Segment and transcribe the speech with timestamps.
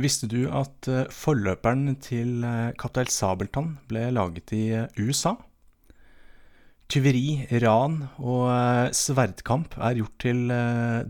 [0.00, 5.34] Visste du at eh, forløperen til eh, Kaptein Sabeltann ble laget i eh, USA?
[6.90, 8.48] Tyveri, ran og
[8.96, 10.40] sverdkamp er gjort til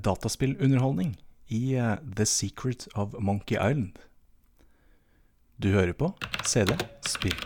[0.05, 1.15] dataspillunderholdning
[1.57, 1.63] i
[2.05, 3.97] The Secret of Monkey Island.
[5.57, 6.13] Du hører på
[6.45, 6.77] CD
[7.09, 7.41] Spill.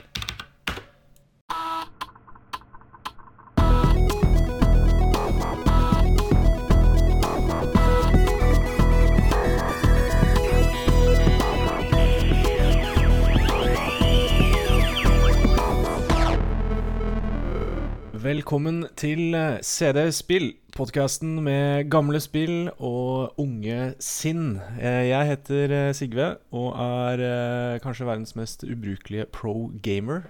[18.44, 24.58] Velkommen til eh, CD Spill, podkasten med gamle spill og unge sinn.
[24.76, 30.28] Eh, Jeg heter eh, Sigve og er kanskje verdens mest ubrukelige pro gamer.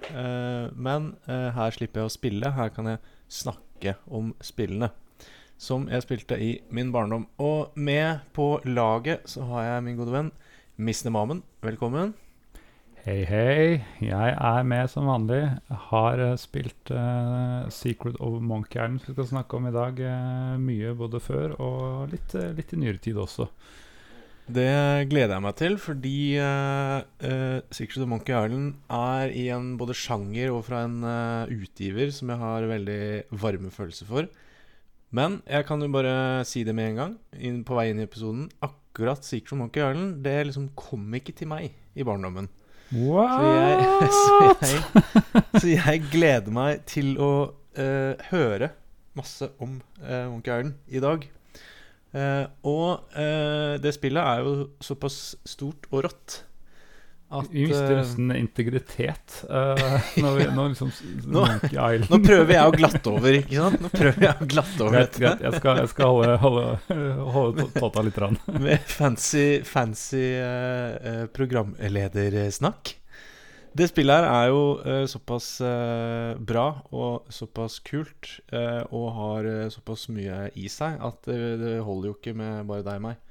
[0.79, 2.55] Men her slipper jeg å spille.
[2.55, 4.93] Her kan jeg snakke om spillene.
[5.59, 7.27] Som jeg spilte i min barndom.
[7.35, 10.31] Og med på laget så har jeg min gode venn
[10.79, 11.43] Misne Mamen.
[11.67, 12.15] Velkommen.
[13.05, 13.65] Hei, hei.
[14.01, 15.43] Jeg er med som vanlig.
[15.91, 20.01] Har uh, spilt uh, Secret of Monkey Island, som vi skal snakke om i dag.
[20.01, 23.45] uh, mye både før og litt, litt i nyere tid også.
[24.57, 26.15] Det gleder jeg meg til, fordi
[27.77, 30.97] Secret of Monkey Island er i en både sjanger og fra en
[31.53, 32.99] utgiver som jeg har veldig
[33.37, 34.33] varme følelser for.
[35.13, 38.09] Men jeg kan jo bare si det med en gang, inn, på vei inn i
[38.09, 38.49] episoden.
[38.65, 42.49] Akkurat Secret of Monkey Island det liksom kom ikke til meg i barndommen.
[42.95, 48.69] Så jeg, så, jeg, så jeg gleder meg til å uh, høre
[49.15, 51.25] masse om uh, Monkey Island i dag.
[52.15, 53.17] Uh, og
[53.83, 56.37] det spillet er jo såpass stort og rått
[57.33, 59.79] at Vi mister eh, nesten integritet uh,
[60.21, 60.91] når vi når liksom
[61.33, 61.45] Nå-
[62.05, 63.81] Nå prøver jeg å glatte over, ikke sant?
[63.81, 66.67] Nå prøver jeg å glatte over dette Jeg skal, jeg skal holde, holde,
[67.35, 68.19] holde tåta litt.
[68.21, 68.37] Rann.
[68.67, 72.93] med fancy, fancy eh, programledersnakk.
[73.75, 75.49] Det spillet her er jo uh, såpass
[76.47, 82.19] bra og såpass kult og har såpass mye i seg at det, det holder jo
[82.19, 83.24] ikke med bare deg og meg.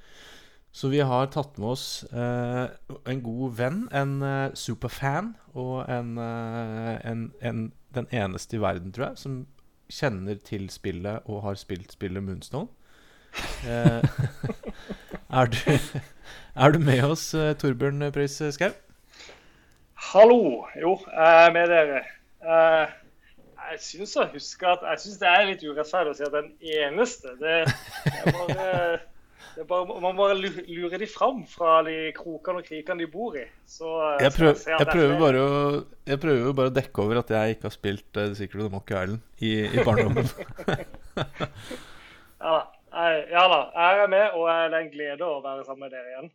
[0.74, 2.64] Så vi har tatt med oss eh,
[3.06, 7.60] en god venn, en eh, superfan og en, eh, en, en,
[7.94, 9.36] den eneste i verden, tror jeg, som
[9.92, 12.68] kjenner til spillet og har spilt spillet Moonstone.
[13.66, 14.02] Eh,
[15.34, 15.56] er, du,
[16.62, 18.68] er du med oss, eh, Torbjørn Preus Skau?
[20.12, 20.66] Hallo.
[20.78, 22.02] Jo, jeg er med dere.
[22.44, 22.92] Eh,
[23.72, 26.50] Jeg syns jeg husker at Jeg syns det er litt urettferdig å si at den
[26.84, 27.56] eneste det,
[28.04, 28.68] det er bare,
[29.69, 33.44] bare, Man bare lu- lurer de fram fra de krokene og krikene de bor i.
[33.70, 35.50] Så, eh, Jeg, prøv, jeg, er prøver bare å,
[36.10, 38.97] jeg prøver bare å dekke over at jeg ikke har spilt uh, Secret of Monkey
[38.98, 40.26] Island i, i barndommen.
[42.44, 42.62] Ja da.
[43.32, 43.60] Ja da.
[43.75, 46.32] Jeg er med, og det er en glede å være sammen med dere igjen.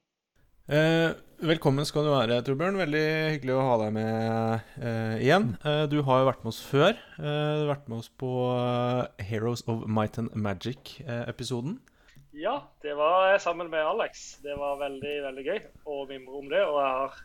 [0.69, 1.11] Eh,
[1.49, 2.77] velkommen skal du være, Torbjørn.
[2.77, 3.03] Veldig
[3.35, 5.47] hyggelig å ha deg med eh, igjen.
[5.65, 6.91] Eh, du har jo vært med oss før.
[7.17, 8.31] Eh, du har vært med oss på
[9.31, 11.79] Heroes of Might and Magic-episoden.
[12.39, 14.37] Ja, det var sammen med Alex.
[14.37, 16.61] Det var veldig, veldig gøy å mimre om det.
[16.63, 17.17] Og jeg har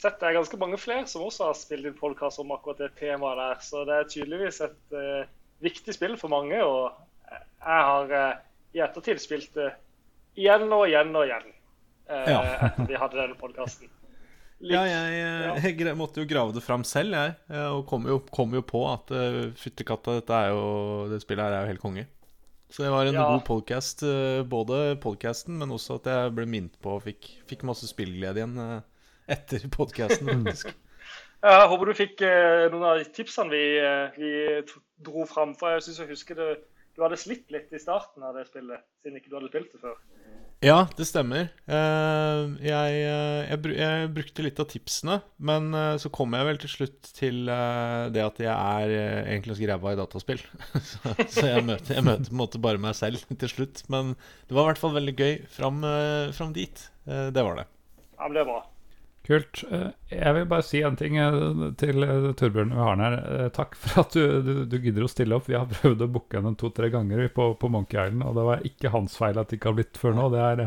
[0.00, 2.94] sett det er ganske mange flere som også har spilt inn podkast om akkurat det
[2.96, 3.58] temaet der.
[3.66, 5.28] Så det er tydeligvis et uh,
[5.60, 6.56] viktig spill for mange.
[6.56, 6.88] Og
[7.28, 8.38] jeg har uh,
[8.72, 9.74] i ettertid spilt det
[10.40, 11.50] igjen og igjen og igjen.
[12.08, 12.38] uh, Ja.
[12.70, 13.92] Etter vi hadde denne podkasten.
[14.60, 17.36] Ja, jeg, jeg måtte jo grave det fram selv, jeg.
[17.74, 20.64] Og kom jo, kom jo på at uh, fyttekatta, dette er jo
[21.12, 22.06] Det spillet her er jo helt konge.
[22.70, 23.24] Så det var en Ja.
[23.32, 27.64] god podcast, eh, både podcasten, men også at jeg ble minnet på og fikk, fikk
[27.66, 28.80] masse spillglede igjen eh,
[29.28, 30.70] etter podcasten, faktisk.
[31.42, 33.62] Jeg håper du fikk eh, noen av de tipsene vi,
[34.20, 34.30] vi
[35.00, 35.54] dro fram.
[35.56, 36.48] For jeg syns jeg husker det,
[36.94, 39.80] du hadde slitt litt i starten av det spillet, siden ikke du hadde spilt det
[39.80, 39.96] før.
[40.60, 41.46] Ja, det stemmer.
[41.72, 46.60] Eh, jeg, eh, jeg, jeg brukte litt av tipsene, men eh, så kom jeg vel
[46.60, 50.42] til slutt til det at jeg er egentlig ganske ræva i dataspill.
[50.90, 53.80] så så jeg, møter, jeg møter på en måte bare meg selv til slutt.
[53.88, 55.80] Men det var i hvert fall veldig gøy fram,
[56.36, 56.84] fram dit.
[57.08, 57.66] Det var det.
[58.18, 58.60] Ja, men det er bra.
[59.26, 59.60] Kult.
[59.70, 61.34] Eh, Jeg vil bare si en ting eh,
[61.78, 63.16] til eh, Torbjørn vi har her.
[63.54, 65.46] Takk for at du, du, du gidder å stille opp.
[65.50, 68.64] Vi har prøvd å booke henne to-tre ganger på, på Monkey Island, og det var
[68.66, 70.30] ikke hans feil at det ikke har blitt før nå.
[70.32, 70.64] Det er,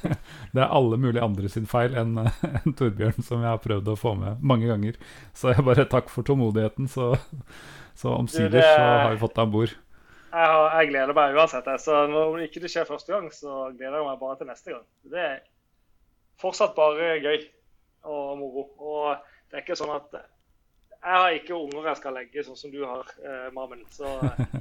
[0.54, 3.98] det er alle mulige andre sin feil enn en Torbjørn, som jeg har prøvd å
[3.98, 5.00] få med mange ganger.
[5.34, 6.92] Så jeg bare takk for tålmodigheten.
[6.92, 7.14] Så,
[7.96, 9.74] så omsider så har vi fått deg om bord.
[10.36, 11.68] Jeg, har, jeg gleder meg uansett.
[11.80, 14.84] Så når ikke det skjer første gang, så gleder jeg meg bare til neste gang.
[15.08, 15.38] Det er
[16.42, 17.38] fortsatt bare gøy
[18.06, 18.64] og moro.
[18.78, 22.72] Og det er ikke sånn at Jeg har ikke unger jeg skal legge, sånn som
[22.72, 23.84] du har, eh, Mammen.
[23.94, 24.16] Så,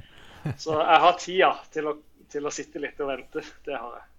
[0.66, 1.96] så jeg har tida til å,
[2.30, 3.46] til å sitte litt og vente.
[3.66, 4.10] Det har jeg.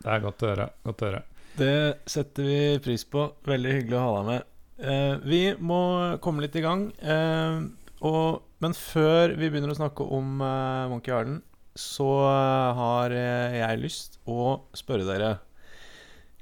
[0.00, 0.66] Det er godt å høre.
[0.86, 1.20] Godt å høre.
[1.60, 1.74] Det
[2.08, 3.26] setter vi pris på.
[3.44, 4.46] Veldig hyggelig å ha deg med.
[4.80, 5.80] Eh, vi må
[6.24, 6.86] komme litt i gang.
[7.04, 7.60] Eh,
[8.08, 11.42] og, men før vi begynner å snakke om eh, Monkey Island,
[11.76, 15.34] så eh, har eh, jeg lyst å spørre dere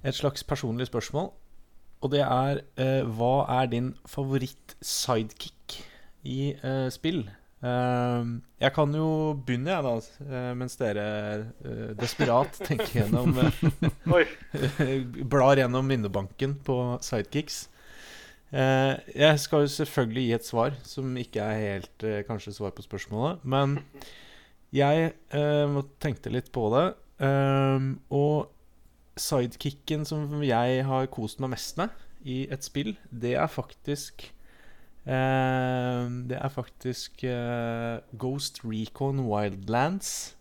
[0.06, 1.32] et slags personlig spørsmål.
[2.04, 5.78] Og det er eh, Hva er din favoritt-sidekick
[6.28, 7.24] i eh, spill?
[7.58, 8.28] Eh,
[8.62, 9.08] jeg kan jo
[9.46, 11.06] begynne, jeg, da, eh, mens dere
[11.64, 15.02] eh, desperat tenker gjennom eh,
[15.32, 17.64] blar gjennom minnebanken på sidekicks.
[18.48, 23.42] Jeg skal jo selvfølgelig gi et svar som ikke er helt kanskje svar på spørsmålet.
[23.44, 23.74] Men
[24.80, 25.10] jeg
[26.00, 26.86] tenkte litt på det.
[27.26, 28.48] ehm, og
[29.22, 31.94] sidekicken som jeg har kost meg mest med
[32.26, 34.24] i et spill, det er faktisk
[35.06, 40.34] eh, Det er faktisk eh, Ghost Recon Wildlands.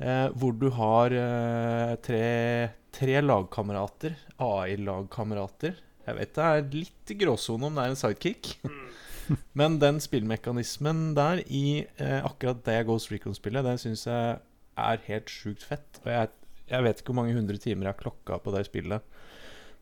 [0.00, 5.76] Eh, hvor du har eh, tre, tre lagkamerater, AI-lagkamerater.
[6.06, 8.54] Jeg vet det er litt gråsone om det er en sidekick.
[9.58, 14.40] Men den spillmekanismen der i eh, akkurat det Ghost Recon-spillet, den syns jeg
[14.80, 16.00] er helt sjukt fett.
[16.04, 16.32] Og jeg,
[16.70, 19.16] jeg vet ikke hvor mange hundre timer jeg har klokka på det spillet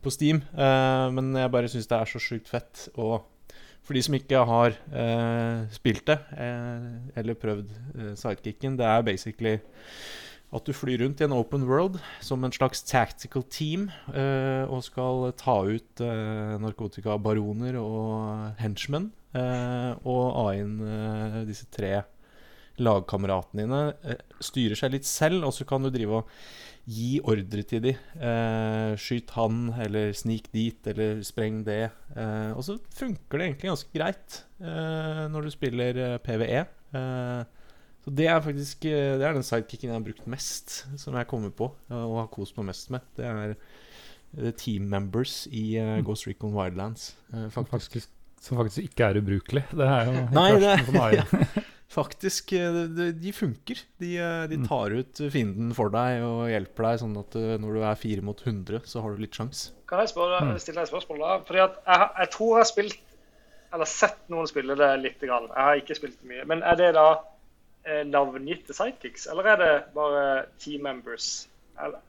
[0.05, 2.87] på Steam, eh, men jeg bare syns det er så sjukt fett.
[2.96, 3.19] Og
[3.82, 6.88] for de som ikke har eh, spilt det, eh,
[7.19, 9.56] eller prøvd eh, sidekicken, det er basically
[10.49, 14.81] at du flyr rundt i en open world som en slags tactical team eh, og
[14.87, 19.11] skal ta ut eh, narkotikabaroner og henchmen.
[19.38, 20.79] Og a inn
[21.46, 21.99] disse tre
[22.81, 26.31] lagkameratene dine styrer seg litt selv, og så kan du drive og
[26.88, 27.93] gi ordre til de.
[28.17, 31.90] Eh, skyt han, eller snik dit, eller spreng det.
[32.17, 36.62] Eh, og så funker det egentlig ganske greit eh, når du spiller eh, PVE.
[36.96, 37.43] Eh,
[38.06, 41.29] så det er faktisk eh, Det er den sidekicken jeg har brukt mest, som jeg
[41.29, 43.05] kommer på og har kost meg mest med.
[43.19, 45.70] Det er team members i
[46.05, 47.14] Ghost Recon Wildlands,
[47.49, 47.70] faktisk.
[47.73, 48.11] faktisk,
[48.44, 49.64] som faktisk ikke er ubrukelig.
[49.73, 51.64] Det er jo Nei, det- AI.
[51.88, 53.81] Faktisk, eh, de, de funker.
[53.99, 54.67] De, eh, de Mm.
[54.69, 58.20] tar ut fienden for deg og hjelper deg, sånn at eh, når du er fire
[58.23, 59.70] mot 100, så har du litt sjans.
[59.88, 60.58] Kan jeg spørre, Mm.
[60.61, 61.38] stille deg et spørsmål da?
[61.49, 62.99] Fordi at jeg, jeg tror jeg har spilt,
[63.73, 65.20] eller sett noen spille det litt.
[65.20, 65.49] Grann.
[65.49, 66.44] Jeg har ikke spilt mye.
[66.46, 67.08] Men er det da
[68.05, 71.46] navngitte sidekicks, eller er det bare team members?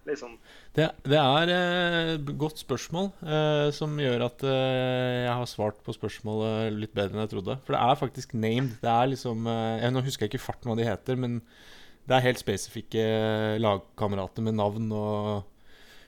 [0.10, 0.36] Liksom.
[0.76, 5.78] Det, det er eh, et godt spørsmål eh, som gjør at eh, jeg har svart
[5.86, 7.58] på spørsmålet litt bedre enn jeg trodde.
[7.68, 8.80] For det er faktisk named.
[8.82, 11.40] Det er liksom eh, jeg, Nå husker jeg ikke farten hva de heter, men
[12.10, 13.06] det er helt spesifikke
[13.62, 15.46] lagkamerater med navn og,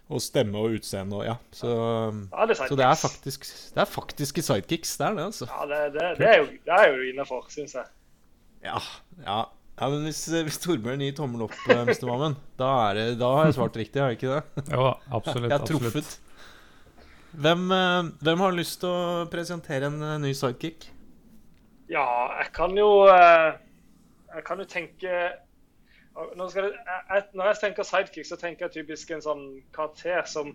[0.10, 1.38] og stemme og utseende og ja.
[1.54, 4.98] Så, Ja, det er så det er faktisk Det er faktiske sidekicks.
[4.98, 5.50] Det er det, altså.
[5.52, 7.86] Ja, det, det, det er jo, det er jo innafor, syns jeg.
[8.66, 8.82] Ja,
[9.22, 9.44] ja.
[9.82, 12.06] Ja men hvis, hvis Torbjørn gir tommel opp, eh, Mr.
[12.10, 14.66] Mammen, da, er det, da har jeg svart riktig, har jeg ikke det?
[14.76, 15.50] Jo, absolutt.
[15.50, 15.82] Jeg har absolutt.
[15.82, 16.20] truffet.
[17.42, 20.90] Hvem, eh, hvem har lyst til å presentere en eh, ny sidekick?
[21.92, 22.06] Ja,
[22.40, 23.54] jeg kan jo eh,
[24.32, 25.10] Jeg kan jo tenke
[26.38, 26.78] Når, skal jeg,
[27.10, 29.44] jeg- Når jeg tenker sidekick, så tenker jeg typisk en sånn
[29.76, 30.54] karakter som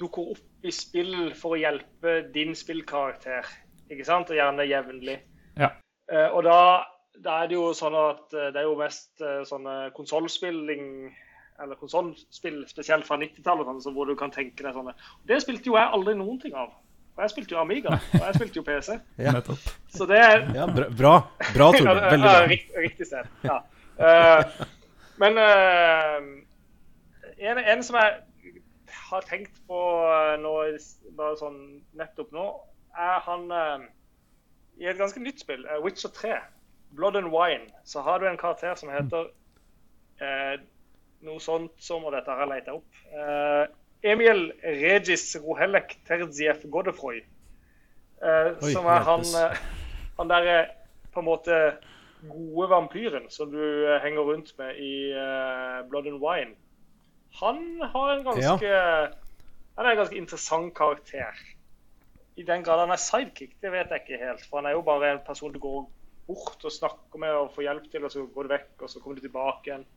[0.00, 3.46] dukker opp i spill for å hjelpe din spillkarakter.
[3.90, 4.30] Ikke sant?
[4.30, 5.16] Og gjerne jevnlig.
[5.58, 5.72] Ja.
[6.10, 6.58] Eh, og da,
[7.24, 10.84] da er det jo sånn at eh, det er jo mest eh, sånne konsollspilling
[11.60, 14.94] eller konsollspill, spesielt fra 90-tallet, sånn, hvor du kan tenke deg sånne.
[15.28, 16.70] Det spilte jo jeg aldri noen ting av.
[17.18, 18.94] Og jeg spilte jo Amiga, og jeg spilte jo PC.
[19.26, 19.34] Ja.
[19.36, 19.66] Nettopp.
[19.92, 21.12] Så det er Ja, bra, bra,
[21.52, 22.00] bra Torbjørn.
[22.14, 22.46] Veldig bra.
[22.48, 23.28] rikt- Riktig sted.
[23.44, 23.58] Ja.
[24.00, 24.64] Uh,
[25.20, 26.16] men uh,
[27.36, 28.54] en, en som jeg
[29.10, 29.80] har tenkt på
[30.40, 30.54] nå,
[31.18, 31.58] bare sånn
[32.00, 32.46] nettopp nå,
[32.96, 33.84] er han uh,
[34.80, 36.38] I et ganske nytt spill, Witcher 3,
[36.90, 39.28] Blood and Wine, så har du en karakter som heter
[40.20, 40.56] eh,
[41.26, 43.02] noe sånt som Og dette har jeg leita opp.
[43.12, 43.64] Eh,
[44.10, 47.20] Emil Regis Rohelek Terziev Godefroy.
[48.20, 49.60] Eh, Oi, som er han, eh,
[50.18, 50.58] han derre
[51.12, 51.60] på en måte
[52.24, 56.56] gode vampyren som du eh, henger rundt med i eh, Blood and Wine.
[57.40, 58.70] Han har en ganske
[59.76, 61.36] Han er en ganske interessant karakter.
[62.36, 64.42] I den grad han er sidekick, det vet jeg ikke helt.
[64.48, 65.86] For han er jo bare en person du går
[66.30, 69.02] bort og snakker med og får hjelp til, og så går du vekk, og så
[69.02, 69.88] kommer du tilbake igjen.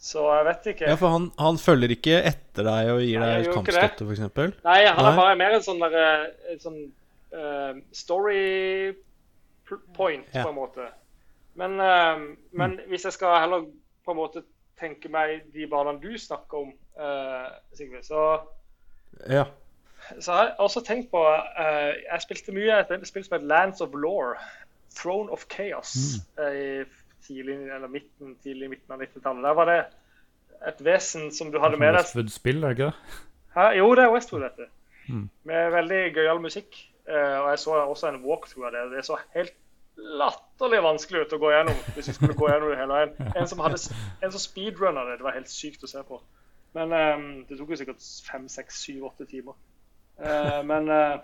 [0.00, 0.86] Så jeg vet ikke.
[0.88, 4.22] Ja, for han, han følger ikke etter deg og gir Nei, deg kampstøtte, f.eks.?
[4.64, 5.10] Nei, han Nei.
[5.10, 6.78] er bare mer en sånn, der, eh, sånn
[7.36, 8.94] uh, story
[9.94, 10.46] point, Ja.
[10.46, 10.88] på en måte.
[11.60, 13.68] Men, uh, men hvis jeg skal heller
[14.06, 14.42] på en måte
[14.80, 18.40] tenke meg de barna du snakker om, uh, Sigve, så,
[19.28, 19.44] Ja.
[20.16, 23.84] så har jeg også tenkt på uh, Jeg spilte mye et spill som het Lands
[23.84, 24.32] of Law.
[24.96, 25.94] Throne of Chaos.
[26.38, 26.44] mm.
[26.50, 26.84] i
[27.26, 29.44] tidlig, eller midten, tidlig midten av 90-tallet.
[29.44, 29.80] Der var det
[30.68, 33.18] et vesen som du hadde med deg Westwood-spill, ikke det?
[33.54, 33.70] Hæ?
[33.78, 34.68] Jo, det er Westwood, dette.
[35.08, 35.26] Mm.
[35.48, 36.76] Med veldig gøyal musikk.
[37.08, 38.84] Eh, og jeg så også en walkthrough av det.
[38.96, 39.56] Det så helt
[40.00, 43.32] latterlig vanskelig ut å gå gjennom hvis vi skulle gå gjennom det hele veien.
[43.36, 43.80] En som, hadde,
[44.22, 45.18] en som speedrunna det.
[45.20, 46.20] Det var helt sykt å se på.
[46.76, 49.58] Men um, det tok jo sikkert fem, seks, syv, åtte timer.
[50.20, 51.16] Uh, men, eh,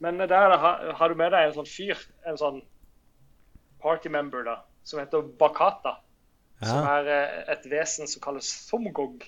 [0.00, 2.62] men der har, du med deg en sånn fyr, en sånn
[3.82, 5.98] party member, da, som heter Bakata.
[6.60, 9.22] Som er eh, et vesen som kalles Somgog.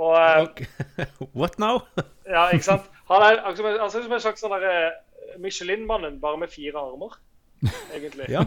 [0.00, 0.16] Og
[0.48, 0.66] okay.
[1.38, 1.84] What now?
[2.26, 2.88] ja, ikke sant?
[3.10, 4.90] Han er altså, som en- han ser ut som en slags sånn eh,
[5.38, 7.14] Michelin-mannen, bare med fire armer,
[7.94, 8.26] egentlig.
[8.30, 8.46] Ja.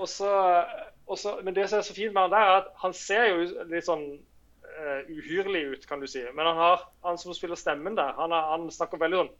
[0.00, 3.26] Og så, men det som er så fint med han der, er at han ser
[3.28, 6.22] jo litt sånn uh, uhyrlig ut, kan du si.
[6.32, 9.32] Men han, har, han som spiller stemmen der, han, er, han snakker veldig sånn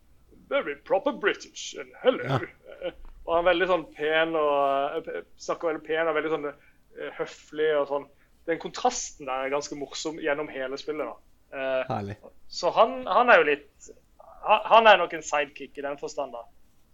[0.51, 2.25] Very proper British and hello.
[2.25, 2.93] Ja.
[3.27, 7.11] Og han er veldig sånn pen og eh, snakker veldig pen og veldig sånn eh,
[7.19, 8.07] høflig og sånn.
[8.49, 11.07] Den kontrasten der er ganske morsom gjennom hele spillet.
[11.07, 11.59] da.
[11.61, 12.17] Eh, Herlig.
[12.51, 13.91] så han, han er jo litt
[14.41, 16.35] han, er nok en sidekick i den forstand.
[16.35, 16.47] da.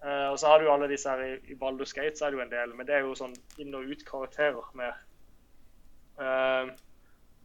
[0.04, 2.34] Eh, og så har du jo alle disse her i, i Baldur's Gate, så er
[2.34, 4.98] det jo en del, men det er jo sånn inn- og ut-karakterer mer.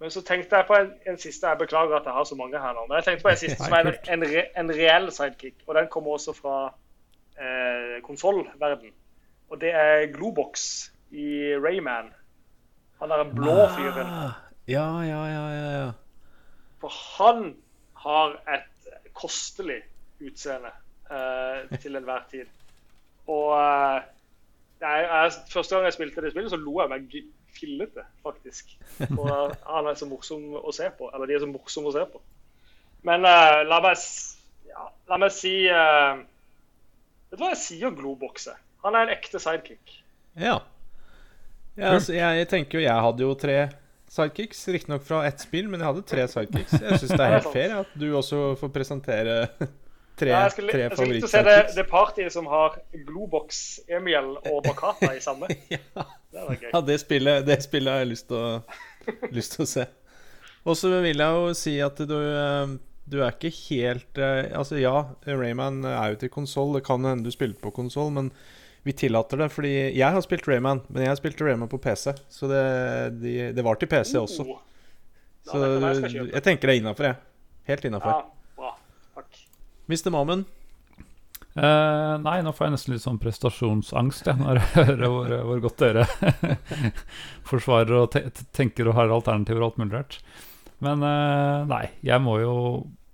[0.01, 2.57] Men så tenkte jeg på en, en siste Jeg beklager at jeg har så mange
[2.59, 2.87] her nå.
[2.89, 5.75] Men jeg tenkte på en siste som er en, en, re, en reell sidekick, og
[5.77, 6.55] den kommer også fra
[7.37, 8.89] eh, konsollverden.
[9.51, 10.63] Og det er Globox
[11.11, 12.09] i Rayman.
[13.01, 14.07] Han er en blå fyren.
[14.07, 14.31] Ah,
[14.69, 15.91] ja, ja, ja, ja, ja.
[16.81, 17.51] For han
[18.01, 19.81] har et kostelig
[20.21, 20.71] utseende
[21.11, 22.49] eh, til enhver tid.
[23.27, 24.01] Og eh,
[24.81, 28.75] jeg, jeg, første gang jeg spilte det spillet, så lo jeg meg g- fillete, faktisk.
[29.01, 31.09] For han er så morsom å se på.
[31.11, 32.21] Eller de er så morsomme å se på.
[33.07, 33.97] Men uh, la meg
[34.69, 36.19] ja, La meg si uh,
[37.31, 38.53] Vet du hva jeg sier Globokse?
[38.85, 39.95] Han er en ekte sidekick.
[40.37, 40.59] Ja.
[41.79, 43.57] ja altså, jeg tenker jo Jeg hadde jo tre
[44.11, 44.65] sidekicks.
[44.75, 46.75] Riktignok fra ett spill, men jeg hadde tre sidekicks.
[46.81, 49.37] Jeg syns det er helt fair at du også får presentere
[50.21, 52.77] tre, Ja, jeg skulle, tre jeg skulle likt å se det, det partyet som har
[53.07, 53.61] Globox,
[53.91, 55.51] Emiel og Bakata i samme.
[55.71, 55.81] Ja.
[56.31, 56.69] Det.
[56.71, 58.51] Ja, det spillet, det spillet har jeg lyst til å,
[59.35, 59.83] lyst til å se.
[60.63, 62.71] Og så vil jeg jo si at du, eh,
[63.11, 64.93] du er ikke helt eh, Altså, ja,
[65.27, 66.71] Rayman er jo til konsoll.
[66.77, 68.31] Det kan hende du spilte på konsoll, men
[68.87, 69.49] vi tillater det.
[69.51, 72.15] Fordi jeg har spilt Rayman, men jeg spilte Rayman på PC.
[72.31, 72.63] Så det,
[73.19, 74.47] de, det var til PC også.
[74.47, 74.61] Oh.
[75.41, 75.65] Ja, Så
[76.31, 77.19] jeg tenker det er innafor, jeg.
[77.67, 78.21] Helt innafor.
[78.21, 78.40] Ja.
[79.89, 80.11] Mr.
[80.13, 80.45] Mammen.
[81.51, 85.63] Uh, nei, nå får jeg nesten litt sånn prestasjonsangst jeg, når jeg hører hvor, hvor
[85.65, 86.05] godt dere
[87.49, 88.21] forsvarer og te
[88.55, 90.17] tenker og har alternativer og alt mulig rart.
[90.81, 92.55] Men uh, nei, jeg må jo,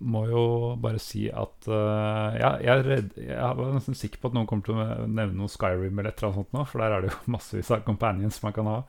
[0.05, 0.43] må jo
[0.83, 4.69] bare si at uh, jeg, jeg, redd, jeg var nesten sikker på at noen kommer
[4.69, 7.15] til å nevne noe Skyrim eller et eller annet sånt nå, for der er det
[7.15, 8.81] jo massevis av companions man kan ha.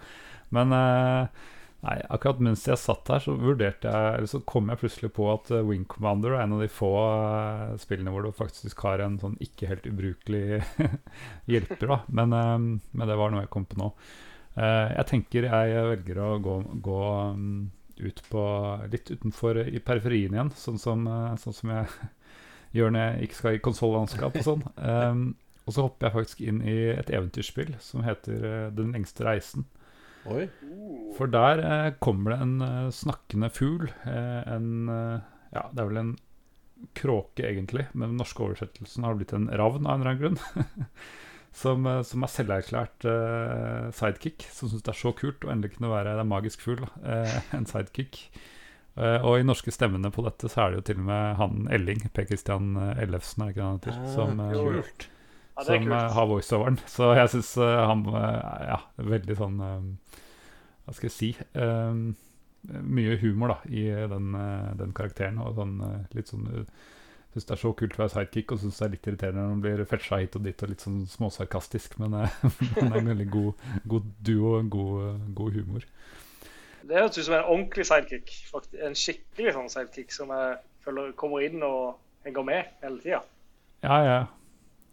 [0.54, 5.12] Men eh, Nei, akkurat mens jeg satt her, så vurderte jeg så kom jeg plutselig
[5.14, 8.82] på at eh, Wing Commander er en av de få eh, spillene hvor du faktisk
[8.82, 10.58] har en sånn ikke helt ubrukelig
[11.52, 12.00] hjelper, da.
[12.18, 12.56] Men, eh,
[12.99, 13.92] men det var noe jeg kom på nå.
[14.58, 17.02] Jeg tenker jeg velger å gå, gå
[17.38, 17.58] mm,
[18.08, 18.47] ut på
[18.90, 21.04] litt utenfor i periferien igjen, sånn som,
[21.38, 22.08] sånn som jeg
[22.80, 24.64] gjør når jeg ikke skal i konsolllandskap og sånn.
[25.62, 29.68] Og så hopper jeg faktisk inn i et eventyrspill som heter Den lengste reisen.
[30.35, 30.47] Oi.
[31.16, 33.88] For der eh, kommer det en eh, snakkende fugl.
[34.06, 35.20] Eh, en eh,
[35.54, 36.16] Ja, det er vel en
[36.94, 40.76] kråke, egentlig, men den norske oversettelsen har blitt en ravn av en eller annen grunn.
[41.62, 45.75] som, eh, som er selverklært eh, sidekick, som syns det er så kult å endelig
[45.78, 46.87] kunne være er magisk fugl.
[47.56, 48.23] En sidekick.
[48.99, 52.00] Og i norske stemmene på dette så er det jo til og med han Elling,
[52.11, 55.04] Per Christian Ellefsen, er det ikke det han heter, Ah, som, kult.
[55.58, 56.14] Ja, som eh, kult.
[56.16, 56.78] har voiceoveren.
[56.94, 60.16] Så jeg syns han eh, Ja, veldig sånn eh,
[60.86, 62.08] Hva skal jeg si Um,
[62.68, 65.38] Mye humor da i den, eh, den karakteren.
[65.44, 66.48] Og sånn eh, litt sånn
[67.28, 69.50] Syns det er så kult å være sidekick, og syns det er litt irriterende når
[69.52, 72.38] han blir fetcha hit og dit og litt sånn småsarkastisk, men eh,
[72.78, 75.84] han er en veldig god, god duo og god, eh, god humor.
[76.88, 78.32] Det høres ut som en ordentlig sidekick.
[78.48, 78.80] Faktisk.
[78.80, 83.20] En skikkelig sånn sidekick som jeg føler kommer inn og henger med hele tida.
[83.84, 84.18] Ja, ja.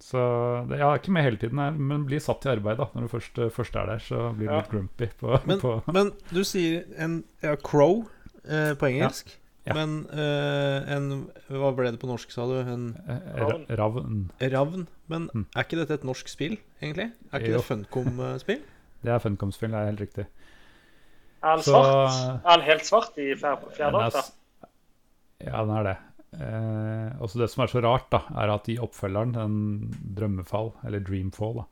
[0.05, 0.21] Så
[0.69, 3.09] det, ja, ikke med hele tiden, her, men blir satt i arbeid da når du
[3.15, 4.03] først, først er der.
[4.05, 4.59] Så blir du Ja.
[4.61, 8.03] litt grumpy på, Men, på men du sier en ja, crow
[8.45, 9.33] eh, på engelsk.
[9.65, 9.73] Ja.
[9.73, 11.07] Men eh, en
[11.49, 12.53] Hva ble det på norsk, sa du?
[12.61, 14.27] En eh, ravn.
[14.53, 14.85] ravn?
[15.09, 15.47] Men Mm.
[15.55, 17.09] er ikke dette et norsk spill, egentlig?
[17.33, 17.57] Er ikke Jo.
[17.63, 18.61] det Funcom-spill?
[19.05, 20.25] Det er Funcom-spill, det er helt riktig.
[21.45, 22.41] Er den svart?
[22.45, 23.73] Er den helt svart i fjerde?
[23.79, 23.89] Er
[25.45, 25.97] Ja, den er det.
[26.35, 29.57] Eh, også det som er så rart, da, er at i oppfølgeren, den
[30.17, 31.65] Drømmefall, eller Dreamfall, da,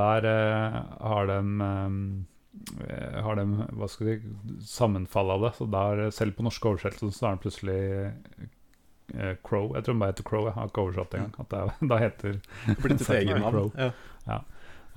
[0.00, 1.40] der eh, har de
[2.86, 3.46] eh, har de,
[3.78, 4.32] hva skal si,
[4.66, 5.52] sammenfall av det.
[5.58, 7.80] Så der, selv på norske oversettelser så er den plutselig
[9.16, 9.74] eh, Crow.
[9.74, 10.46] Jeg tror den bare heter Crow.
[10.48, 11.36] Jeg har ikke oversatt engang.
[11.42, 13.58] At det er, da heter Blitt blir Settler eget navn.
[13.74, 13.92] Crow.
[14.28, 14.40] Ja.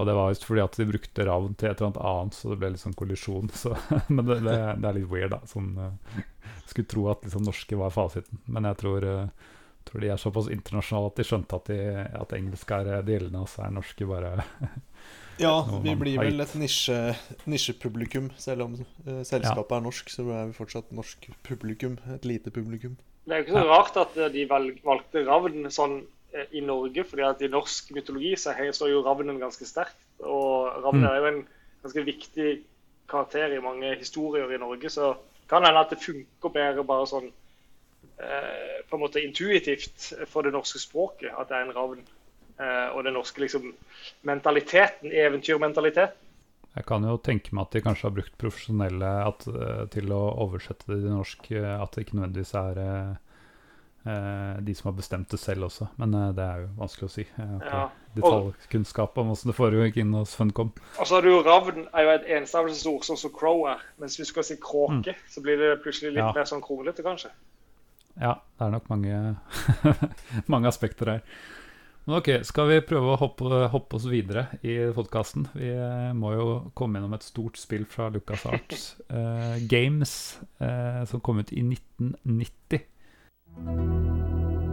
[0.02, 2.50] Og det var visst fordi at de brukte ravn til et eller annet annet, så
[2.50, 3.52] det ble litt sånn kollisjon.
[3.62, 3.76] Så,
[4.10, 5.42] men det, det, det er litt weird, da.
[5.50, 6.24] Sånn, eh,
[6.70, 8.40] skulle tro at liksom norske var fasiten.
[8.46, 9.52] Men jeg tror, eh,
[9.88, 13.18] tror de er såpass internasjonale at de skjønte at, de, at engelsk er eh, det
[13.18, 14.36] gjeldende, og så er norske bare
[15.42, 16.96] Ja, vi blir vel et nisje,
[17.50, 18.28] nisjepublikum.
[18.38, 21.96] Selv om uh, selskapet er norsk, så er vi fortsatt norsk publikum.
[22.14, 22.94] Et lite publikum.
[23.26, 26.04] Det er jo ikke så rart at eh, de valg, valgte ravn sånn
[26.54, 30.00] i Norge, fordi at i norsk mytologi så står jo ravnen ganske sterkt.
[30.22, 31.10] Og ravnen Mm.
[31.10, 31.42] er jo en
[31.84, 32.48] ganske viktig
[33.10, 35.16] karakter i mange historier i Norge, så
[35.50, 40.54] kan hende at det funker bedre bare sånn eh, på en måte intuitivt for det
[40.56, 42.04] norske språket at det er en ravn.
[42.62, 43.72] Eh, og den norske liksom
[44.30, 46.20] mentaliteten, eventyrmentaliteten.
[46.74, 50.22] Jeg kan jo tenke meg at de kanskje har brukt profesjonelle at, eh, til å
[50.46, 51.52] oversette det til norsk.
[51.52, 53.33] eh, At det ikke nødvendigvis er eh,
[54.04, 55.88] de som har bestemt det selv også.
[56.02, 57.24] Men eh, det er jo vanskelig å si.
[57.38, 57.86] Ja.
[58.18, 60.74] detaljkunnskap om hvordan det foregikk inn hos Funcom.
[61.00, 63.82] Og så har du jo ravn er jo et enstavelsesord, sånn som crow er.
[64.02, 66.30] Mens hvis du skal si kråke, så blir det plutselig litt Mm.
[66.30, 66.34] Ja.
[66.36, 67.32] mer sånn kronglete, kanskje.
[68.22, 69.36] Ja, det er nok mange,
[70.54, 71.24] mange aspekter her.
[72.06, 75.48] Men ok, skal vi prøve å hoppe, hoppe oss videre i podkasten?
[75.56, 81.06] Vi eh, må jo komme gjennom et stort spill fra Lucas Arts uh, Games, uh,
[81.08, 82.84] som kom ut i 1990.
[83.56, 84.73] Ja.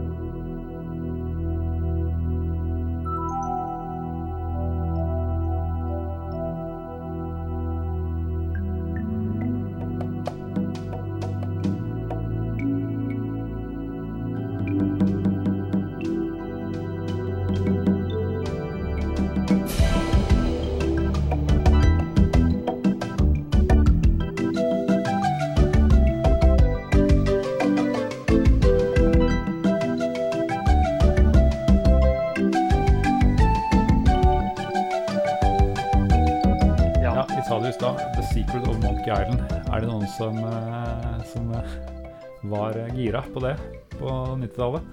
[43.33, 43.55] På det
[43.97, 44.91] på 90-tallet?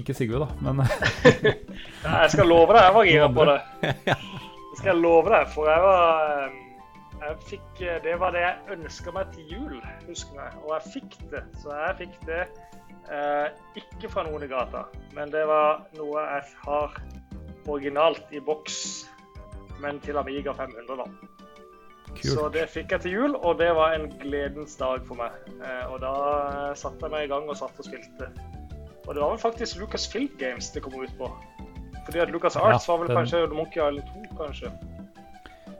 [0.00, 0.80] Ikke Sigve, da, men
[2.04, 3.58] Ja, jeg skal love deg, jeg var gira på det.
[3.82, 6.56] Jeg skal love deg, for jeg var
[7.18, 10.58] jeg fikk, Det var det jeg ønska meg til jul, husker jeg.
[10.64, 11.42] Og jeg fikk det.
[11.60, 12.42] Så jeg fikk det
[13.10, 13.46] eh,
[13.80, 16.96] ikke fra noen i gata, men det var noe jeg har
[17.68, 18.78] originalt i boks,
[19.82, 21.37] men til Amiga 500, da.
[22.24, 25.30] Så det fikk jeg til jul, og det var en gledens dag for meg.
[25.62, 26.12] Eh, og da
[26.70, 28.30] eh, satte jeg meg i gang og satt og spilte.
[29.06, 31.30] Og det var vel faktisk Lucas Film Games det kom ut på.
[32.08, 34.72] Fordi at Lucas Arts Ja, var vel den- kanskje Monkey Island 2, kanskje.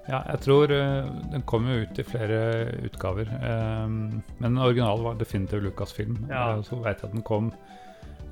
[0.08, 2.38] Ja, jeg tror eh, den kom jo ut i flere
[2.84, 3.28] utgaver.
[3.28, 6.16] eh, men den originale var definitivt Lucasfilm.
[6.30, 6.56] Ja.
[6.56, 7.52] Uh, så vet jeg at den kom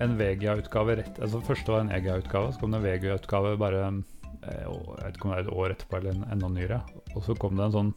[0.01, 3.91] en VGA-utgave rett Altså Første var en EGA-utgave, så kom det en VGA-utgave bare eh,
[3.91, 4.05] å-
[4.47, 6.81] jeg vet ikke om det er et år etterpå eller en, enda nyere.
[7.15, 7.95] Og så kom det en sånn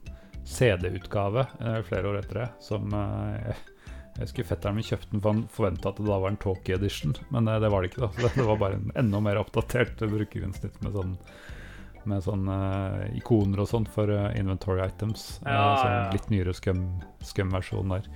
[0.49, 3.55] CD-utgave eh, flere år etter det, som jeg,
[4.17, 6.75] jeg husker fetteren min kjøpte den for han forventa at det da var en Talkie
[6.79, 8.01] Edition, men det, det var det ikke.
[8.07, 11.15] da det, det var bare en enda mer oppdatert brukerinnsnitt med sånn
[12.09, 12.53] med sånne
[13.03, 15.25] eh, ikoner og sånn for eh, inventory items.
[15.43, 16.05] Eh, Ja, sånn ja.
[16.15, 18.07] litt nyere skum- skum-versjon der.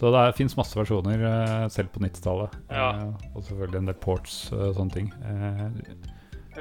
[0.00, 2.56] Så det fins masse versjoner, eh, selv på 90-tallet.
[2.72, 2.86] Ja.
[3.04, 5.12] Eh, og selvfølgelig en del ports og sånne ting.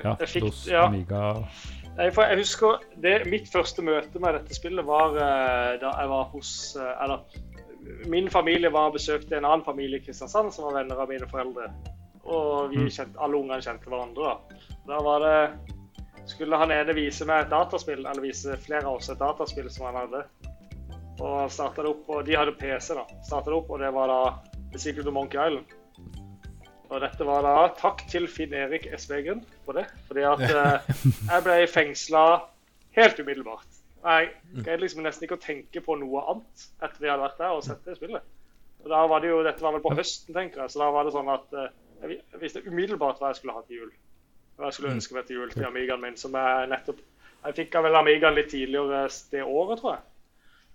[0.04, 0.86] Ja, jeg fikk, DOS, ja.
[0.88, 1.22] Amiga
[2.00, 6.30] Jeg, jeg husker det, Mitt første møte med dette spillet var eh, da jeg var
[6.34, 7.24] hos eh, Eller
[8.12, 11.26] min familie var og besøkte en annen familie i Kristiansand som var venner av mine
[11.32, 11.70] foreldre.
[12.30, 12.90] Og vi Mm.
[12.94, 14.36] kjente, alle ungene kjente hverandre.
[14.86, 15.40] Da Da var det
[16.30, 19.88] Skulle han ene vise meg et dataspill, eller vise flere av oss et dataspill som
[19.88, 20.24] han hadde.
[21.20, 23.06] Og han startet det opp, og de hadde PC, da.
[23.26, 24.20] Startet det opp, og det var da
[24.72, 25.66] The Secret of Monkey Island.
[26.89, 29.86] Og dette var da takk til Finn Erik Esvegen for det.
[30.10, 32.23] Fordi at eh, jeg ble fengsla
[32.97, 33.78] helt umiddelbart.
[33.99, 34.30] Jeg
[34.63, 37.65] greide liksom nesten ikke å tenke på noe annet etter vi hadde vært der og
[37.65, 38.25] sett det spillet.
[38.80, 41.06] Og da var det jo, Dette var vel på høsten, tenker jeg, så da var
[41.06, 43.91] det sånn at eh, jeg visste umiddelbart hva jeg skulle ha til jul.
[44.56, 47.04] Hva jeg skulle ønske meg til jul til Amigaen min, som jeg nettopp
[47.45, 50.02] Jeg fikk vel Amigaen litt tidligere det året, tror jeg.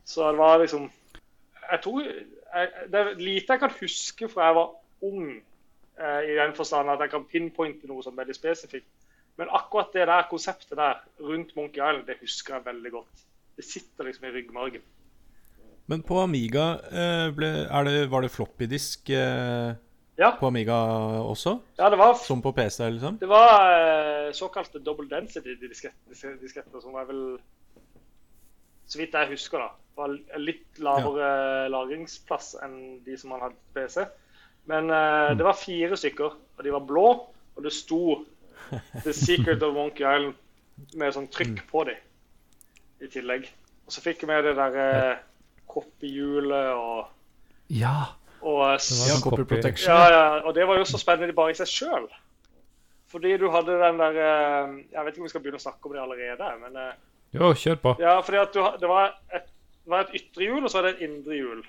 [0.05, 0.87] Så det var liksom
[1.71, 4.73] Jeg tror jeg, Det er lite jeg kan huske fra jeg var
[5.05, 5.29] ung,
[5.95, 8.89] i den forstand at jeg kan pinpointe noe som er veldig spesifikt.
[9.39, 13.25] Men akkurat det der konseptet der rundt Monkey Island, det husker jeg veldig godt.
[13.57, 14.83] Det sitter liksom i ryggmargen.
[15.87, 17.51] Men på Amiga eh, ble,
[17.89, 19.75] det, var det floppydisk eh,
[20.17, 20.77] Ja, på Amiga
[21.21, 21.59] også?
[21.79, 23.19] ja det var Som på PC, liksom?
[23.21, 27.37] Det var eh, såkalte double density-disketter, som var vel
[28.87, 33.81] så vidt jeg husker, da, var litt lavere lagringsplass enn de som man hadde på
[33.81, 34.05] PC.
[34.71, 37.09] Men uh, det var fire stykker, og de var blå,
[37.57, 38.25] og det sto
[39.05, 40.35] 'The Secret of Monkey Island'
[40.99, 42.01] med sånn trykk på dem
[43.05, 43.45] i tillegg.
[43.87, 45.19] Og så fikk vi med det der uh,
[45.69, 47.11] koppehjulet og,
[47.69, 47.97] Ja!
[48.41, 49.93] og uh, Det var sånn copy copy- protection.
[49.93, 52.09] ja, ja, og det var jo så spennende bare i seg sjøl.
[53.13, 55.87] Fordi du hadde den der eh, Jeg vet ikke om vi skal begynne å snakke
[55.87, 56.49] om det allerede.
[56.65, 56.79] men...
[57.35, 57.93] Jo, kjør på.
[58.03, 59.47] Ja, fordi at du, det, var et,
[59.85, 61.61] det var et ytre hjul, og så var det et indre hjul.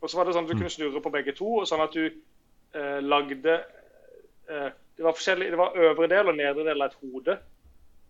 [0.00, 2.04] Og så var det sånn at du kunne snurre på begge to, sånn at du
[2.06, 7.38] eh, lagde eh, Det var det var øvre del og nedre del av et hode.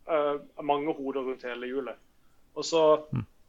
[0.07, 1.99] Eh, mange hoder rundt hele hjulet.
[2.55, 2.83] Og så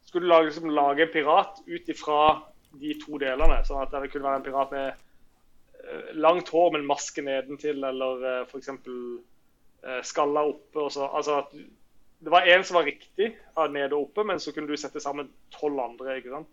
[0.06, 2.20] skulle du lage, liksom, lage en pirat ut ifra
[2.80, 3.60] de to delene.
[3.66, 8.24] Sånn at det kunne være en pirat med eh, langt hår, men maske nedentil, eller
[8.24, 8.70] uh, f.eks.
[8.88, 10.80] Uh, skalla oppe.
[10.82, 14.40] Og så, altså at det var én som var riktig av nede og oppe, men
[14.42, 16.18] så kunne du sette sammen tolv andre.
[16.18, 16.50] ikke sant?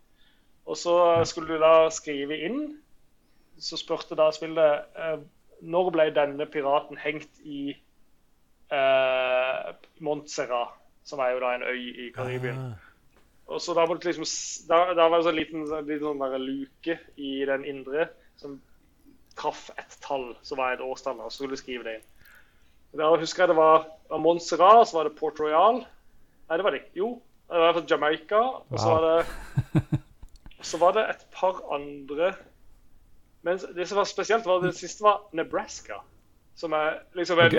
[0.65, 0.95] Og så
[1.29, 2.61] skulle du da skrive inn.
[3.61, 5.19] Så spurte da spillet eh,
[5.65, 7.69] når ble denne piraten hengt i
[8.73, 9.69] eh,
[10.03, 10.75] Montserrat,
[11.05, 12.59] som er jo da en øy i Karibien.
[12.73, 12.91] Ah.
[13.45, 14.25] Og så da, liksom,
[14.69, 18.07] da, da var det en liten, sånn liten sånn luke i den indre
[18.41, 18.57] som
[19.37, 22.07] traff et tall, som var et årstall, og så skulle du skrive det inn.
[22.95, 25.83] Da husker jeg det var, var Montserrat, så var det Port Royal.
[26.47, 26.97] Nei, det var det ikke.
[27.01, 27.09] Jo,
[27.51, 28.41] det var Jamaica.
[28.71, 29.99] Og så var det
[30.65, 32.33] så var det et par andre
[33.45, 35.99] Men det som var spesielt, var det siste var Nebraska.
[36.57, 37.57] Som er liksom en,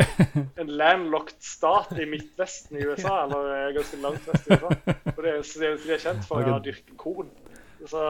[0.62, 3.20] en landlocked stat i Midtvesten i USA.
[3.26, 4.72] Eller ganske langt vest i USA.
[5.12, 6.56] Og det er de er kjent for, okay.
[6.56, 7.30] å dyrke korn.
[7.86, 8.02] Så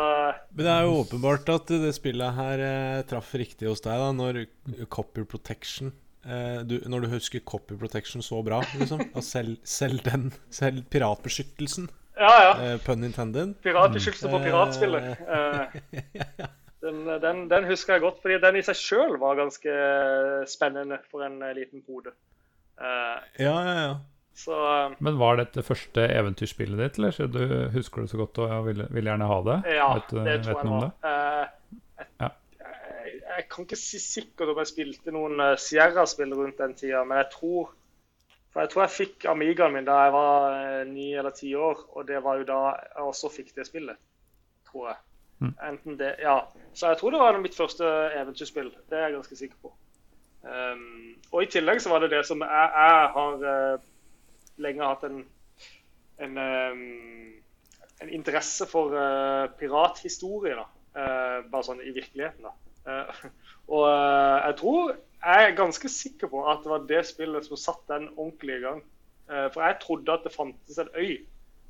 [0.54, 4.12] Men det er jo åpenbart at det spillet her eh, traff riktig hos deg, da,
[4.14, 4.44] når
[4.92, 5.90] copy protection
[6.24, 9.02] eh, du, Når du husker copy protection så bra, liksom.
[9.12, 12.52] Og selv, selv den, selv piratbeskyttelsen, ja, ja.
[12.72, 14.44] eh, pun intended Piratbeskyttelse på Mm.
[14.48, 15.04] piratspillet.
[15.28, 16.46] Eh,
[16.86, 19.72] Den, den, den husker jeg godt, fordi den i seg sjøl var ganske
[20.46, 22.12] spennende for en eh, liten pode.
[22.78, 23.94] Eh, Ja, ja, ja.
[24.36, 27.10] Så eh, Men var dette første eventyrspillet ditt, eller?
[27.16, 27.40] Så du
[27.74, 29.56] husker det så godt og vil, vil gjerne ha det?
[29.74, 30.84] ja, vet, du- det vet tror jeg var.
[30.84, 30.92] det?
[31.10, 32.28] Eh, jeg, Ja.
[32.60, 37.02] jeg, jeg kan ikke si sikkert om jeg spilte noen eh, Sierra-spill rundt den tida,
[37.08, 37.72] men jeg tror
[38.56, 41.82] for jeg tror jeg fikk Amigaen min da jeg var eh, ni eller ti år,
[41.92, 43.98] og det var jo da jeg også fikk det spillet,
[44.70, 44.96] tror jeg.
[45.44, 45.50] Mm.
[45.68, 46.38] Enten det, ja.
[46.72, 48.70] Så jeg tror det var mitt første eventyrspill.
[48.88, 49.74] Det er jeg ganske sikker på.
[50.46, 53.84] Um, og i tillegg så var det det som jeg, jeg har uh,
[54.64, 55.20] lenge hatt en
[56.16, 57.34] en, um,
[58.00, 60.64] en interesse for uh, pirathistorie, da.
[60.96, 62.56] Uh, bare sånn i virkeligheten, da.
[63.74, 64.92] Og jeg tror
[65.24, 68.64] Jeg er ganske sikker på at det var det spillet som satte den ordentlig i
[68.66, 68.82] gang.
[69.30, 71.16] Eh, for jeg trodde at det fantes en øy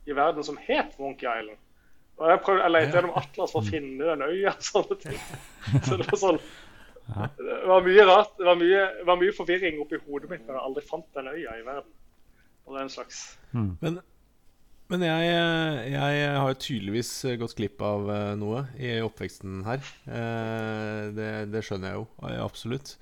[0.06, 1.58] i verden som het Monkey Island.
[2.16, 5.18] Og jeg prøvde, jeg lette gjennom Atlas for å finne den øya og sånne ting.
[5.86, 6.38] Så det var sånn
[7.36, 8.32] Det var mye rart.
[8.38, 11.28] Det var mye, det var mye forvirring oppi hodet mitt når jeg aldri fant den
[11.32, 11.92] øya i verden.
[12.66, 13.20] Og den slags.
[13.52, 14.00] Men,
[14.90, 15.26] men jeg,
[15.92, 19.84] jeg har jo tydeligvis gått glipp av eh, noe i oppveksten her.
[20.08, 22.96] Eh, Det, det skjønner jeg jo absolutt.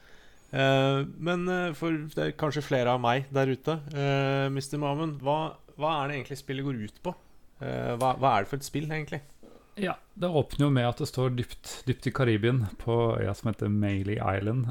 [0.55, 3.79] Eh, Men eh, for det er kanskje flere av meg der ute.
[3.95, 4.79] eh, Mr.
[4.83, 5.39] Mamen, hva,
[5.81, 7.15] hva er det egentlig spillet går ut på?
[7.65, 9.21] Hva, hva er det for et spill, egentlig?
[9.81, 13.49] Ja, det åpner jo med at det står dypt, dypt i Karibien, på øya som
[13.49, 14.67] heter Maley Island.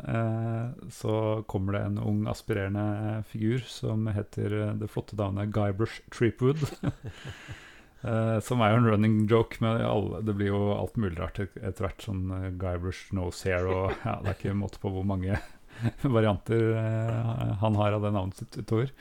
[0.93, 1.15] Så
[1.49, 6.61] kommer det en ung, aspirerende figur som heter det flotte navnet Guybrush Tripwood.
[8.03, 9.81] eh, som er jo en running joke men
[10.27, 12.03] Det blir jo alt mulig rart etter hvert.
[12.05, 12.29] Sånn
[12.61, 15.39] Guybrush nose hair og ja, Det er ikke en måte på hvor mange
[16.17, 18.91] varianter eh, han har av det navnet sitt utover.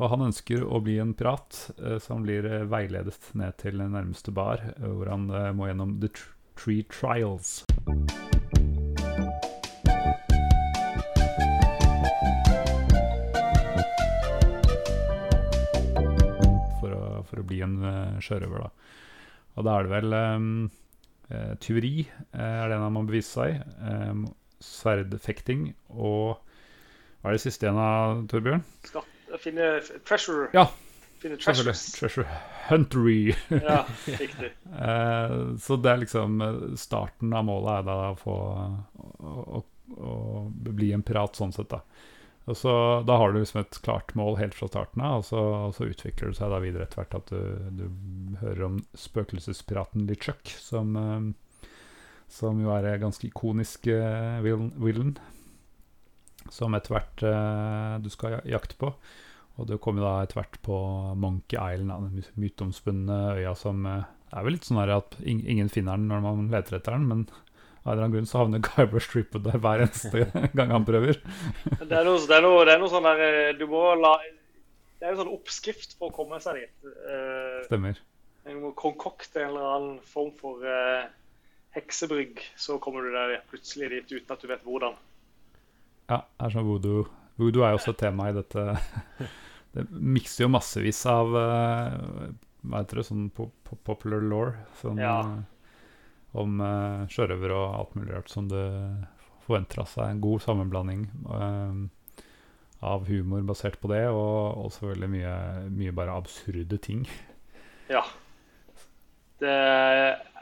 [0.00, 3.82] Og han ønsker å bli en pirat, som så han blir eh, veiledet ned til
[3.82, 6.08] nærmeste bar, eh, hvor han eh, må gjennom The
[6.56, 7.66] Tree Trials.
[16.80, 18.72] For å, bli en eh, sjørøver, da.
[19.60, 20.50] Og da er det vel eh,
[21.28, 23.60] eh, tyveri eh, er det en man må bevise seg.
[23.84, 24.24] Eh,
[24.64, 26.38] sverdfekting og
[27.20, 28.62] Hva er det siste igjen av, Torbjørn?
[28.88, 29.72] Skatt, finne
[30.08, 30.46] treasure.
[30.56, 30.66] Ja,
[31.20, 31.74] finne treasure.
[31.98, 32.38] Treasure
[32.70, 33.34] Huntery.
[33.50, 34.52] Ja, riktig.
[34.72, 38.38] Eh, så det er liksom eh, Starten av målet er da å få
[39.20, 39.62] å, å,
[40.00, 40.14] å
[40.70, 41.82] bli en pirat, sånn sett, da.
[42.48, 42.72] Og så
[43.06, 45.90] Da har du liksom et klart mål helt fra starten av, og så, og så
[45.90, 50.96] utvikler det seg da videre etter hvert at du, du hører om spøkelsespiraten LeChuck, som,
[50.96, 51.30] eh,
[52.30, 55.16] som jo er en ganske ikonisk eh, villain,
[56.50, 58.92] som etter hvert eh, du skal ja- jakte på.
[59.60, 60.76] Og du kommer da etter hvert på
[61.20, 65.98] Monkey Island, den my- myteomspunne øya som eh, er vel litt sånn at ingen finner
[65.98, 67.24] den når man leter etter den, men
[67.80, 70.26] av en eller annen grunn så havner Guybrush Threepwood der hver eneste
[70.58, 71.18] gang han prøver.
[71.80, 74.14] Det er noe, det er noe, det er noe sånn der Du må la
[75.00, 76.90] Det er en sånn oppskrift for å komme seg dit.
[77.10, 77.98] Eh, Stemmer.
[78.46, 80.62] Du må konkokte en eller annen form for
[81.76, 84.96] heksebrygg, så kommer du deg plutselig dit uten at du vet hvordan.
[86.10, 87.04] Ja, det er sånn voodoo.
[87.38, 88.66] Voodoo er jo også et tema i dette.
[89.70, 91.92] Det mikser jo massevis av eh,
[92.66, 94.48] Hva heter det, sånn po po popular law.
[94.80, 95.20] Sånn, Ja.
[95.22, 95.44] eh,
[96.40, 98.64] om uh, sjørøvere og alt mulig rart som det
[99.46, 100.10] forventer av seg.
[100.10, 101.00] En god sammenblanding
[101.34, 102.20] eh,
[102.86, 105.32] av humor basert på det, og, og selvfølgelig mye,
[105.74, 107.02] mye bare absurde ting.
[107.90, 108.02] Ja.
[109.42, 109.54] Det,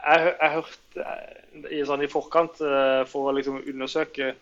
[0.09, 4.33] jeg, jeg hørte eh, i, sånn, i forkant eh, for å liksom undersøke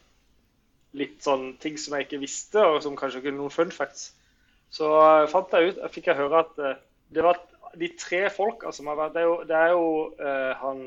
[0.98, 4.12] litt sånn ting som jeg ikke visste, og som kanskje ikke noen fun facts,
[4.74, 6.58] så eh, fant jeg ut, fikk jeg høre at
[7.14, 7.40] det var
[7.78, 9.84] de tre folka som har vært Det er jo, det er jo
[10.18, 10.80] uh, han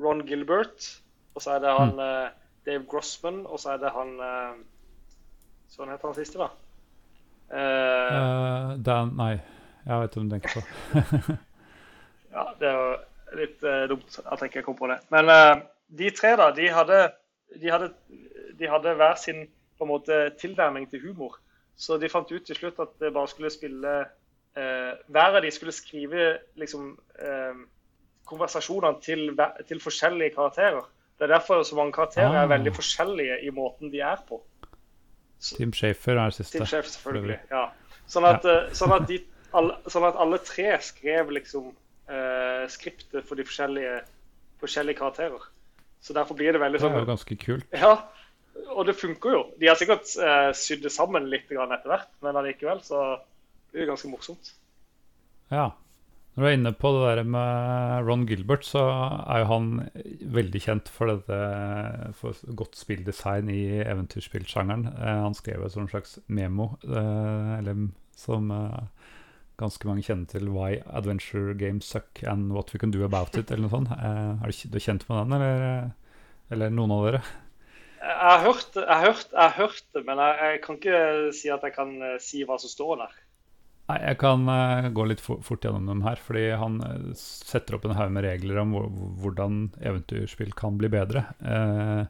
[0.00, 0.86] Ron Gilbert,
[1.34, 2.32] og så er det han eh,
[2.66, 4.16] Dave Grossman, og så er det han
[5.70, 6.48] Sånn heter han siste, da.
[7.50, 7.58] Uh,
[8.10, 9.36] uh, Dan Nei,
[9.84, 11.36] jeg vet hvem du tenker på.
[12.30, 12.90] Ja, det er jo
[13.38, 14.98] litt uh, dumt at jeg ikke kom på det.
[15.14, 15.62] Men uh,
[15.98, 17.00] de tre, da, de hadde,
[17.56, 17.90] de, hadde,
[18.58, 19.44] de hadde hver sin
[19.78, 21.38] på en måte tilnærming til humor.
[21.80, 23.92] Så de fant ut til slutt at det bare skulle spille
[24.52, 26.26] eh, Hver av de skulle skrive
[26.60, 26.90] liksom
[28.28, 29.30] konversasjonene til,
[29.68, 30.84] til forskjellige karakterer.
[31.16, 32.42] Det er derfor så mange karakterer Ah.
[32.42, 34.42] er veldig forskjellige i måten de er på.
[35.40, 36.58] Tim Shafer er siste.
[36.58, 37.38] Tim Schafer, selvfølgelig.
[37.50, 37.66] ja.
[38.06, 38.74] Sånn at, ja.
[38.74, 39.18] sånn, at de,
[39.54, 41.70] alle, sånn at alle tre skrev liksom
[42.10, 44.00] eh, skriptet for de forskjellige,
[44.62, 45.44] forskjellige karakterer.
[46.00, 47.68] Så derfor blir det veldig Det er sånn jo ganske kult.
[47.84, 47.94] Ja,
[48.74, 49.42] og det funker jo.
[49.60, 53.04] De har sikkert uh, sydd det sammen litt etter hvert, men allikevel så
[53.70, 54.52] blir det ganske morsomt.
[55.52, 55.70] Ja.
[56.34, 58.84] Når du er inne på det der med Ron Gilbert, så
[59.26, 59.70] er jo han
[60.36, 61.38] veldig kjent for dette
[62.20, 64.86] for godt spilldesign i eventyrspillsjangeren.
[64.94, 68.78] Eh, han skrev et en slags memo, eh, eller som eh,
[69.60, 73.52] ganske mange kjenner til Why Adventure Games Suck and What We Can Do About It,
[73.52, 73.94] eller noe sånt.
[73.94, 75.88] Eh, er du, du kjent med den, eller,
[76.50, 77.22] eller noen av dere?
[78.00, 81.00] Jeg har hørt, jeg har hørt, jeg har hørt det, men jeg, jeg kan ikke
[81.36, 83.18] si at jeg kan eh, si hva som står der.
[83.90, 87.76] Nei, jeg kan uh, gå litt for, fort gjennom dem her, fordi han eh, setter
[87.76, 88.86] opp en haug med regler om hvor,
[89.22, 91.24] hvordan eventyrspill kan bli bedre.
[91.42, 92.06] Uh,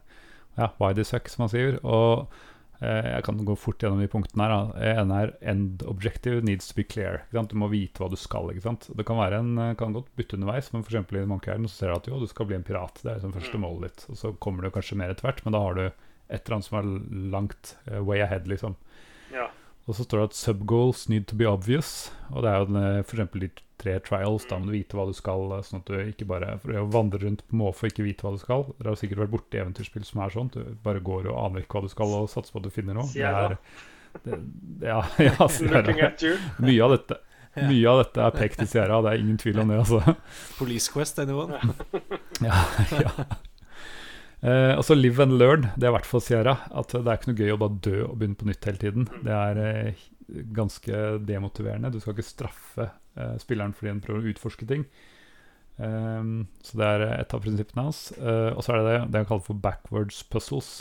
[0.59, 1.79] ja, why they suck, som han sier.
[1.81, 2.50] Og eh,
[2.81, 4.53] jeg kan gå fort gjennom de punktene her.
[4.55, 7.25] En Det ene er end objective needs to be clear.
[7.31, 8.49] Du må vite hva du skal.
[8.49, 11.77] Det kan, være en, eh, kan godt bytte underveis, men for i Monkey Island så
[11.77, 13.03] ser du at jo, du skal bli en pirat.
[13.03, 14.07] Det er liksom første målet ditt.
[14.09, 16.69] Og så kommer du kanskje mer etter hvert, men da har du et eller annet
[16.71, 18.77] som er langt eh, way ahead, liksom.
[19.35, 19.51] Ja.
[19.87, 22.11] Og så står det at subgoals need to be obvious.
[22.31, 24.47] Og det er jo den, for de tre trials.
[24.51, 26.87] Da må du vite hva du skal, eh, sånn at du ikke bare for å
[26.93, 28.67] vandre rundt på måfå og ikke vite hva du skal.
[28.79, 30.53] Dere har sikkert vært borti eventyrspill som er sånn.
[30.55, 33.01] Du bare går og aner ikke hva du skal, og satser på at du finner
[33.01, 33.09] noe.
[33.15, 33.57] Det er,
[34.27, 34.41] det,
[34.85, 36.13] ja, ja, Sierra.
[36.61, 37.21] Mye av dette
[37.59, 39.81] mye av dette er pekt i Sierra, det er ingen tvil om det.
[39.83, 40.15] altså.
[40.59, 41.59] Police Quest, anyone?
[42.47, 42.61] Ja,
[42.95, 43.11] ja.
[44.41, 46.55] Eh, og så live and learn, det er i hvert fall Sierra.
[46.73, 49.09] At det er ikke noe gøy å bare dø og begynne på nytt hele tiden.
[49.27, 50.05] Det er eh,
[50.57, 51.93] ganske demotiverende.
[51.93, 54.87] Du skal ikke straffe eh, spilleren fordi han prøver å utforske ting.
[55.81, 58.11] Um, så det er et av prinsippene hans.
[58.19, 60.73] Uh, og så er det det, det han kaller for backwards puzzles.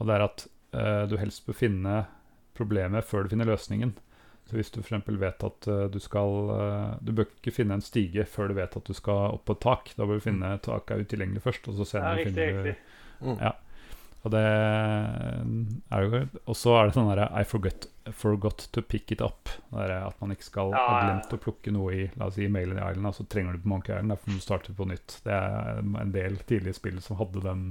[0.00, 2.00] Og det er at uh, du helst bør finne
[2.56, 3.94] problemet før du finner løsningen.
[4.46, 5.06] Så hvis du f.eks.
[5.20, 6.50] vet at uh, du skal
[7.02, 9.62] Du bør ikke finne en stige før du vet at du skal opp på et
[9.62, 9.94] tak.
[9.98, 12.76] Da bør du finne taket er utilgjengelig først, og så Ja, riktig, finner du riktig.
[13.20, 13.38] Mm.
[13.40, 13.54] Ja.
[14.26, 19.12] Og det er jo Og så er det sånn derre I forgot, forgot to pick
[19.14, 19.50] it up.
[19.70, 22.80] At man ikke skal Ja, ha glemt å plukke noe i La oss si Mailen
[22.80, 24.14] Island, og så trenger du på Monkey Island.
[24.14, 25.20] Derfor må du starte på nytt.
[25.26, 27.68] Det er en del tidlige spill som hadde den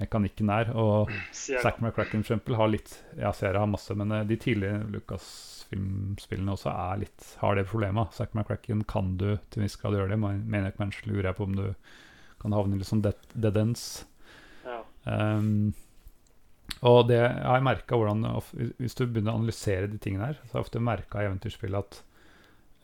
[0.00, 0.72] mekanikken der.
[0.76, 1.12] Og.
[1.36, 6.72] Zack McCracken eksempel har litt Ja, Sierra har masse, men eh, de tidlige Lucas-filmspillene også
[6.72, 8.14] er litt har det problemet.
[8.16, 10.20] Zack McCracken kan du til en viss grad gjøre det.
[10.20, 11.66] men jeg Mansion lurer jeg på om du
[12.40, 14.06] kan havne i sånn dead, dead ends.
[15.04, 15.72] Um,
[16.86, 18.24] og det jeg har merka hvordan
[18.78, 21.76] Hvis du begynner å analysere de tingene her, så har jeg ofte merka i eventyrspill
[21.76, 22.00] at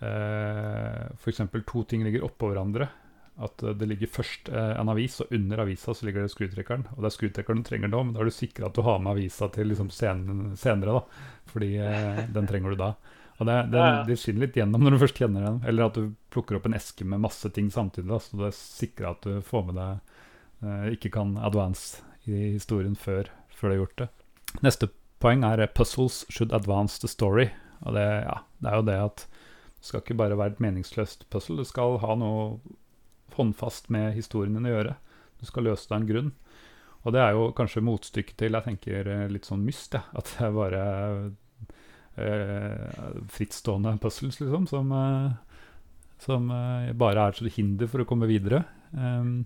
[0.03, 1.43] uh, f.eks.
[1.69, 2.89] to ting ligger oppå hverandre.
[3.37, 6.87] At eh, det ligger først uh, en avis, og under avisa så ligger det skrutrekkeren.
[6.95, 9.03] Og det er skrutrekkeren du trenger nå, men da er du sikra at du har
[9.03, 10.25] med avisa til liksom sen,
[10.57, 10.97] senere.
[10.97, 12.95] da Fordi uh, den trenger du da.
[13.37, 15.61] Og det, det, det skinner litt gjennom når du først kjenner den.
[15.69, 18.09] Eller at du plukker opp en eske med masse ting samtidig.
[18.09, 22.97] da Så det sikrer at du får med deg eh, Ikke kan advance i historien
[22.99, 24.09] før, før du har gjort det.
[24.67, 24.91] Neste
[25.23, 27.53] poeng er eh, 'puzzles should advance the story'.
[27.85, 29.27] Og det, ja, det er jo det at
[29.77, 32.59] det skal ikke bare være et meningsløst puzzle, det skal ha noe
[33.37, 34.97] håndfast med historien din å gjøre.
[35.39, 36.31] Du skal løse deg en grunn.
[37.07, 40.03] Og det er jo kanskje motstykket til jeg tenker eh, litt sånn myst, ja.
[40.17, 40.83] At det er bare
[42.17, 45.61] eh, frittstående puzzles, liksom, som, eh,
[46.25, 48.65] som eh, bare er et hinder for å komme videre.
[48.91, 49.45] Um,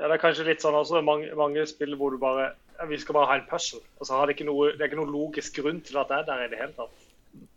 [0.00, 2.98] ja, det er kanskje litt sånn også mange, mange spill hvor du bare ja, Vi
[3.00, 3.82] skal bare ha en puzzle.
[4.00, 6.22] Og så har det ikke noe, det er ikke noen logisk grunn til at det
[6.22, 7.02] er der i det hele tatt.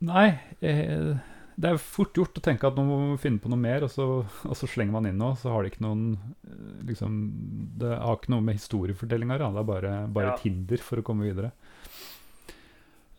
[0.04, 0.26] Nei,
[0.62, 1.14] jeg,
[1.56, 3.92] det er fort gjort å tenke at nå må vi finne på noe mer, og
[3.94, 5.38] så, og så slenger man inn noe.
[5.40, 7.16] Så har det ikke noen eh, liksom,
[7.80, 9.54] Det har ikke noe med historiefortellinga å gjøre.
[9.56, 10.36] Det er bare, bare Ja.
[10.36, 11.54] et hinder for å komme videre.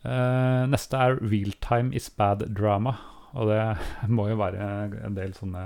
[0.05, 2.93] Uh, neste er 'Realtime is bad drama'.
[3.33, 3.61] Og det
[4.17, 4.61] må jo være
[5.07, 5.63] en del sånne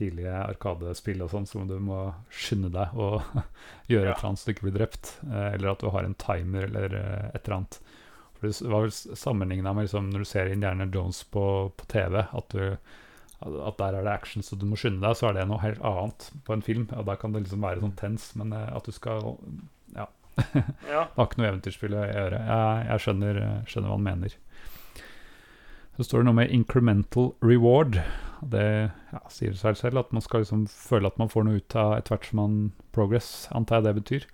[0.00, 2.00] tidlige Arkadespill og sånn som du må
[2.32, 3.20] skynde deg og
[3.92, 4.14] gjøre Ja.
[4.14, 5.12] et eller annet så du ikke blir drept.
[5.28, 7.78] eh, eller at du har en timer eller eh, et eller annet.
[8.40, 11.44] For Det var vel sammenligna med liksom, når du ser Indiana Jones på,
[11.76, 12.76] på TV, at, du,
[13.44, 15.82] at der er det action så du må skynde deg, så er det noe helt
[15.84, 16.86] annet på en film.
[16.96, 19.36] Og Da kan det liksom være sånn tens, men eh, at du skal
[19.96, 20.08] Ja.
[20.88, 21.04] Ja.
[21.04, 22.38] Det har ikke noe eventyrspill å gjøre.
[22.48, 24.36] Jeg, jeg skjønner, skjønner hva han mener.
[26.00, 27.98] Så står det noe med incremental reward.
[28.40, 31.74] Det ja, sier seg selv at man skal liksom føle at man får noe ut
[31.76, 32.54] av etter hvert som man
[32.96, 34.24] progress, antar jeg det betyr.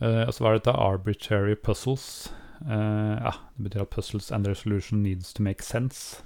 [0.00, 2.06] Uh, og så var det dette arbitrary puzzles.
[2.64, 6.24] Uh, ja, det betyr at puzzles and their solution needs to make sense.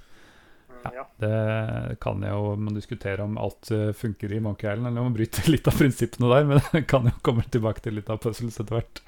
[0.85, 1.03] ja.
[1.19, 5.19] Det kan jo man diskutere om alt eh, funker i Monkey Island, eller om man
[5.19, 8.63] bryter litt av prinsippene der, men det kan jo komme tilbake til litt av puzzles
[8.63, 9.03] etter hvert.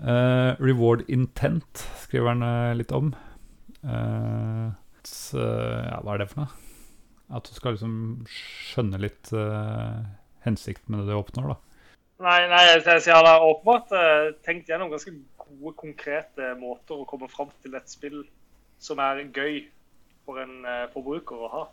[0.00, 3.12] Uh, reward intent skriver han litt om.
[3.84, 4.70] Eh,
[5.04, 6.62] s- eh, ja, hva er det for noe?
[7.36, 9.98] At du skal liksom skjønne litt uh,
[10.44, 11.56] hensikten med det du oppnår, da.
[12.22, 15.10] Nei, nei, jeg jeg har åpenbart uh, tenkt gjennom ganske
[15.42, 18.22] gode, konkrete måter å komme fram til et spill
[18.78, 19.64] som er gøy
[20.24, 21.64] for en uh, forbruker å ha.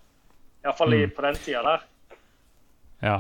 [0.66, 1.14] Iallfall i Mm.
[1.16, 1.86] på den tida der.
[3.04, 3.18] Ja.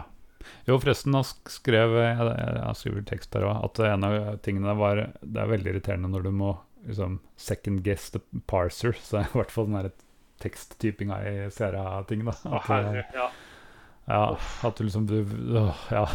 [0.67, 4.73] Jo, forresten, han skrev Jeg, jeg, jeg skriver tekst der òg, at en av tingene
[4.75, 6.49] var Det er veldig irriterende når du må
[6.87, 9.91] liksom second guess the parser, så er i hvert fall den der
[10.43, 12.35] teksttypinga i Sierra-ting, da.
[12.49, 13.27] At, herre, ja.
[14.09, 14.21] ja,
[14.67, 15.19] at du liksom du,
[15.59, 16.05] å, Ja.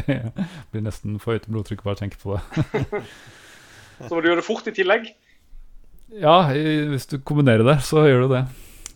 [0.72, 3.04] blir nesten for høyt blodtrykk bare å tenke på det.
[4.08, 5.10] Så må du gjøre det fort i tillegg.
[6.18, 8.40] Ja, hvis du kombinerer det, så gjør du det.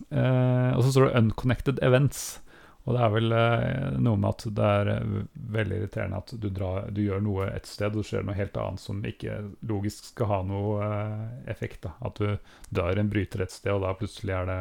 [0.09, 2.39] Eh, og så står det 'unconnected events'.
[2.85, 5.13] Og det er vel eh, noe med at det er eh,
[5.55, 8.59] veldig irriterende at du, drar, du gjør noe et sted, og så skjer noe helt
[8.61, 11.23] annet som ikke logisk skal ha noe eh,
[11.55, 11.81] effekt.
[11.87, 11.95] da.
[12.05, 12.37] At du
[12.69, 14.59] drar en bryter et sted, og da plutselig er det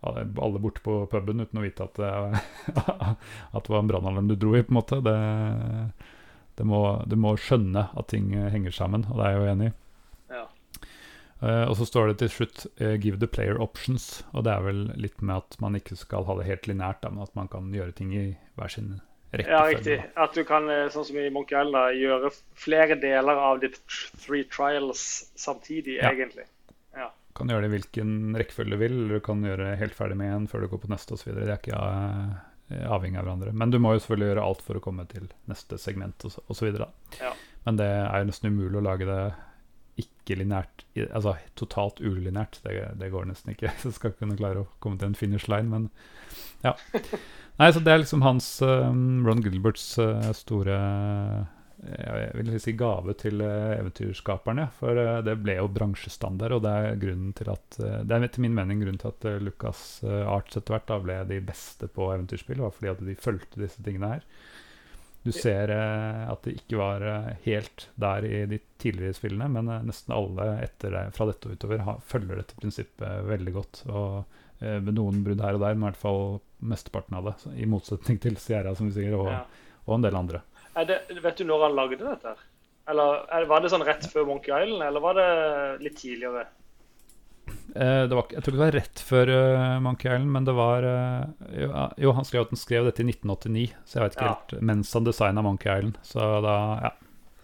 [0.00, 2.12] alle borte på puben uten å vite at det,
[3.58, 5.02] at det var en brannalarm du dro i, på en måte.
[5.04, 5.18] Det,
[6.56, 9.72] det må, du må skjønne at ting henger sammen, og det er jeg jo enig
[9.72, 9.76] i.
[11.40, 11.48] Ja.
[11.48, 14.22] Eh, og så står det til slutt uh, 'give the player options'.
[14.32, 17.22] Og det er vel litt med at man ikke skal ha det helt linært, men
[17.22, 19.00] at man kan gjøre ting i hver sin
[19.32, 19.56] rekkefølge.
[19.56, 19.98] ja, riktig.
[20.14, 20.24] da.
[20.24, 23.80] At du kan, eh, sånn som i Monkey Island, gjøre flere deler av ditt
[24.18, 26.10] three trials samtidig, Ja.
[26.12, 26.46] egentlig.
[27.32, 30.34] Kan gjøre det i hvilken rekkefølge du vil, eller du kan gjøre helt ferdig med
[30.34, 31.32] en før du går på neste osv.
[31.32, 33.52] Det er ikke uh, avhengig av hverandre.
[33.54, 36.74] Men du må jo selvfølgelig gjøre alt for å komme til neste segment osv.
[37.20, 37.32] Ja.
[37.64, 39.32] Men det er jo nesten umulig å lage det
[39.98, 42.60] ikke-linært, altså totalt ulinært.
[42.64, 43.72] Det, det går nesten ikke.
[43.82, 45.90] Så skal kunne klare å komme til en finish line, men
[46.64, 46.76] ja.
[47.60, 51.40] Nei, så det er liksom hans um, Ron Gilberts uh, store uh,
[51.80, 54.66] jeg vil si gave til eventyrskaperne.
[54.76, 58.52] For det ble jo bransjestandard, og det er grunnen til at Det er etter min
[58.56, 62.76] mening grunnen til at Lucas Arts etter hvert da ble de beste på eventyrspill, var
[62.76, 64.28] fordi at de fulgte disse tingene her.
[65.22, 69.68] Du ser uh, at det ikke var uh, helt der i de tidligere spillene, men
[69.68, 70.46] uh, nesten alle
[70.80, 73.82] det, fra dette og utover ha, følger dette prinsippet veldig godt.
[73.90, 76.24] Og med noen brudd her og der, men i hvert fall
[76.68, 77.34] mesteparten av det.
[77.56, 79.38] I motsetning til Sierra, som vi sier, og, Ja.
[79.86, 80.42] og en del andre.
[80.84, 82.34] Det, vet du når han lagde dette?
[82.92, 85.30] Eller er, Var det sånn rett før Monkey Island, eller var det
[85.86, 86.44] litt tidligere?
[87.76, 90.54] Eh, det var, jeg tror ikke det var rett før eh, Monkey Island, men det
[90.56, 94.26] var eh, jo, han skrev at han skrev dette i 1989, så jeg vet ikke
[94.26, 94.34] Ja.
[94.34, 95.98] helt Mens han designa Monkey Island.
[96.02, 96.56] Så da,
[96.88, 96.90] ja.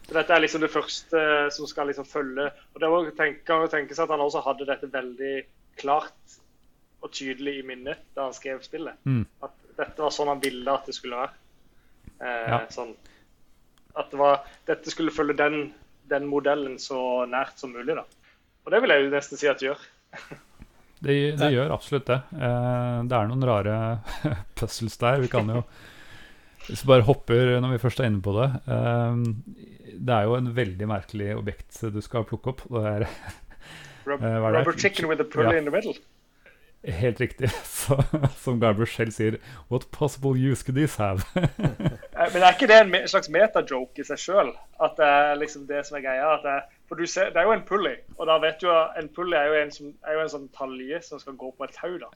[0.07, 1.21] Dette er liksom det første
[1.51, 4.87] som skal liksom følge Og det må å tenke, tenkes at han også hadde dette
[4.93, 5.33] veldig
[5.81, 6.37] klart
[7.03, 8.95] og tydelig i minnet da han skrev spillet.
[9.05, 9.25] Mm.
[9.43, 11.35] At dette var sånn han ville at det skulle være.
[12.21, 12.61] Eh, Ja.
[12.71, 12.95] sånn,
[13.97, 15.73] at det var, dette skulle følge den,
[16.09, 17.95] den modellen så nært som mulig.
[17.95, 18.05] da.
[18.65, 19.85] Og det vil jeg jo nesten si at det gjør.
[21.07, 22.17] Det, det gjør absolutt det.
[22.41, 23.75] Eh, det er noen rare
[24.59, 25.21] puzzles der.
[25.23, 25.63] Vi kan jo
[26.67, 29.21] Hvis vi bare hopper når vi først er inne på det eh,
[30.03, 32.65] Det er jo en veldig merkelig objekt du skal plukke opp.
[32.71, 33.09] Det er
[34.07, 35.59] Eh, er rubber chicken with a pulley Ja.
[35.59, 35.95] in the middle.
[36.87, 37.49] Helt riktig.
[37.67, 37.97] Så,
[38.39, 41.25] som Garber selv sier What possible use could this have?
[41.35, 44.53] Eh, Men er ikke det en slags metajoke i seg sjøl?
[44.79, 46.29] At det er liksom det som er greia?
[46.37, 48.69] At det, er- for du ser, det er jo en pulley, og da vet du
[48.71, 51.51] at en pulley er jo en, som, er jo en sånn talje som skal gå
[51.59, 51.97] på et tau.
[51.99, 52.11] da.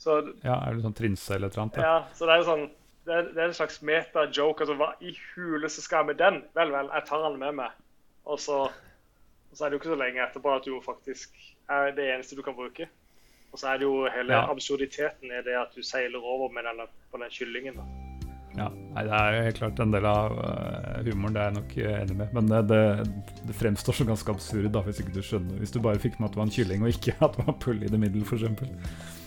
[0.00, 1.76] Så, ja, er det sånn trinse eller et eller annet?
[1.80, 1.94] Ja.
[1.94, 2.68] ja, så det er jo sånn
[3.08, 4.60] det er, det er en slags meta-joke.
[4.60, 6.42] Altså, hva i huleste skal jeg med den?
[6.54, 7.72] Vel, vel, jeg tar den med meg.
[8.28, 11.32] Og så, og så er det jo ikke så lenge etterpå at du faktisk
[11.72, 12.86] er det eneste du kan bruke.
[13.50, 14.44] Og så er det jo hele Ja.
[14.52, 17.80] absurditeten i det at du seiler over med denne, på den kyllingen.
[17.80, 18.09] da.
[18.60, 21.56] Ja, nei, Det er jo helt klart en del av eh, humoren, det er jeg
[21.56, 22.32] nok eh, enig med.
[22.36, 22.80] Men det, det,
[23.48, 26.28] det fremstår som ganske absurd da, hvis ikke du skjønner Hvis du bare fikk med
[26.28, 28.44] at det var en kylling, og ikke at det var pull i det middel, f.eks.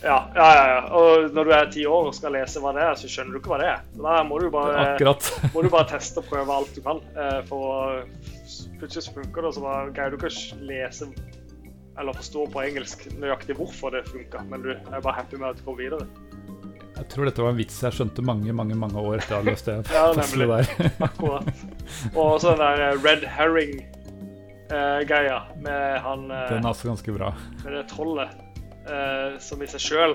[0.03, 0.79] Ja, ja, ja, ja.
[0.99, 3.39] Og når du er ti år og skal lese hva det er, så skjønner du
[3.41, 3.86] ikke hva det er.
[4.03, 4.86] Da må du bare,
[5.55, 6.99] må du bare teste og prøve alt du kan.
[7.15, 8.03] eh, For
[8.81, 11.09] plutselig så funker det, og så bare greier du ikke å lese
[11.93, 15.59] eller forstå på engelsk nøyaktig hvorfor det funka, men du er bare happy med at
[15.59, 16.07] du går videre.
[17.04, 19.51] Jeg tror dette var en vits jeg skjønte mange mange, mange år etter jeg hadde
[19.51, 20.47] løst det Ja, nemlig.
[20.54, 20.64] der.
[21.08, 21.43] Akkurat.
[22.16, 27.30] Og så den der eh, red herring-greia med han uh, Den er altså ganske bra.
[27.66, 28.30] med det trollet,
[28.88, 30.14] uh, som i seg sjøl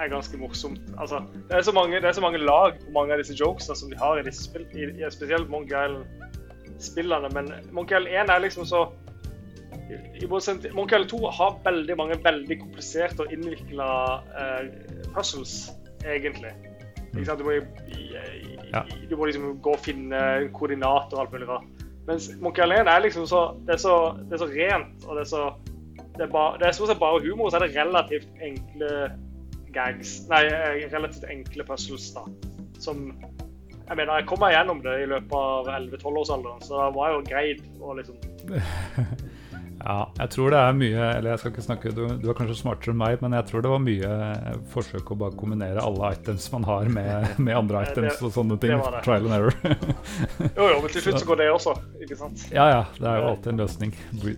[0.00, 0.84] er ganske morsomt.
[1.00, 1.16] Altså,
[1.48, 3.90] det, er så mange, det er så mange lag på mange av disse jokesene som
[3.92, 7.28] de har i disse spill, i, i spesielt Monkey Island-spillene.
[7.32, 8.80] Men Monkey Island 1 er liksom så
[10.20, 13.88] i, Monkey Island 2 har veldig mange veldig kompliserte og innvikla
[14.40, 14.62] eh,
[15.14, 15.54] puzzles,
[16.06, 16.52] egentlig.
[17.12, 17.38] Ikke sant?
[17.42, 17.58] Du, må,
[18.72, 18.82] Ja.
[19.10, 21.66] du må liksom gå og finne koordinater og alt mulig rart.
[22.08, 23.92] Mens Monkey Alene er liksom så Det er så,
[24.26, 25.42] det er så rent, og det er så
[26.12, 28.88] det er, bare, det er stort sett bare humor, så er det relativt enkle
[29.72, 32.26] gags Nei, eh, relativt enkle puzzles, da.
[32.80, 33.14] Som
[33.88, 37.22] Jeg mener, jeg kom meg gjennom det i løpet av 11-12-årsalderen, så det var jo
[37.28, 38.18] greit å liksom
[39.82, 42.54] Ja, jeg tror det er mye Eller jeg skal ikke snakke Du, du er kanskje
[42.60, 46.12] smartere enn meg, men jeg tror det var mye eh, forsøk å bare kombinere alle
[46.14, 48.76] items man har, med, med andre Det- items og sånne ting.
[48.78, 49.02] det det.
[49.02, 49.56] Trial and error.
[50.58, 51.74] Jo, jo, men til slutt så går det også,
[52.04, 52.46] ikke sant?
[52.54, 53.96] ja ja, det er jo alltid en løsning.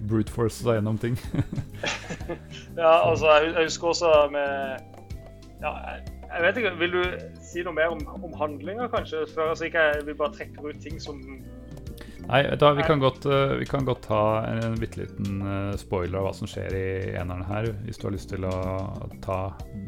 [0.08, 1.18] Brute force seg gjennom ting.
[2.78, 4.80] Ja, altså, jeg, husker også med
[5.62, 5.70] Ja,
[6.34, 7.02] jeg vet ikke, vil du
[7.44, 9.22] si noe mer om, om handlinger, kanskje?
[9.34, 11.20] Før altså ikke jeg vil bare trekke ut ting som
[12.24, 15.74] Nei, hva, vi kan godt, eh, vi kan godt ta en, en bitte liten eh,
[15.80, 16.86] spoiler av hva som skjer i
[17.20, 17.68] eneren her.
[17.84, 18.54] Hvis du har lyst til å
[19.24, 19.40] ta,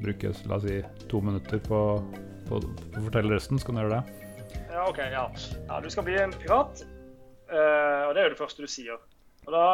[0.05, 1.81] bruke la oss si, to minutter på,
[2.49, 4.21] på, på å fortelle resten, så kan du gjøre det.
[4.75, 5.01] Ja, OK.
[5.01, 5.25] Ja.
[5.71, 6.85] ja du skal bli en pirat,
[7.47, 9.03] Uh, og det er jo det første du sier.
[9.47, 9.67] Og da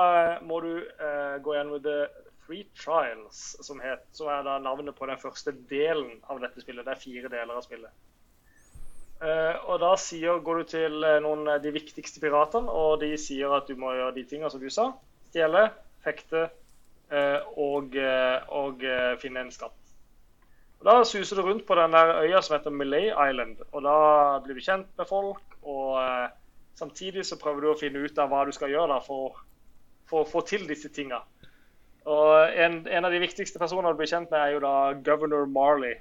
[0.45, 2.05] må du uh, gå gjennom The
[2.45, 6.85] Three Trials, som, het, som er da navnet på den første delen av dette spillet.
[6.85, 7.95] Det er fire deler av spillet.
[9.23, 13.13] Eh, og da sier, går du til eh, noen av de viktigste piratene, og de
[13.21, 14.89] sier at du må gjøre de tingene som du sa.
[15.31, 15.69] Stjele,
[16.03, 19.79] fekte eh, og, eh, og eh, finne en skatt.
[20.81, 23.97] Og Da suser du rundt på den der øya som heter Malay Island, og da
[24.43, 25.57] blir du kjent med folk.
[25.63, 26.27] Og eh,
[26.83, 29.39] samtidig så prøver du å finne ut av hva du skal gjøre for,
[30.11, 31.23] for å få til disse tinga.
[32.11, 35.47] Og en, en av de viktigste personene du blir kjent med, er jo da governor
[35.47, 36.01] Marley.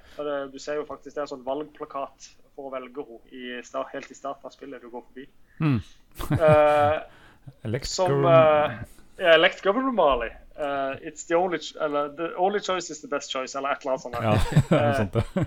[0.50, 4.16] Du ser jo faktisk det er en sånn valgplakat for å velge henne helt i
[4.16, 5.26] starten av spillet du går forbi.
[5.60, 5.80] Mm.
[6.38, 8.86] uh, som Governor-
[9.18, 10.30] yeah, elect governor Marley.
[10.56, 13.92] Uh, it's the only, eller, the only choice is the best choice, eller et eller
[13.92, 14.70] annet sånt.
[14.70, 15.14] Ja, sånt.
[15.14, 15.44] ja.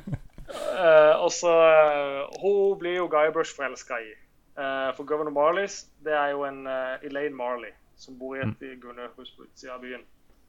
[0.56, 4.12] Eh, og så eh, Hun blir jo Guybrush forelska i.
[4.58, 8.62] Eh, for governor Marleys, det er jo en eh, Elaine Marley som bor i et
[8.62, 8.76] mm.
[8.84, 10.04] gunnehus på utsida av byen.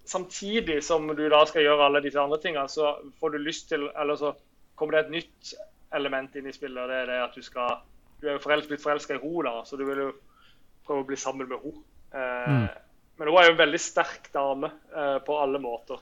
[0.07, 3.89] Samtidig som du da skal gjøre alle disse andre tingene, så får du lyst til
[3.99, 4.35] Eller så
[4.79, 5.55] kommer det et nytt
[5.97, 7.83] element inn i spillet, og det er det at du skal
[8.21, 10.11] Du er jo forelsk, blitt forelska i henne, så du vil jo
[10.87, 11.83] prøve å bli sammen med henne.
[12.17, 12.69] Eh, Mm.
[13.17, 16.01] Men hun er jo en veldig sterk dame eh, på alle måter.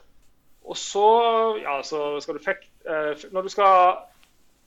[0.65, 1.07] Og så,
[1.61, 3.75] ja, så skal du fek eh, Når du skal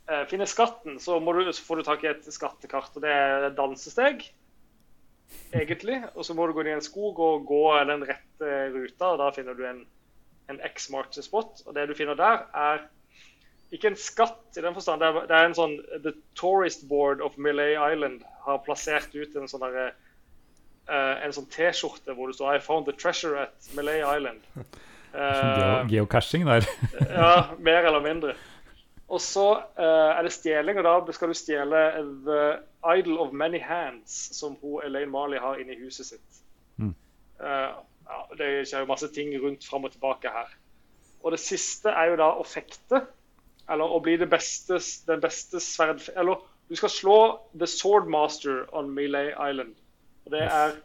[0.07, 2.95] eh, finne skatten, så, du, så får du tak i et skattekart.
[2.95, 4.23] og Det er et dansesteg,
[5.51, 5.99] egentlig.
[6.15, 9.11] Og så må du gå inn i en skog og gå den rette ruta.
[9.11, 9.83] og Da finner du en,
[10.47, 11.65] en X marks spot.
[11.65, 12.87] Og det du finner der, er
[13.75, 15.01] ikke en skatt i den forstand.
[15.03, 19.35] Det er, det er en sånn The Tourist Board of Millay Island har plassert ut
[19.35, 19.89] en sånn derre
[20.87, 24.45] uh, en sånn T-skjorte hvor det står I found the treasure at Millay Island.
[25.17, 26.65] Eh, geocaching der.
[27.09, 28.33] ja, mer eller mindre.
[29.07, 31.79] Og så uh, er det stjeling, og da skal du stjele
[32.27, 32.41] The
[32.91, 36.41] Idol of Many Hands, som hun Elaine Marley har inne i huset sitt.
[36.75, 36.91] Mm.
[37.39, 40.51] Ja, det skjer jo masse ting rundt fram og tilbake her.
[41.23, 43.01] Og det siste er jo da å fekte,
[43.69, 46.03] eller å bli det beste, den beste sverd...
[46.15, 47.19] Eller du skal slå
[47.55, 49.75] The Swordmaster on Melee Island.
[50.25, 50.75] Og det er,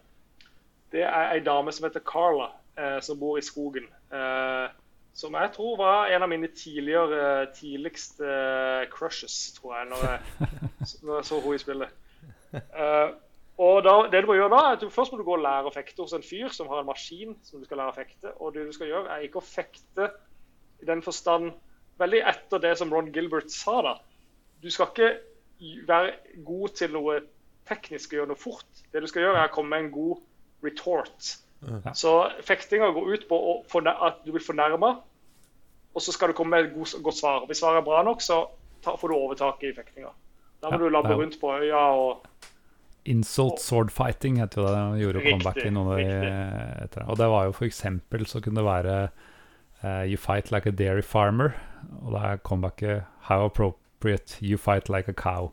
[0.94, 3.88] det er ei dame som heter Carla, eh, som bor i skogen.
[4.14, 4.68] Eh,
[5.14, 10.48] som jeg tror var en av mine tidligere, tidligste eh, crushes, tror jeg, når jeg,
[11.02, 11.98] når jeg så henne i spillet.
[12.52, 13.10] Eh,
[13.62, 15.44] og da, det du må gjøre da, er at du, Først må du gå og
[15.44, 17.98] lære å fekte hos en fyr som har en maskin som du skal lære å
[17.98, 18.32] fekte.
[18.38, 20.08] Og det du skal gjøre, er ikke å fekte
[20.82, 21.52] i den forstand
[22.00, 23.80] veldig etter det som Ron Gilbert sa.
[23.82, 23.94] da.
[24.62, 25.12] Du skal ikke
[25.88, 27.20] være god til noe
[27.68, 28.82] teknisk og gjøre noe fort.
[28.92, 30.22] Det du skal gjøre, er å komme med en god
[30.66, 31.36] retort.
[31.62, 31.94] Ja.
[31.94, 33.38] Så fektinga går ut på
[33.92, 34.96] at du blir fornærma,
[35.92, 37.46] og så skal du komme med et god, godt svar.
[37.46, 38.44] Hvis svaret er bra nok, så
[38.82, 40.10] får du overtaket i fektinga.
[40.62, 42.28] Da må ja, du labbe rundt på øya og
[43.10, 44.72] Insult sword fighting heter det.
[44.78, 46.34] De gjorde comeback i noen av de
[46.84, 47.06] etter.
[47.10, 48.98] Og det var jo for eksempel så kunne det være
[49.84, 51.54] uh, You fight like a dairy farmer.
[52.02, 55.52] Og da er comebacket How appropriate you fight like a cow.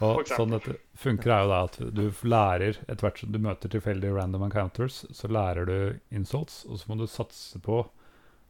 [0.00, 3.72] Og sånn dette funker er jo da at du lærer Etter hvert som du møter
[3.72, 7.82] tilfeldige random encounters, så lærer du insults, og så må du satse på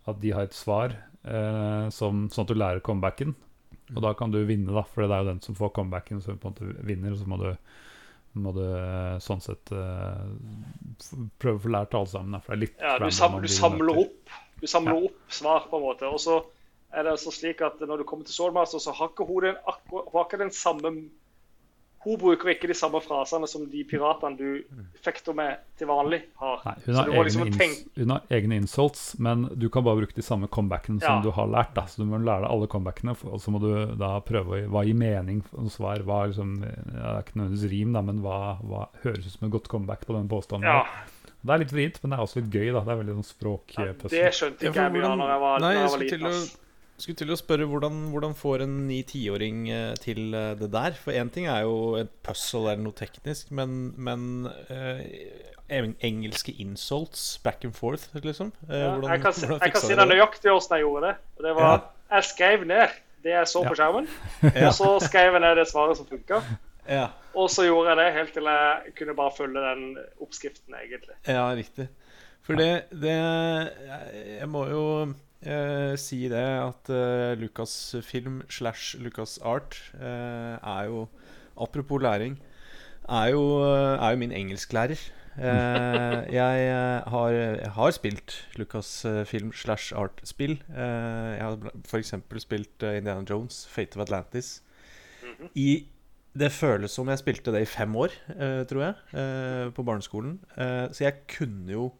[0.08, 0.94] at de har et svar,
[1.26, 3.34] eh, som, sånn at du lærer comebacken.
[3.96, 6.38] Og da kan du vinne, da, for det er jo den som får comebacken, som
[6.38, 7.12] på en måte vinner.
[7.14, 7.50] Og så må du
[8.38, 10.26] må du eh, sånn sett eh,
[11.42, 12.38] prøve å få lært alle sammen.
[12.44, 15.10] For det er litt ja, du, sam du samler opp Du samler ja.
[15.10, 16.10] opp svar, på en måte.
[16.10, 16.40] Og så
[16.90, 19.58] er det altså slik at når du kommer til Soulmaster, så har ikke hun den,
[19.64, 20.94] har ikke den samme
[22.00, 26.62] hun bruker ikke de samme frasene som de piratene du fekter med til vanlig har.
[26.64, 27.90] Nei, hun, har liksom tenke...
[27.98, 31.26] hun har egne insults, men du kan bare bruke de samme comebackene som ja.
[31.26, 31.74] du har lært.
[31.76, 31.84] Da.
[31.84, 33.68] Så du må lære deg alle comebackene, og så må du
[34.00, 36.00] da prøve hva gir mening og svar.
[36.08, 39.50] Hva liksom, ja, det er ikke nødvendigvis rim, da, men hva, hva, høres ut som
[39.50, 40.72] et godt comeback på den påstanden?
[40.72, 41.04] Ja.
[41.40, 42.66] Det er litt vrient, men det er også litt gøy.
[42.74, 43.76] da, Det er veldig sånn språk...
[43.78, 46.42] Ja, det skjønte ikke jeg mye av da jeg var, Nei, jeg var liten.
[47.00, 50.96] Skulle til å spørre hvordan, hvordan får en 9-10-åring eh, til eh, det der?
[51.00, 55.00] For én ting er jo et puzzle eller noe teknisk, men, men eh,
[55.70, 58.52] engelske insults back and forth, liksom?
[58.66, 61.14] Uh, ja, hvordan, jeg kan, hvordan jeg kan si det nøyaktig hvordan jeg gjorde det.
[61.46, 61.78] Det var ja.
[62.10, 64.10] Jeg skrev ned det jeg så på skjermen,
[64.66, 66.42] og så skrev jeg ned det svaret som funka.
[66.88, 67.08] Ja.
[67.34, 71.16] Og så gjorde jeg det helt til jeg kunne bare følge den oppskriften, egentlig.
[71.28, 71.88] Ja, riktig.
[72.42, 73.12] For det, det
[74.40, 74.84] Jeg må jo
[75.44, 81.08] eh, si det at eh, Lucasfilm slash LucasArt eh, er jo
[81.60, 82.38] Apropos læring,
[83.08, 85.00] er jo, eh, er jo min engelsklærer.
[85.38, 90.56] Eh, jeg, eh, har, jeg har spilt Lucasfilm slash Art-spill.
[90.72, 92.14] Eh, jeg har f.eks.
[92.38, 94.62] spilt Indiana Jones, Fate of Atlantis.
[95.22, 95.48] Mhm.
[95.54, 95.86] I
[96.38, 100.38] det føles som jeg spilte det i fem år, eh, tror jeg, eh, på barneskolen.
[100.56, 101.92] Eh, så jeg kunne jo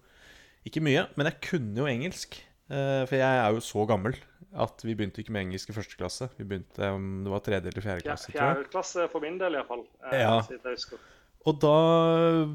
[0.61, 2.35] Ikke mye, men jeg kunne jo engelsk.
[2.68, 4.12] For jeg er jo så gammel
[4.53, 6.28] at vi begynte ikke med engelsk i første klasse.
[6.37, 8.33] Vi begynte om Det var tredje eller fjerde klasse.
[8.35, 9.87] Ja, fjerde klasse for min del, iallfall.
[10.05, 10.35] Uh, ja.
[11.49, 11.76] Og da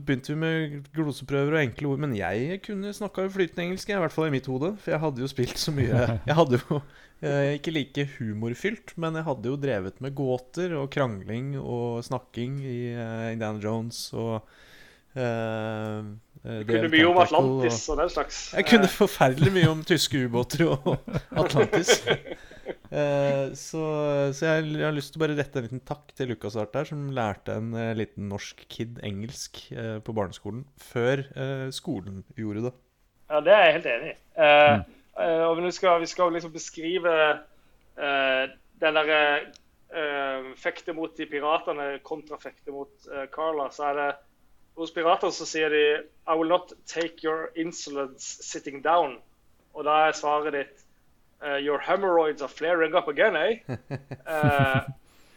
[0.05, 2.03] begynte vi med gloseprøver og enkle ord.
[2.03, 4.75] Men jeg kunne snakka flytende engelsk, i hvert fall i mitt hode.
[4.81, 9.17] For jeg hadde jo spilt så mye Jeg hadde jo uh, ikke like humorfylt, men
[9.17, 12.79] jeg hadde jo drevet med gåter og krangling og snakking i
[13.33, 14.45] Indiana Jones og
[15.15, 16.03] Eh,
[16.43, 18.39] du kunne mye om Atlantis og, og den slags.
[18.53, 20.97] Jeg kunne forferdelig mye om tyske ubåter og
[21.43, 22.01] Atlantis.
[22.65, 23.81] Uh, så,
[24.33, 26.73] så jeg, jeg, har lyst til å bare rette en liten takk til Lukas Art
[26.75, 31.25] der, som lærte en uh, liten norsk kid engelsk uh, på barneskolen før
[31.75, 32.73] skolen gjorde det.
[33.29, 34.17] Ja, det er jeg helt enig i.
[34.35, 34.81] Mm.
[35.47, 37.13] og vi skal, vi skal liksom beskrive
[37.95, 39.21] den derre
[40.59, 44.09] fekte mot de piratene kontra fekte mot Carla, så er det
[44.75, 49.17] hos pirater så sier de I will not take your insolence sitting down.
[49.75, 50.84] Og da er svaret ditt
[51.41, 53.75] uh, Your hemorrhoids are flaring up again, eh?
[54.27, 54.81] Uh,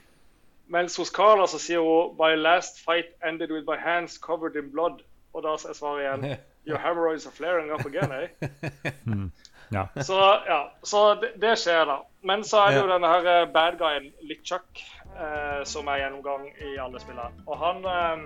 [0.66, 4.70] mens hos Carla så sier hun My last fight ended with my hands covered in
[4.72, 5.02] blood.
[5.34, 6.38] Og da er svaret igjen
[6.68, 8.28] Your hemorrhoids are flaring up again, eh?
[9.08, 9.30] Mm.
[9.70, 9.88] Ja.
[10.02, 11.98] Så, ja, så det, det, skjer, da.
[12.24, 14.80] Men så er det jo denne her eh, bad guyen, Litchuk,
[15.12, 17.44] uh, som er gjennomgang i alle spillene.
[17.44, 18.22] Og han um,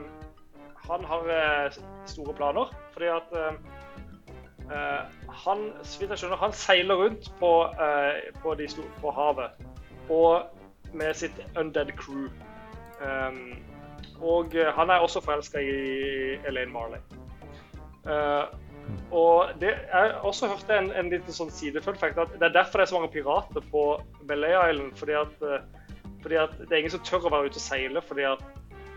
[0.86, 1.74] han har
[2.06, 2.70] store planer.
[2.92, 3.34] Fordi at
[5.42, 7.52] han, så vidt jeg skjønner, han seiler rundt på,
[8.42, 8.56] på,
[9.00, 9.64] på havet.
[10.08, 10.42] Og
[10.92, 12.28] med sitt undead crew.
[13.02, 13.58] Um,
[14.22, 15.76] og han er også forelska i
[16.46, 17.00] Elaine Marley.
[18.06, 18.48] Uh,
[19.10, 22.86] og det, Jeg også hørte en, en liten sånn fact at det er derfor det
[22.86, 24.96] er så mange pirater på Belay Island.
[24.96, 25.36] Fordi at,
[26.22, 28.42] fordi at det er ingen som tør å være ute og seile fordi at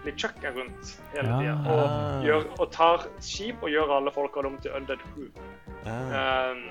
[0.06, 2.36] LeChuck er rundt hele tida ja.
[2.36, 5.30] og, og, tar skip og gjør alle folka om til undead crew.
[5.86, 6.52] Ja.
[6.52, 6.66] Um,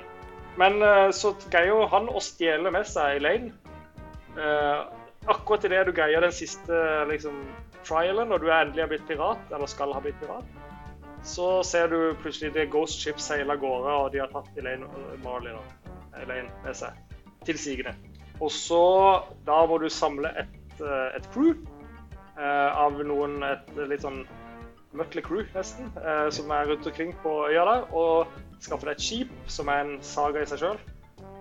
[0.58, 3.52] men uh, så greier han å stjele med seg Elaine.
[4.34, 4.90] Uh,
[5.30, 7.40] akkurat idet du greier den siste liksom,
[7.86, 10.46] trialen, når du endelig har blitt pirat, eller skal ha blitt pirat,
[11.24, 14.88] så ser du plutselig det Ghost Ship seile av gårde, og de har tatt Elaine
[15.24, 16.98] Marley da, Elaine med seg
[17.48, 17.94] til sigende.
[18.42, 18.84] Og så
[19.46, 24.24] da må du samle et, eh, et crew eh, av noen et litt sånn
[24.94, 28.28] Mutley crew, nesten, eh, som er rundt omkring på øya der, og
[28.60, 30.78] skaffe deg et skip, som er en saga i seg sjøl.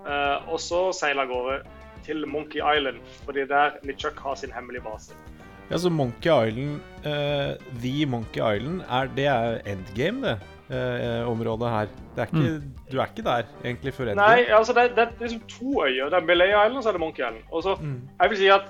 [0.03, 1.61] Eh, og så seile av gårde
[2.03, 5.16] til Monkey Island, fordi der LeChuck har sin hemmelige base.
[5.70, 10.39] Ja, så Monkey Island uh, The Monkey Island, er, det er endgame, det?
[10.74, 11.93] uh, området her.
[12.16, 12.51] Det er ikke,
[12.91, 14.36] Du er ikke der egentlig før endgame?
[14.36, 16.09] Nei, altså det, det er liksom to øyer.
[16.11, 17.43] Det er Belay Island og så er det Monkey Island.
[17.51, 18.09] Og så, Mm.
[18.20, 18.70] Jeg vil si at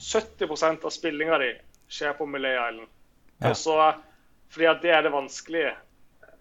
[0.00, 1.50] 70 av spillinga di
[1.88, 2.88] skjer på Millay Island.
[3.40, 3.50] Ja.
[3.50, 3.92] Også,
[4.50, 5.72] fordi at det er det vanskelige,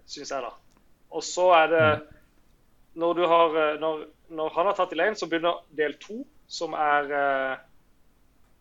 [0.08, 0.54] syns jeg, da.
[1.10, 1.86] Og så er det
[3.00, 6.76] Når du har eh, Når, når han har tatt Elaine, så begynner del to, som
[6.78, 7.56] er eh,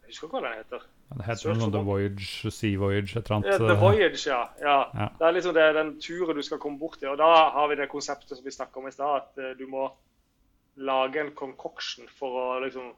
[0.05, 0.87] Jeg husker ikke hva den heter.
[1.09, 3.61] Det heter noe The Voyage, Sea Voyage, et eller annet.
[3.61, 4.43] The eh, Voyage, ja.
[4.61, 4.79] ja.
[4.97, 5.09] Ja.
[5.19, 7.11] Det er liksom det, den turen du skal komme bort til.
[7.13, 9.91] Og da har vi det konseptet som vi snakka om i stad, at du må
[10.79, 12.93] lage en concoction for å liksom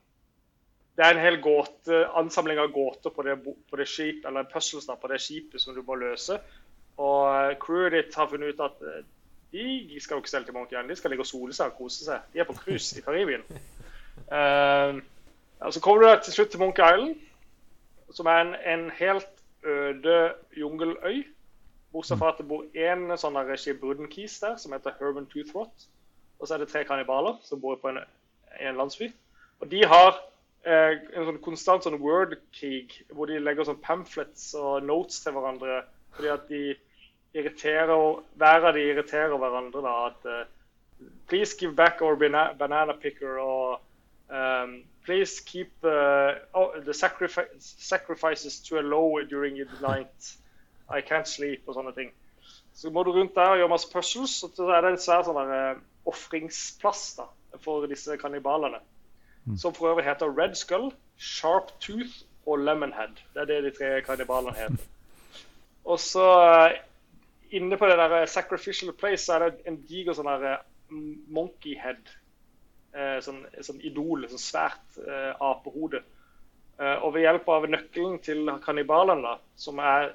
[0.98, 4.86] Det er en hel gåte, ansamling av gåter på det, på det skip, eller puzzles
[4.90, 6.36] da, på det skipet som du må løse.
[7.00, 8.82] Og crewet ditt har funnet ut at
[9.52, 12.04] de skal jo ikke stelle til Island, de skal ligge og sole seg og kose
[12.04, 12.28] seg.
[12.32, 13.46] De er på cruise i Karibien.
[14.30, 15.00] Uh,
[15.72, 17.16] så kommer du til slutt til Monkey Island
[18.14, 19.28] som er en, en helt
[19.64, 21.26] øde jungeløy.
[21.92, 25.86] Bortsett fra at det bor én sånn regi Shibuden-kis der, som heter Herman Toothrot.
[26.38, 27.98] Og så er det tre kannibaler som bor på en,
[28.60, 29.10] en landsby.
[29.60, 30.12] Og de har
[30.64, 35.82] eh, en sånn konstant sånn word-krig, hvor de legger sånn pamphlets og notes til hverandre
[36.14, 36.62] fordi at de
[37.34, 39.82] irriterer Hver av de irriterer hverandre.
[39.82, 40.46] da, at eh,
[41.28, 43.80] Please give back our bana banana picker og
[44.28, 50.36] um, Please keep uh, oh, the sacrifi sacrifices to a low during the night.
[50.90, 52.10] I can't sleep og sånne ting.
[52.74, 55.24] Så må du rundt der og gjøre masse puzzles, og så er det en svær
[55.24, 57.26] sånn der, eh, ofringsplass da,
[57.64, 58.80] for disse kannibalene.
[59.58, 63.16] Som for øvrig heter Red Skull, Sharp Tooth og Lemonhead.
[63.34, 64.84] Det er det de tre kannibalene heter.
[65.90, 66.26] Og så
[67.56, 70.64] inne på det der eh, sacrificial place så er det en diger sånn der eh,
[71.32, 72.02] monkey head.
[72.90, 76.02] Eh, sånn, sånn idol, sånn svært eh, apehode.
[76.80, 80.12] Eh, og ved hjelp av nøkkelen til kannibalen, da, som er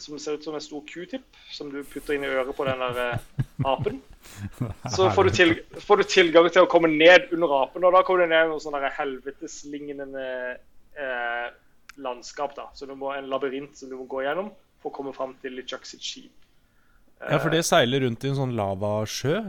[0.00, 2.80] som ser ut som en stor q-tip som du putter inn i øret på den
[2.80, 3.20] der
[3.68, 4.00] apen,
[4.96, 5.52] så får du, til,
[5.86, 7.84] får du tilgang til å komme ned under apen.
[7.84, 10.26] Og da kommer du ned i noe sånn helveteslignende
[10.98, 11.46] eh,
[12.00, 12.56] landskap.
[12.56, 14.50] da, så du må En labyrint som du må gå gjennom
[14.80, 16.32] for å komme fram til LeChuck sitt skip.
[17.20, 19.40] Ja, for det seiler rundt i en sånn lavasjø.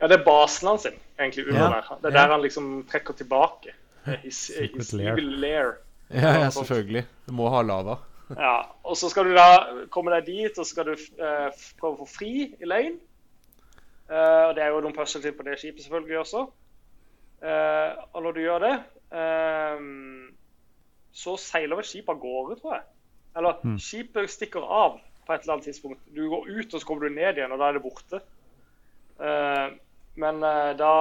[0.00, 1.88] Ja, det er basen hans, egentlig, under Ja, der.
[2.02, 2.18] Det er ja.
[2.18, 3.74] der han liksom trekker tilbake.
[4.22, 4.46] His,
[4.76, 5.20] his lair.
[5.20, 5.74] lair.
[6.10, 7.04] Ja, ja, selvfølgelig.
[7.26, 7.98] Du må ha lava.
[8.30, 11.48] Ja, og så skal du da komme deg dit, og så skal du uh,
[11.80, 13.00] prøve å få fri Elaine.
[14.06, 16.44] Uh, og det er jo noen puzzle til på det skipet selvfølgelig også.
[17.42, 18.72] Uh, og når du gjør det,
[19.16, 19.82] eh,
[21.10, 22.84] så seiler vel skipet av gårde, tror jeg.
[23.36, 26.02] Eller skipet stikker av på et eller annet tidspunkt.
[26.10, 28.20] Du går ut, og så kommer du ned igjen, og da er det borte.
[29.20, 29.76] Uh,
[30.20, 30.94] men uh, da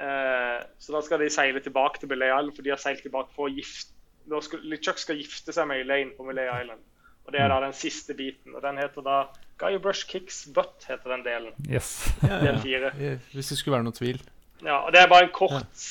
[0.00, 3.34] uh, Så da skal de seile tilbake til Belay Island, for de har seilt tilbake
[3.36, 3.94] for å gifte
[4.42, 6.82] skal, LeChuck skal gifte seg med Elaine på Millay Island.
[7.26, 8.54] Og Det er da den siste biten.
[8.54, 9.20] og Den heter da
[9.58, 11.54] Guybrush Kicks Butt, heter den delen.
[11.70, 12.08] Yes.
[12.22, 12.58] Ja, Del ja.
[12.64, 12.90] fire.
[13.32, 14.20] Hvis det skulle være noen tvil.
[14.64, 15.86] Ja, og Det er bare en kort,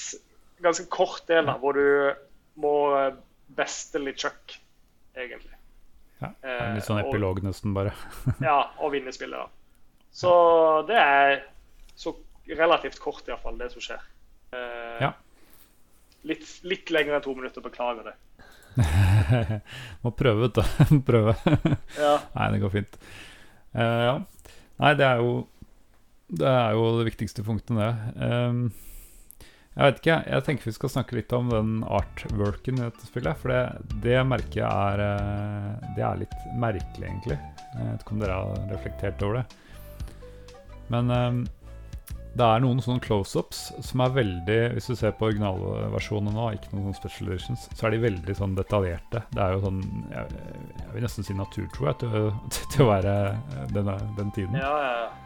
[0.63, 2.11] ganske kort del da, hvor du
[2.59, 2.75] må
[3.55, 4.59] beste Lichuk,
[5.15, 5.54] egentlig.
[6.43, 7.93] Ja, en litt Eh, sånn og- epilog nesten, bare.
[8.41, 9.47] Ja, og vinne spillet, da.
[10.15, 10.31] Så
[10.87, 11.43] det er
[11.95, 12.15] så
[12.47, 14.01] relativt kort, iallfall, det som skjer.
[14.53, 15.13] Eh, Ja.
[16.25, 18.15] Litt, litt lenger enn to minutter, beklager det.
[20.03, 21.01] Må prøve, vet du.
[21.09, 21.35] prøve.
[21.99, 22.15] Ja.
[22.35, 22.97] Nei, det går fint.
[23.75, 24.15] Eh, ja.
[24.81, 25.47] Nei, det er jo
[26.27, 27.91] Det er jo det viktigste punktet, det.
[28.25, 28.63] Ehm,
[29.75, 33.41] jeg vet ikke, jeg tenker vi skal snakke litt om den artworken i dette spillet.
[33.41, 37.35] For det, det merket er eh, Det er litt merkelig, egentlig.
[37.73, 39.45] Jeg vet ikke om dere har reflektert over det.
[40.93, 41.41] Men ehm,
[42.35, 46.71] det er noen sånne close-ups som er veldig Hvis du ser på originalversjonen nå, ikke
[46.71, 49.25] noen sånne special editions, så er de veldig sånn detaljerte.
[49.35, 50.41] Det er jo sånn Jeg,
[50.79, 52.31] jeg vil nesten si naturtro jeg, til,
[52.71, 54.59] til å være eh, den, den tiden.
[54.63, 55.24] Ja, ja, ja.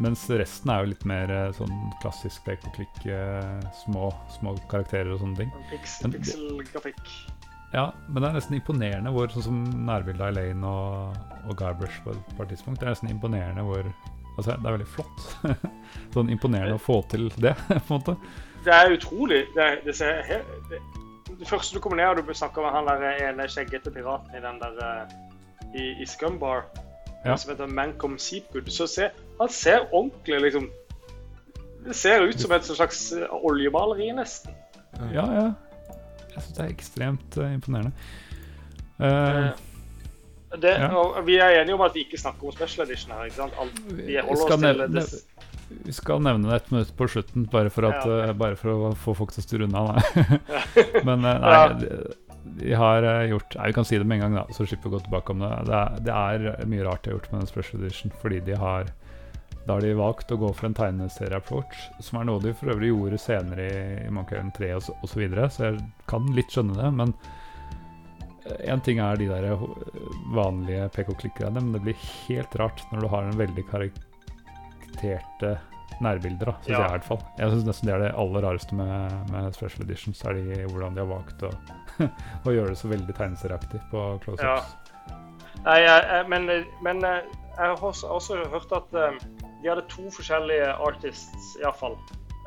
[0.00, 4.54] Mens resten er jo litt mer eh, sånn klassisk pek og klikk, eh, små, små
[4.70, 5.52] karakterer og sånne ting.
[5.72, 7.02] Pixel-grafikk.
[7.74, 12.00] Ja, men det er nesten imponerende hvor Sånn som nærbildet av Elaine og, og Guybrush
[12.02, 12.80] på et par tidspunkt.
[12.80, 13.84] Det er nesten imponerende hvor
[14.38, 15.24] Altså, det er veldig flott.
[16.14, 18.14] sånn imponerende å få til det, på en måte.
[18.64, 19.40] Det er utrolig.
[19.56, 20.78] Det, er- det, ser helt, det,
[21.40, 24.42] det første du kommer ned og du snakker med han der ene skjeggete piraten i
[24.44, 25.18] den der eh,
[25.76, 26.64] i, i Scumbar,
[27.24, 27.36] Ja.
[27.36, 28.68] som heter Mancom Seafood.
[28.72, 30.70] Så ser, han ser ordentlig liksom
[31.84, 34.52] Det ser ut som et slags eh, oljemaleri, nesten.
[35.14, 35.46] Ja, ja.
[36.34, 37.92] Jeg syns det er ekstremt uh, imponerende.
[39.00, 39.50] Uh,
[40.60, 40.88] Det, Ja.
[40.98, 43.24] og vi er enige om at vi ikke snakker om special edition her.
[43.28, 43.52] ikke sant?
[43.60, 45.84] Alt, vi vi, holder skal oss til det.
[45.86, 48.16] vi skal nevne det et minutt på slutten, bare for, at, Ja.
[48.28, 49.84] eh, bare for å få folk til å styre unna.
[49.92, 50.38] Nei.
[51.06, 51.68] Men nei, Ja.
[51.68, 52.14] de,
[52.44, 54.88] de har eh, gjort nei, Vi kan si det med en gang, da, så slipper
[54.88, 55.50] vi å gå tilbake om det.
[55.68, 58.56] Det er, det er mye rart de har gjort med den special edition, fordi de
[58.58, 58.90] har
[59.66, 62.88] da har de valgt å gå for en tegneserie-approach, som er noe de for øvrig
[62.94, 66.78] gjorde senere i, Monkey Island 3 og så, så videre, så jeg kan litt skjønne
[66.78, 66.88] det.
[66.96, 67.12] Men
[68.64, 69.50] én ting er de der
[70.34, 75.52] vanlige pek-og-klikk-greiene, men det blir helt rart når du har en veldig karakterte
[76.00, 76.78] nærbilder, syns Ja.
[76.80, 77.22] jeg i hvert fall.
[77.38, 80.96] Jeg syns nesten det er det aller rareste med, med special editions, er de, hvordan
[80.96, 81.50] de har valgt å,
[82.46, 84.76] å gjøre det så veldig tegneserieaktig på close-ups.
[85.64, 86.48] Nei, jeg, jeg, men,
[86.82, 87.20] men eh,
[87.58, 89.18] jeg har også, også hørt at eh,
[89.62, 91.98] de hadde to forskjellige artists, iallfall.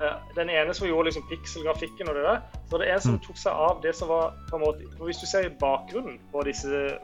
[0.01, 2.39] Uh, den ene som gjorde liksom pikselgrafikken og det der.
[2.65, 3.19] Så var det en som Mm.
[3.27, 6.17] tok seg av det som var på en måte for Hvis du ser i bakgrunnen
[6.31, 6.97] på disse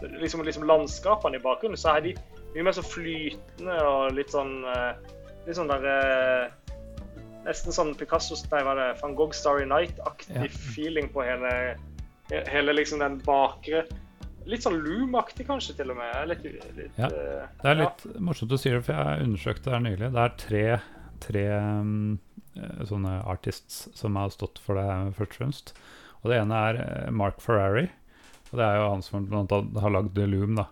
[0.00, 2.14] liksom, liksom landskapene i bakgrunnen, så er de
[2.54, 4.96] mye mer så flytende og litt sånn eh,
[5.46, 6.50] Litt sånn der eh,
[7.46, 9.00] Nesten sånn Picasso Nei, hva er det?
[9.02, 10.46] Van Gogh Starry Night-aktig Ja.
[10.74, 11.76] feeling på hele,
[12.48, 13.84] hele liksom den bakre
[14.46, 16.28] Litt sånn Loom-aktig kanskje, til og med.
[16.28, 17.06] Litt, litt, Ja.
[17.06, 20.12] eh, Det er litt morsomt å si det, for jeg undersøkte det her nylig.
[20.12, 20.80] Det er tre,
[21.20, 25.72] tre eh, sånne artists som har stått for det først og fremst.
[26.24, 27.88] Og det ene er eh, Mark Ferrari.
[28.52, 30.66] Og det er jo han som blant annet har lagd Loom, da.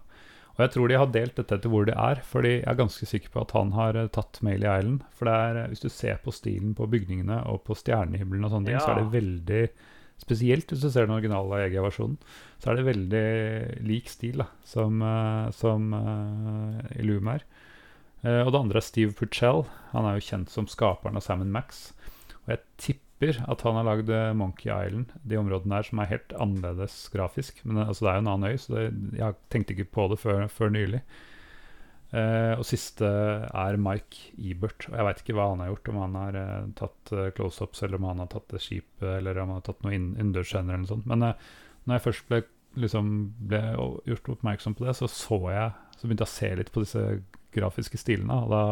[0.57, 3.07] Og jeg tror de har delt dette etter hvor de er, fordi jeg er ganske
[3.09, 5.07] sikker på at han har eh, tatt Mailey Island.
[5.17, 8.55] For det er, eh, hvis du ser på stilen på bygningene og på stjernehimmelen og
[8.55, 9.65] sånne ting, så er det veldig
[10.21, 12.19] Spesielt hvis du ser den originale EG-versjonen,
[12.61, 13.29] så er det veldig
[13.89, 17.47] lik stil da, som, eh, som uh, i Loom er.
[18.21, 19.65] Uh, og det andre er Steve Puchell.
[19.95, 21.95] Han er jo kjent som skaperen av Sam Max.
[22.43, 26.09] Og jeg tipper at han har lagd eh, Monkey Island, de områdene der som er
[26.09, 27.61] helt annerledes grafisk.
[27.65, 28.85] Men eh, altså, det er jo en annen øy, så det,
[29.19, 31.03] jeg tenkte ikke på det før, før nylig.
[32.11, 34.89] Uh, og siste er Mike Ebert.
[34.89, 37.85] Og jeg veit ikke hva han har gjort, om han har uh, tatt uh, close-ups,
[37.87, 40.75] eller om han har tatt det skipet, eller om han har tatt noe inn- innendørsscener
[40.75, 41.07] eller noe sånt.
[41.07, 41.53] Men uh,
[41.85, 42.41] når jeg først ble,
[42.83, 43.13] liksom,
[43.53, 43.63] ble
[44.11, 47.07] gjort oppmerksom på det, så så jeg Så begynte jeg å se litt på disse
[47.55, 48.65] grafiske stilene, og da,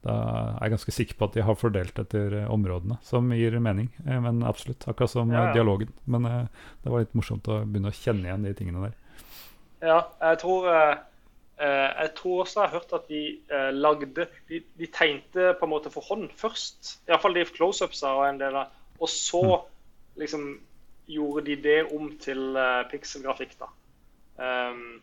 [0.00, 0.14] da
[0.56, 3.90] er jeg ganske sikker på at de har fordelt etter eh, områdene, som gir mening.
[4.06, 5.58] Eh, men absolutt, akkurat som Ja, eh, ja.
[5.58, 5.92] dialogen.
[6.08, 6.46] Men eh,
[6.84, 8.94] det var litt morsomt å begynne å kjenne igjen de tingene der.
[9.84, 10.94] Ja, jeg tror eh,
[11.60, 13.20] eh, Jeg tror også jeg har hørt at de
[13.52, 16.96] eh, lagde de, de tegnte på en måte for hånd først.
[17.08, 19.44] Iallfall de close-upsa og en del av Og så
[20.20, 20.50] liksom
[21.10, 22.54] gjorde de det om til
[22.90, 23.66] pikselgrafikk, da.
[24.40, 25.00] Um,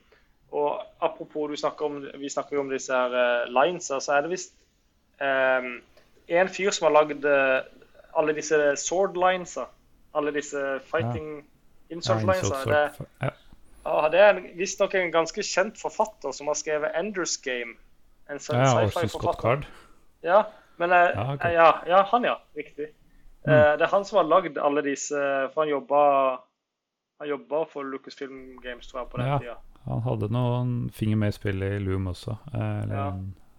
[0.56, 4.24] og apropos du snakker om, vi snakker jo om disse her uh, linesa, så er
[4.24, 4.54] det visst
[5.22, 7.60] en fyr som har lagd eh,
[8.18, 9.68] alle disse sword linesa.
[10.18, 11.46] Alle disse fighting
[11.90, 12.64] insult linesa.
[12.66, 13.32] Det, ja.
[13.86, 17.78] ja, det er visstnok en ganske kjent forfatter som har skrevet Enders Game.
[18.30, 19.68] En sci-fi-forfatter.
[20.26, 20.44] Ja,
[20.78, 22.36] men eh, Ja, ja, ja, han, ja.
[22.58, 22.90] Riktig.
[23.46, 23.54] Mm.
[23.54, 25.16] Eh, det er han som har lagd alle disse
[25.54, 26.00] For han jobba
[27.22, 29.38] Han jobba for Lucasfilm Games, tror jeg, på den Ja.
[29.40, 29.56] tida.
[29.88, 32.36] Han hadde noen finger med i spillet i Loom også.
[32.54, 33.06] Eller, Ja.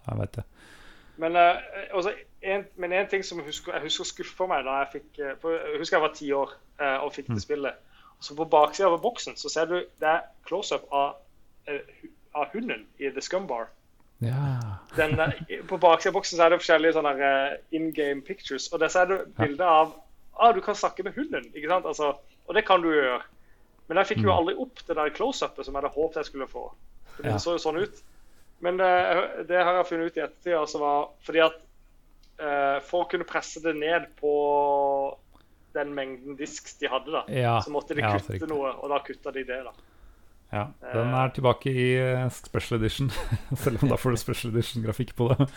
[0.07, 0.43] jeg vet det.
[1.19, 5.19] Men, eh, men en ting som jeg husker, jeg husker skuffa meg da jeg fikk
[5.19, 7.35] eh, for Jeg husker jeg var ti år eh, og fikk Mm.
[7.35, 7.73] det spillet.
[8.19, 11.15] Så på baksida av boksen så ser du det er close-up av,
[11.67, 11.79] eh,
[12.35, 13.67] av hunden i The Scumbar.
[14.21, 14.59] Ja.
[14.97, 15.31] den der,
[15.67, 18.67] på baksiden av boksen så er det forskjellige sånne in game pictures.
[18.73, 19.93] Og der ser er bilde bilder av
[20.39, 21.45] ah, du kan snakke med hunden.
[21.55, 21.85] ikke sant?
[21.85, 22.13] Altså,
[22.47, 23.21] og det kan du gjøre.
[23.87, 24.37] Men jeg fikk jo Mm.
[24.37, 26.71] aldri opp det der close-upet som jeg hadde håpet jeg skulle få.
[27.23, 27.31] Ja.
[27.33, 28.03] Det så jo sånn ut.
[28.65, 28.91] Men det,
[29.47, 30.55] det har jeg funnet ut i ettertid.
[30.59, 31.59] Altså, var fordi at
[32.39, 34.33] eh, For å kunne presse det ned på
[35.77, 38.97] den mengden disks de hadde, da, Ja, så måtte de ja, kutte noe, og da
[39.05, 39.59] kutta de det.
[39.67, 39.73] da.
[40.55, 40.63] ja.
[40.95, 43.11] Den er tilbake i eh, special edition,
[43.63, 45.49] selv om da får du special edition-grafikk på det.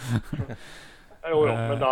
[1.22, 1.90] Jo, jo, Eh, men da,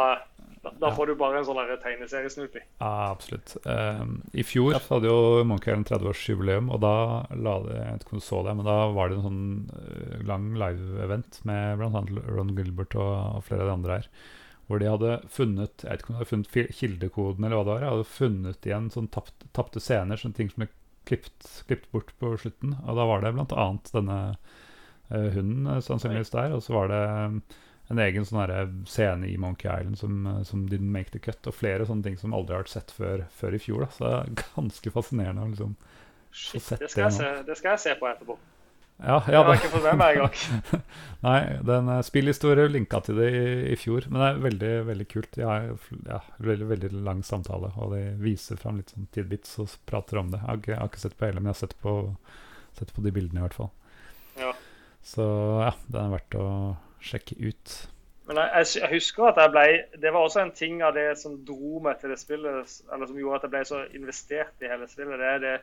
[0.62, 0.94] da, da ja.
[0.94, 2.61] får du bare en sånn tegneseriesnoopy.
[2.82, 3.54] Ja, absolutt.
[3.64, 6.96] Um, I fjor så hadde jo Monkey Island 30-årsjubileum, og da
[7.32, 9.46] la det, jeg vet ikke om du så det, men da var det en sånn
[9.78, 12.02] eh, lang live-event med bl.a.
[12.28, 14.11] Ron Gilbert og, og flere av de andre her.
[14.68, 17.72] Hvor de hadde funnet jeg vet ikke om de hadde funnet kildekoden, eller hva det
[17.72, 17.80] var.
[17.80, 20.68] De hadde funnet igjen sånn tapt, tapte scener, sånne ting som ble
[21.08, 22.76] klippet, klippet bort på slutten.
[22.84, 23.66] Og da var det bl.a.
[23.94, 27.02] denne uh, hunden eh, sannsynligvis der, og så var det
[27.91, 31.57] en egen sånn scene i Monkey Island som, eh, som didn't make the cut, og
[31.59, 33.82] flere sånne ting som aldri har vært sett før, før i fjor.
[33.84, 33.91] Da.
[33.97, 35.76] Så det er ganske fascinerende å liksom
[36.30, 38.36] Shit, det skal, det se, det skal jeg se på etterpå.
[39.01, 40.82] Ja, ja har jeg ikke fått med meg engang.
[41.26, 43.41] nei, den uh, spillhistorie linka til det i,
[43.72, 45.30] i fjor, men det er veldig veldig kult.
[45.34, 45.66] De har
[46.07, 50.30] ja, veldig, veldig lang samtale, og de viser fram litt sånn tidbits og prater om
[50.30, 50.38] det.
[50.38, 51.97] Jeg har ikke, jeg har ikke sett på hele, men jeg har sett på,
[52.78, 53.72] sett på de bildene i hvert fall.
[54.38, 54.55] Ja.
[55.11, 55.26] Så
[55.64, 56.47] ja, den er verdt å
[57.01, 57.74] sjekke ut.
[58.26, 61.38] Men jeg, jeg, husker at jeg ble Det var også en ting av det som
[61.44, 64.86] dro meg til det spillet, eller som gjorde at jeg ble så investert i hele
[64.88, 65.18] spillet.
[65.18, 65.55] Det er det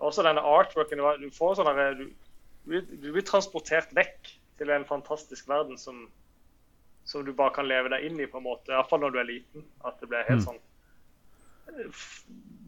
[0.00, 0.98] også denne artworken.
[0.98, 5.48] det var- Du får sånne, du, du, blir- du blir transportert vekk til en fantastisk
[5.48, 6.08] verden som,
[7.04, 8.70] som du bare kan leve deg inn i, på en måte.
[8.70, 9.64] Iallfall når du er liten.
[9.84, 10.46] At det ble helt Mm.
[10.46, 10.60] sånn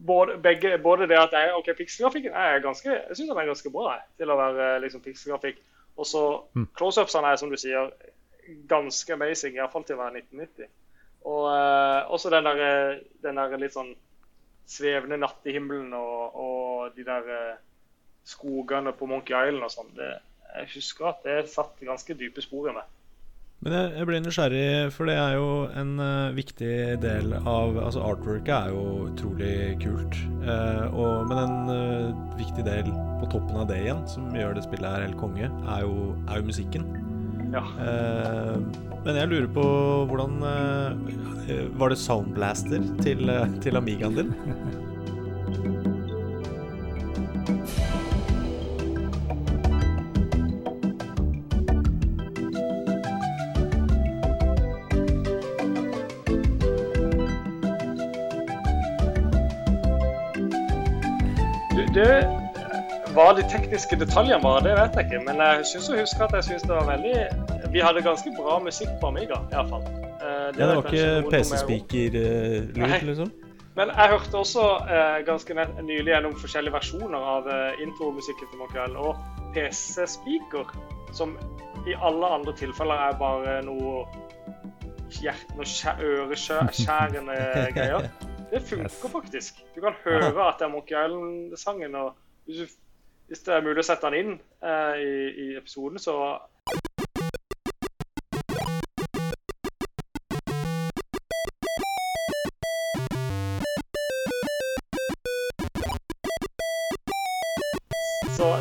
[0.05, 3.71] både, begge, både det at jeg, ok, pikselgrafikken er ganske, jeg synes den er ganske
[3.73, 5.57] bra jeg, til å være liksom pikselgrafikk.
[5.97, 6.21] Og så
[6.55, 6.67] Mm.
[6.77, 7.91] close-upsene er, som du sier,
[8.69, 10.71] ganske amazing, iallfall til å være 1990.
[11.25, 13.95] Og uh, også den der, eh, den der litt sånn
[14.69, 17.63] svevende nattehimmelen og, og de der uh,
[18.25, 19.89] skogene på Monkey Island og sånn.
[19.95, 22.85] Jeg husker at det satt ganske dype spor i meg.
[23.65, 28.03] Men jeg, jeg blir nysgjerrig, for det er jo en uh, viktig del av Altså,
[28.05, 30.19] artworket er jo utrolig kult.
[30.45, 32.91] uh, og, men en uh, viktig del
[33.21, 36.41] på toppen av det igjen, som gjør det spillet her helt konge, er jo, er
[36.41, 36.85] jo musikken.
[37.55, 37.63] Ja.
[37.79, 38.55] Eh,
[39.05, 39.65] men jeg lurer på
[40.09, 44.33] hvordan eh, Var det soundblaster til, eh, til Amigaen din?
[63.15, 65.21] Hva de tekniske detaljene var, det vet jeg ikke.
[65.23, 67.44] Men jeg syns å huske at jeg synes det var veldig
[67.75, 69.81] Vi hadde ganske bra musikk på Amiga, iallfall.
[69.83, 72.99] Uh, Ja, det var ikke PC-speaker-lyd, Nei.
[73.03, 73.31] liksom?
[73.75, 78.95] Men jeg hørte også uh, ganske nylig gjennom forskjellige versjoner av uh, intromusikken til Monkey
[78.95, 79.19] og
[79.57, 80.71] PC-speaker,
[81.11, 81.35] som
[81.83, 84.05] i alle andre tilfeller er bare noe
[85.19, 87.37] hjert, og øreskjærende
[87.75, 88.07] greier.
[88.55, 89.11] Det funker Yes.
[89.19, 89.59] faktisk.
[89.75, 91.95] Du kan høre at det er Monkey Island-sangen.
[91.95, 92.15] og
[92.47, 92.79] hvis, du,
[93.27, 96.37] hvis det er mulig å sette den inn uh, i, i episoden, så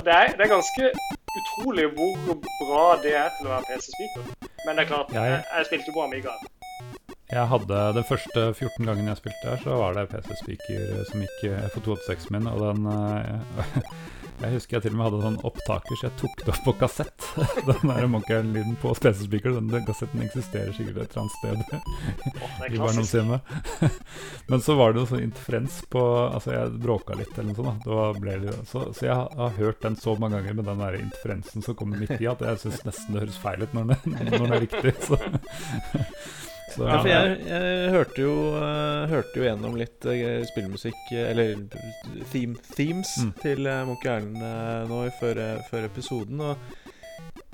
[0.07, 0.91] det er, det er ganske
[1.41, 4.51] utrolig hvor bra det er til å være PC-speaker.
[4.67, 6.35] Men det er klart, Jeg- jeg, spilte jo på Amiga.
[7.33, 11.39] Jeg hadde Den første 14 gangen jeg spilte her, så var det PC-speaker som gikk
[11.43, 13.81] for FO286 min, og den eh,
[14.43, 16.75] Jeg husker jeg til og med hadde sånn opptaker, så jeg tok det opp på
[16.81, 17.27] kassett.
[17.69, 19.55] Den der Monkey Island-lyden på PC-speaker.
[19.57, 21.63] Den, kassetten eksisterer sikkert et eller annet sted
[22.35, 23.53] oh, i barndomshjemmet.
[24.51, 27.87] Men så var det jo sånn interferens på Altså, jeg bråka litt eller noe sånt.
[27.87, 28.09] Da.
[28.19, 30.99] Ble det, så, så jeg har, har hørt den så mange ganger med den der
[30.99, 34.19] interferensen som kommer midt i, at jeg syns nesten det høres feil ut når den,
[34.19, 34.95] når den er riktig.
[35.05, 35.21] Så,
[36.75, 41.31] så Ja, for jeg, jeg hørte, jo, uh, hørte jo gjennom litt uh, spillmusikk, uh,
[41.31, 41.55] eller
[42.33, 43.33] theme, themes, Mm.
[43.41, 46.41] til Island eh, nå før, før episoden.
[46.41, 46.57] Og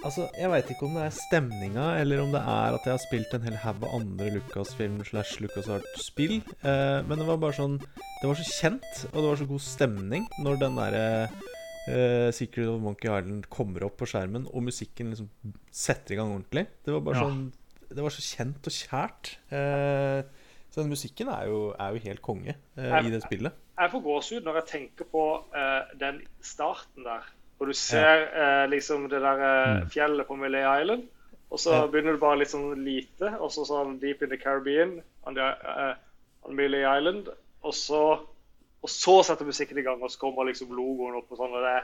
[0.04, 3.02] altså, jeg veit ikke om det er stemninga, eller om det er at jeg har
[3.04, 6.40] spilt en hel haug av andre Lucasfilm slash LucasArt-spill.
[6.64, 7.78] Eh, men det var bare sånn
[8.20, 11.04] Det var så kjent, og det var så god stemning når den derre
[11.88, 15.30] eh, Secret of Monkey Island kommer opp på skjermen, og musikken liksom
[15.72, 16.66] setter i gang ordentlig.
[16.84, 17.24] Det var bare Ja.
[17.28, 17.52] sånn
[17.90, 19.30] Det var så kjent og kjært.
[19.50, 20.22] Eh,
[20.70, 23.52] så den musikken er jo, er jo helt konge eh, i det spillet.
[23.80, 25.24] Jeg får gåsehud når jeg tenker på
[25.56, 27.24] eh, den starten der.
[27.58, 29.88] Hvor du ser eh, liksom det der eh, Mm.
[29.90, 31.02] fjellet på Millay Island.
[31.50, 31.86] Og så Ja.
[31.90, 35.42] begynner du bare litt sånn lite, og så sånn Deep in the Caribbean on, the,
[35.42, 35.94] eh,
[36.46, 37.28] on Millay Island.
[37.62, 38.02] Og så,
[38.82, 41.52] og så setter musikken i gang, og så kommer liksom logoen opp og sånn.
[41.58, 41.74] og det,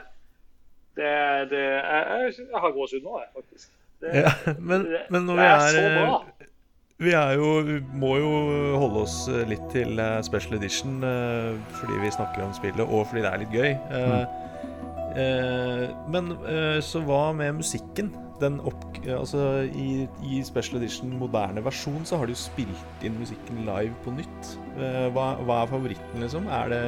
[0.95, 1.11] det,
[1.51, 3.69] det jeg, jeg, jeg har gåsehud nå, jeg, faktisk.
[4.01, 6.17] Det, Ja, men, det, men når det vi er er så eh, bra.
[6.97, 8.29] Vi er jo, vi må jo
[8.81, 10.95] holde oss eh, litt til eh, special edition
[11.77, 13.69] fordi vi snakker om spillet, og fordi det er litt gøy.
[13.99, 14.23] Eh,
[15.21, 15.83] eh,
[16.13, 16.33] men
[16.81, 18.09] så hva med musikken?
[18.37, 23.17] Den opp, altså i, I special edition moderne versjon så har de jo spilt inn
[23.17, 24.51] musikken live på nytt.
[25.13, 26.45] Hva, hva er favoritten, liksom?
[26.53, 26.83] Er det,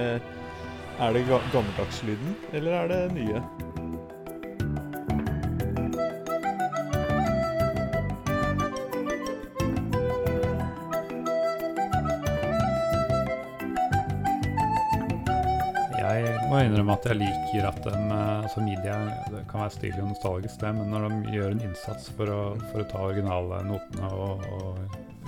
[1.02, 3.42] er det gammeldagslyden, eller er det nye?
[16.90, 17.92] Innrømme at jeg liker at de,
[18.44, 18.96] altså media
[19.30, 22.40] det kan være stilig og nostalgisk, det, men når de gjør en innsats for å,
[22.72, 24.80] for å ta originale notene og, og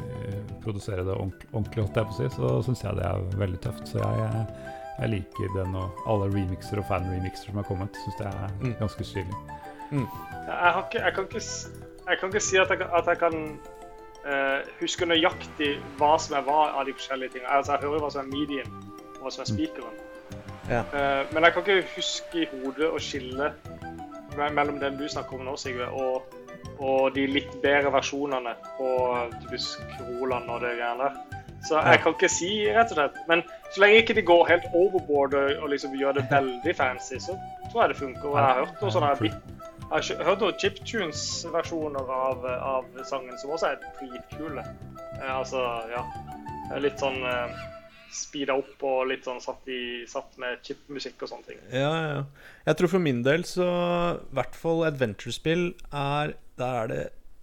[0.01, 1.49] eh, produsere det ordentlig,
[1.83, 3.87] holdt jeg på å si, så syns jeg det er veldig tøft.
[3.91, 4.45] Så jeg,
[5.01, 7.97] jeg liker den og alle remixer og fan-remixer som har kommet.
[8.05, 8.75] Syns det er Mm.
[8.79, 9.37] ganske stilig.
[9.91, 10.05] Mm.
[10.47, 11.45] Jeg, har ikke, jeg, kan ikke,
[12.09, 13.35] jeg kan ikke si at jeg, kan- at jeg kan
[14.25, 17.49] uh, huske nøyaktig hva som er hva av de forskjellige tingene.
[17.57, 18.71] Altså, jeg hører hva som er medien,
[19.17, 19.97] og hva som er speakeren.
[20.71, 20.85] Ja.
[20.95, 23.51] Eh, men jeg kan ikke huske i hodet å skille
[24.39, 26.31] mellom den du snakker om nå, Sigve, og,
[26.79, 28.91] og de litt bedre versjonene på
[29.41, 31.41] typisk Roland og det greiene der.
[31.67, 33.17] Så jeg kan ikke si, rett og slett.
[33.29, 37.35] Men så lenge ikke de går helt overboard og, liksom gjør det veldig fancy, så
[37.69, 38.29] tror jeg det funker.
[38.31, 39.11] Og jeg har hørt noen sånne
[39.91, 44.63] jeg har hørt noen chiptunes-versjoner av, av sangen som også er dritkule.
[45.19, 46.05] Eh, altså, ja.
[46.79, 47.57] Litt sånn eh,
[48.11, 51.63] speeda opp og litt sånn satt, i, satt med chipmusikk og sånne ting.
[51.71, 52.19] Ja, ja.
[52.67, 53.67] Jeg tror for min del så
[54.17, 57.01] i hvert fall adventure-spill er Der er det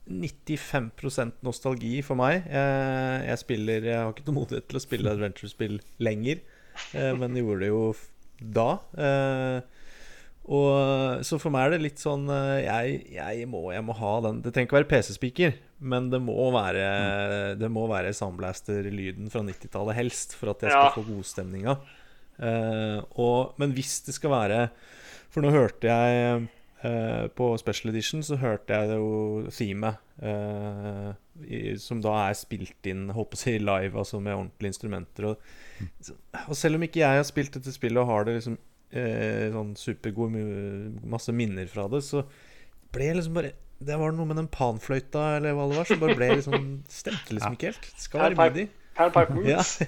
[0.08, 2.46] 95 nostalgi for meg.
[2.48, 6.40] Jeg, jeg spiller Jeg har ikke tålmodighet til å spille adventure-spill lenger,
[6.94, 7.82] eh, men gjorde det jo
[8.38, 9.58] da, da.
[10.48, 14.12] Og Så for meg er det litt sånn eh, jeg, jeg, må, jeg må ha
[14.24, 15.56] den Det trenger ikke være PC-speaker,
[15.92, 20.88] men det må være Det må være Soundblaster-lyden fra 90-tallet helst, for at jeg skal
[20.88, 20.94] Ja.
[20.94, 21.74] få godstemninga.
[22.38, 24.60] Uh, og, men hvis det skal være
[25.34, 26.44] For nå hørte jeg
[26.86, 31.10] uh, På Special Edition så hørte jeg jo themet uh,
[31.42, 35.28] i, som da er spilt inn holdt på å si live, altså med ordentlige instrumenter.
[35.32, 36.16] Og, så-
[36.48, 38.56] og selv om ikke jeg har spilt dette spillet og har det liksom
[38.90, 40.36] eh, sånn supergod
[41.08, 42.24] masse minner fra det, så
[42.94, 46.00] ble jeg liksom bare Det var noe med den panfløyta eller hva det var, som
[46.02, 47.90] bare ble liksom Stemte liksom ikke helt.
[48.14, 49.34] Være Panpipe.
[49.38, 49.54] midi.
[49.54, 49.78] Roots.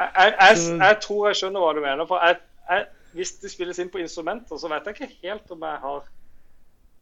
[0.00, 2.06] Eh, jeg, tror jeg skjønner hva du mener.
[2.08, 2.36] For jeg,
[2.68, 2.84] jeg,
[3.16, 6.04] hvis det spilles inn på instrumenter, så vet jeg ikke helt om jeg har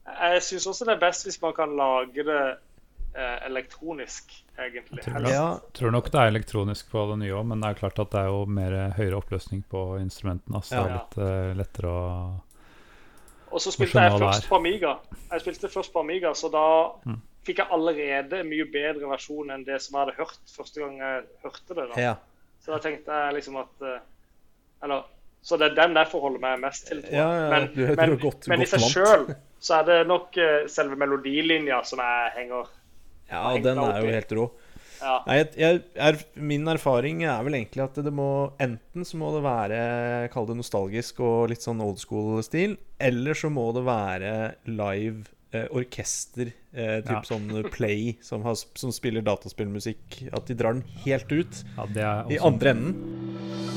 [0.09, 2.43] Jeg syns også det er best hvis man kan lage det
[3.47, 5.03] elektronisk, egentlig.
[5.05, 7.99] Tror Ja, Tror nok det er elektronisk på det nye òg, men det er klart
[7.99, 10.63] at det er jo mer høyere oppløsning på instrumentene.
[10.63, 10.99] Så det er Ja.
[10.99, 12.41] litt eh, lettere å
[13.51, 14.99] Og så spilte jeg først på Amiga.
[15.33, 17.21] Jeg spilte først på Amiga, så da Mm.
[17.45, 20.99] fikk jeg allerede en mye bedre versjon enn det som jeg hadde hørt første gang
[20.99, 21.89] jeg hørte det.
[21.95, 22.01] da.
[22.01, 22.15] ja.
[22.61, 24.01] Så da tenkte jeg liksom at eh,
[24.83, 25.03] Eller
[25.43, 27.01] Så det er den jeg forholder meg mest til.
[27.13, 30.37] Ja, ja, men, du- du men, godt- men i seg sjøl så er det nok
[30.37, 32.67] eh, selve melodilinja som jeg henger
[33.31, 34.49] ja, den er jo helt rå.
[34.99, 35.13] Ja.
[35.29, 39.45] Nei, jeg, er, min erfaring er vel egentlig at det må Enten så må det
[39.45, 39.79] være
[40.33, 42.75] Kall det nostalgisk og litt sånn old school-stil.
[42.99, 44.33] Eller så må det være
[44.67, 47.23] live eh, orkester, eh, typ Ja.
[47.31, 50.25] sånn Play, som, har, som spiller dataspillmusikk.
[50.33, 51.63] At de drar den helt ut
[51.95, 53.68] Ja, i andre enden.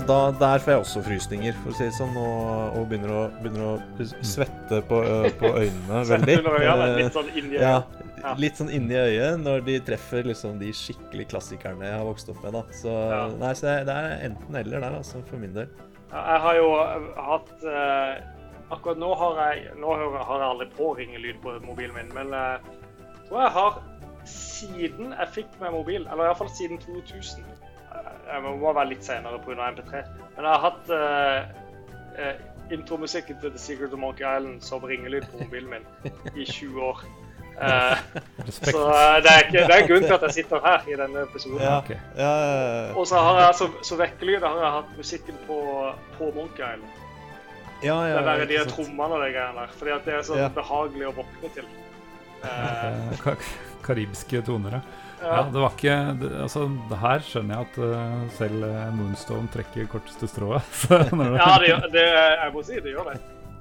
[0.00, 3.10] Og da, der får jeg også frysninger, for å si det sånn, og, og begynner,
[3.12, 5.00] å, begynner å svette på,
[5.40, 6.36] på øynene veldig.
[6.40, 7.98] Øynene, Eh, litt sånn inni øyet.
[8.20, 8.32] Ja.
[8.36, 12.40] litt sånn inni øyet når de treffer liksom de skikkelig klassikerne jeg har vokst opp
[12.44, 12.56] med.
[12.58, 12.64] da.
[12.76, 13.20] Så, Ja.
[13.40, 15.70] nei, så det, er enten-eller der, altså, for min del.
[16.10, 16.68] Jeg har jo
[17.30, 18.20] hatt eh,
[18.70, 22.58] Akkurat nå har jeg Nå har jeg aldri på ringelyd på mobilen min, men eh,
[23.14, 23.80] jeg tror jeg har
[24.30, 27.69] siden jeg fikk meg mobil, eller iallfall siden 2000 eh,
[28.30, 29.70] Jeg må være litt senere pga.
[29.74, 30.02] MP3,
[30.36, 31.40] men jeg har hatt eh,
[32.26, 32.36] eh,
[32.76, 35.88] intromusikken til The Secret of Monkey Island som ringelyd på mobilen min
[36.38, 37.02] i 20 år.
[37.60, 37.98] Eh,
[38.70, 41.24] så eh, det er, ikke, det er grunnen til at jeg sitter her i denne
[41.26, 41.58] episoden.
[41.60, 41.98] Ja, okay.
[42.16, 45.58] ja, ja, Og så har jeg så, så vekkelyd har jeg hatt musikken på,
[46.16, 46.96] på Monkey Island.
[47.82, 49.76] ja, ja, Det der, de der trommene og de greiene der.
[49.82, 50.48] Fordi at det er så Ja.
[50.54, 51.68] behagelig å våkne til.
[52.40, 53.48] Eh, Eh,
[53.84, 54.80] karibske toner, ja.
[55.22, 55.34] Ja.
[55.36, 55.42] ja.
[55.52, 59.88] Det var ikke det, Altså, det her skjønner jeg at uh, selv eh, Moonstone trekker
[59.92, 60.62] korteste strået.
[60.88, 62.04] Det- ja, det, gjør- det,
[62.44, 63.20] jeg må si det gjør det.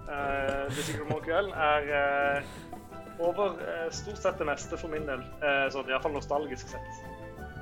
[0.09, 5.21] Uh, det Monkey Island er uh, over eh, stort sett det meste for min del.
[5.43, 7.01] Uh, sånn, Iallfall nostalgisk sett.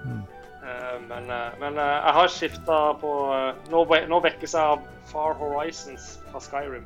[0.05, 0.21] Mm.
[0.67, 3.81] Eh, men eh, men eh, jeg har skifta på eh, nå,
[4.11, 6.85] nå vekkes jeg av Far Horizons fra Skyrim.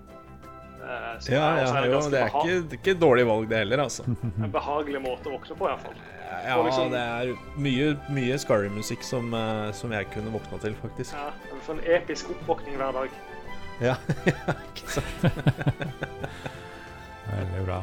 [0.81, 3.59] Eh, som Ja, er ja, jo, det er ikke, det er ikke dårlig valg, det
[3.63, 4.05] heller, altså.
[4.07, 5.97] en behagelig måte å våkne på, iallfall.
[6.31, 11.13] Ja, liksom- det er mye, mye Scary-musikk som, eh, som jeg kunne våkna til, faktisk.
[11.13, 13.09] Ja, en sånn episk oppvåkning hver dag.
[13.81, 13.95] Ja,
[14.75, 15.23] ikke sant?
[17.31, 17.81] Veldig bra.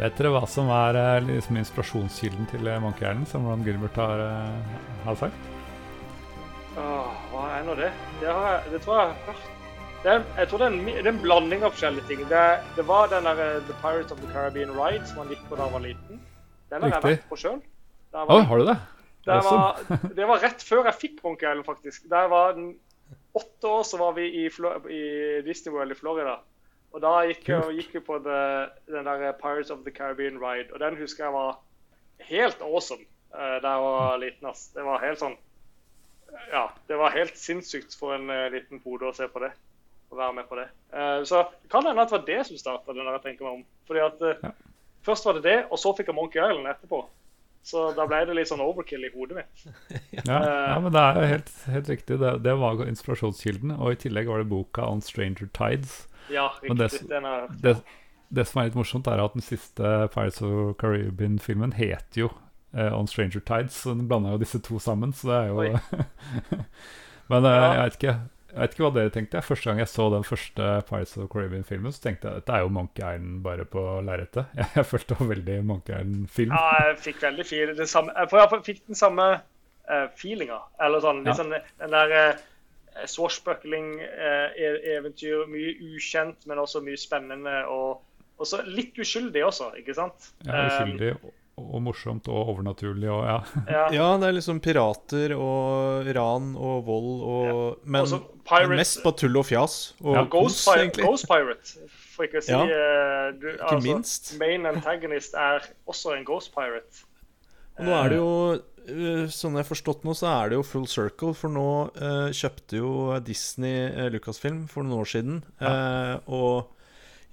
[0.00, 4.76] Vet dere hva som er eh, liksom inspirasjonskilden til Monkehjernen, som Ron Gilbert har, eh,
[5.04, 5.48] har sagt?
[6.80, 7.90] Åh, hva er nå det?
[8.20, 9.48] Det, har jeg, det tror jeg har hørt.
[10.00, 12.20] Det er, jeg tror det er, en, det er en blanding av forskjellige ting.
[12.30, 12.44] Det,
[12.78, 15.58] det var den der eh, The Pirates of the Caribbean Ride som han gikk på
[15.58, 16.14] da han var liten.
[16.70, 17.58] Den har jeg vært på sjøl.
[18.12, 18.76] Å, har du det?
[19.26, 19.60] Der Awesome.
[19.60, 22.06] var, det var rett før jeg fikk Island, faktisk.
[22.10, 22.72] Der var den
[23.36, 25.02] åtte år, så var vi i, i
[25.46, 26.38] Disney World i Florida.
[26.90, 28.38] Og da gikk, jeg- gikk vi på the,
[28.90, 31.60] den der Pirates of the Caribbean Ride, og den husker jeg var
[32.26, 33.04] helt awesome
[33.34, 34.48] uh, da jeg var liten.
[34.50, 34.64] ass.
[34.74, 35.36] Det var helt sånn
[36.50, 39.52] Ja, det var helt sinnssykt for en uh, liten pode å se på det.
[40.10, 40.66] Å være med på det.
[40.90, 43.46] Uh, så det kan hende at det var det som starta den der jeg tenker
[43.46, 43.64] meg om.
[43.86, 44.52] Fordi at Ja.
[45.06, 46.98] Først var det det, og så fikk jeg Monkey Island etterpå.
[47.62, 49.64] Så da ble det litt sånn overkill i hodet mitt.
[50.26, 50.38] Ja,
[50.72, 52.16] ja men det er jo helt, helt riktig.
[52.22, 53.74] Det, det var inspirasjonskilden.
[53.76, 56.06] Og i tillegg var det boka On Stranger Tides.
[56.32, 57.02] Ja, Men riktig.
[57.02, 57.74] det- Den er, Det,
[58.32, 62.28] det som er litt morsomt, er at den siste Pirates of Caribbean-filmen heter jo
[62.74, 65.78] uh, On Stranger Tides, så den blanda jo disse to sammen, så det er jo
[67.30, 67.72] Men uh, Ja.
[67.74, 68.14] jeg, vet ikke,
[68.50, 69.42] jeg vet ikke hva dere tenkte.
[69.46, 72.60] Første gang jeg så den første Pirates of Caribbean-filmen, så tenkte jeg at dette er
[72.64, 74.44] jo Monkey Island bare på lerretet.
[74.58, 76.50] Jeg, jeg følte det var veldig Monkey Island-film.
[76.56, 80.58] ja, jeg fikk veldig fil, det samme, jeg, jeg fikk den samme uh, feelinga.
[80.82, 81.32] Eller sånn, Ja.
[81.38, 82.34] sånn den der uh,
[83.06, 85.38] swashbuckling-eventyr.
[85.50, 87.56] mye ukjent, men også mye spennende.
[87.70, 88.02] Og
[88.40, 90.32] også litt uskyldig også, ikke sant?
[90.46, 91.22] Ja, uskyldig og,
[91.60, 93.36] og morsomt og overnaturlig og ja.
[93.40, 93.82] Eh, ja.
[93.98, 99.02] Ja, det er liksom pirater og ran og vold og Men, Også men Pirates- mest
[99.04, 99.76] på tull og fjas.
[100.00, 101.04] Og Ja, kos, Ghost, Pirate.
[101.04, 104.32] Ghost Pirate, for ikke å si Ja, eh, du, altså, minst.
[104.40, 107.04] Main antagonist er også en Ghost Pirate.
[107.78, 110.66] Og nå er det jo eh, Sånn jeg har forstått nå, så er det jo
[110.66, 111.34] full circle.
[111.36, 112.90] For nå uh, kjøpte jo
[113.24, 115.40] Disney uh, Lucasfilm for noen år siden.
[115.62, 116.79] Uh, og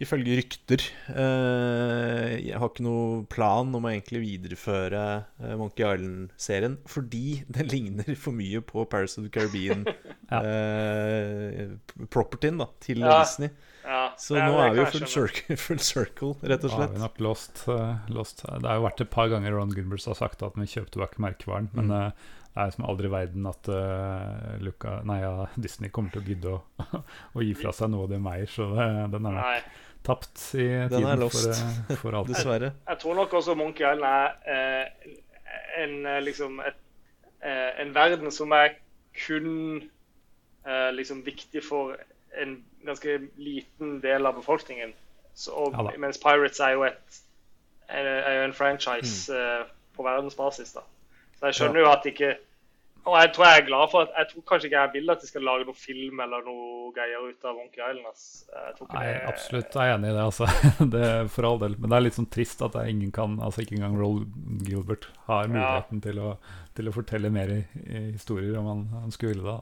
[0.03, 0.83] ifølge rykter
[1.15, 5.01] eh, Jeg har ikke noe plan om å egentlig videreføre
[5.41, 9.85] eh, Monkey Island-serien fordi den ligner for mye på Paris of the Caribbean.
[10.27, 10.41] Ja.
[10.43, 11.69] eh,
[12.83, 13.21] til Ja.
[13.21, 13.49] Disney.
[13.87, 16.99] Ja, Så nå er vi jo full circle, full circle, rett og Da har vi
[16.99, 20.43] nok lost, uh, lost Det har jo vært et par ganger Ron Gilberts har sagt
[20.43, 21.95] at vi kjøper tilbake merkevaren, men Mm.
[22.09, 22.11] eh,
[22.57, 26.27] det er som aldri i verden at uh, Luca, nei, ja, Disney kommer til å
[26.27, 27.03] gidde å,
[27.37, 29.59] å gi fra seg noe de eier, så det, den er nok Nei.
[30.07, 31.45] Tapt i Den er lost.
[31.45, 32.29] for, eh, for alt.
[32.33, 32.71] Dessverre.
[32.87, 35.13] Jeg tror nok også Monkey Island er eh,
[35.83, 36.79] en, eh, liksom et,
[37.43, 38.75] eh, en verden som er
[39.27, 39.83] kun
[40.67, 41.95] eh, liksom viktig for
[42.37, 44.93] en ganske liten del av befolkningen.
[45.35, 47.17] Så, og, Ja mens Pirates er jo, et,
[47.89, 50.73] er, er jo en franchise eh, på verdensbasis.
[50.73, 50.81] da.
[51.39, 52.35] Så jeg skjønner jo at ikke
[53.07, 55.21] Og jeg tror jeg er glad for at Jeg tror kanskje ikke jeg vil at
[55.23, 58.07] de skal lage noe film eller noe greier ut av Monkey Island.
[58.11, 58.25] ass.
[58.51, 60.47] Jeg tror ikke Nei, det- absolutt jeg er enig i det, altså.
[60.95, 61.77] det er for all del.
[61.79, 64.25] Men det er litt sånn trist at ingen kan Altså ikke engang Roll
[64.67, 66.33] Gilbert har muligheten til, å,
[66.75, 69.61] til å fortelle mer i, i historier om han, han skulle ville det.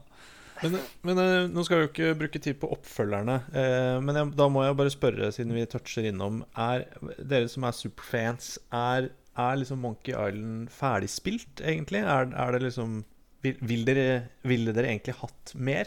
[0.62, 3.34] Men, men eh, nå skal vi jo ikke bruke tid på oppfølgerne.
[3.52, 6.86] Eh, men jeg, da må jeg bare spørre, siden vi toucher innom Er
[7.18, 12.00] dere som er superfans, er, er liksom Monkey Island ferdigspilt, egentlig?
[12.08, 13.02] Er, er det liksom
[13.44, 14.06] vil, vil dere,
[14.48, 15.86] Ville dere egentlig hatt mer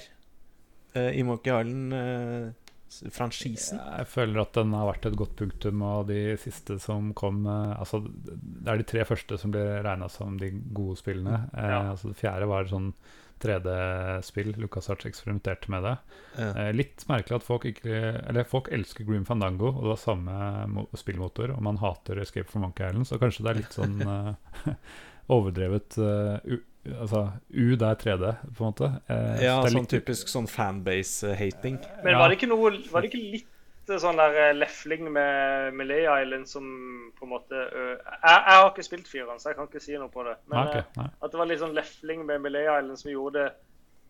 [0.96, 3.78] uh, i Monkey Island-franchisen?
[4.00, 7.76] Jeg føler at den har vært et godt punktum, av de siste som kom Uh,
[7.80, 11.38] Altså, det er de tre første som blir regna som de gode spillene.
[11.54, 11.80] Eh, Ja.
[11.94, 12.92] altså Det fjerde var sånn
[13.40, 14.50] 3D-spill.
[14.60, 15.94] LucasArts eksperimenterte med det.
[16.38, 16.50] Ja.
[16.66, 17.96] Eh, litt merkelig at folk ikke
[18.28, 20.34] Eller folk elsker Grim Fandango, og det var samme
[21.00, 24.34] spillmotor, og man hater Escape from Monkey Island, så kanskje det er litt sånn eh,
[25.36, 26.54] overdrevet eh, u,
[27.00, 27.22] Altså
[27.54, 28.90] U det er 3D, på en måte.
[29.10, 31.80] Eh, ja, sånn litt- typisk sånn fanbase-hating.
[32.04, 32.20] Men Ja.
[32.20, 33.48] var det ikke noe Var det ikke litt
[33.90, 38.58] eh, sånn der eh, lefling med Millay Island som på en måte ø, jeg, jeg
[38.60, 40.36] har ikke spilt fireren, så jeg kan ikke si noe på det.
[40.48, 43.52] Men okay, eh, at det var litt sånn lefling med Millay Island som gjorde det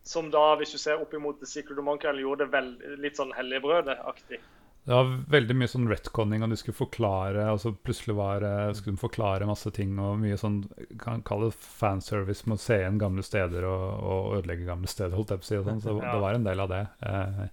[0.03, 2.69] Som da, hvis du ser opp imot The Secret of Monkey Island, gjorde det vel,
[2.97, 4.39] litt sånn helligbrødet-aktig.
[4.88, 8.72] Det var veldig mye sånn retconning, og de skulle forklare og så plutselig var, eh,
[8.73, 10.64] skulle de forklare masse ting, og mye sånn
[11.01, 15.14] kan kalle det fanservice med å se igjen gamle steder og, og ødelegge gamle steder,
[15.18, 15.60] holdt jeg på å si.
[15.68, 16.81] Sånn, så det var en del av det.
[17.06, 17.43] Eh,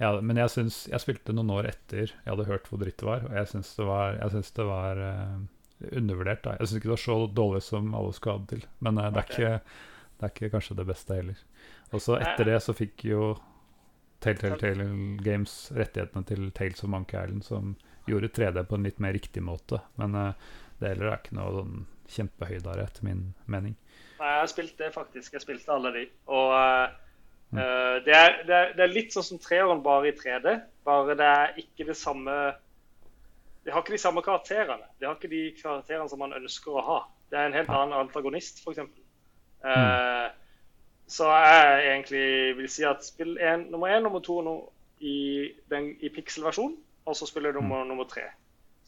[0.00, 3.06] ja, men jeg syns Jeg spilte noen år etter jeg hadde hørt hvor dritt det
[3.06, 5.38] var, og jeg syns det var, jeg syns det var eh,
[5.92, 6.42] undervurdert.
[6.46, 6.56] Da.
[6.58, 9.10] Jeg syns ikke det var så dårlig som alle skulle ha det til, men eh,
[9.12, 9.46] det, er okay.
[9.46, 9.86] ikke,
[10.18, 11.46] det er ikke kanskje det beste heller.
[11.92, 13.32] Og så etter det så fikk jo
[14.22, 14.88] Telltale Tale
[15.22, 17.74] Games rettighetene til Tales of Monkey Island, som
[18.06, 19.80] gjorde 3D på en litt mer riktig måte.
[20.00, 23.76] Men, uh, det heller er ikke noe sånn kjempehøydere, etter min mening.
[24.18, 25.36] Nei, jeg spilte det faktisk.
[25.36, 26.04] Jeg spilte alle de.
[26.30, 26.90] Og uh,
[27.52, 27.62] det,
[28.16, 30.58] er, det, er, det, er, litt sånn som treåren bare i 3D.
[30.86, 32.34] Bare det er ikke det samme
[33.62, 34.88] De har ikke de samme karakterene.
[34.98, 37.00] De har ikke de karakterene som man ønsker å ha.
[37.30, 38.82] Det er en helt annen antagonist, f.eks.
[39.62, 40.41] Uh, mm.
[41.12, 42.26] Så jeg egentlig
[42.56, 44.54] vil si at spill en, nummer én, nummer to no,
[45.04, 47.90] i, den, i pixel-versjon, og så spiller nummer, mm.
[47.90, 48.30] nummer tre.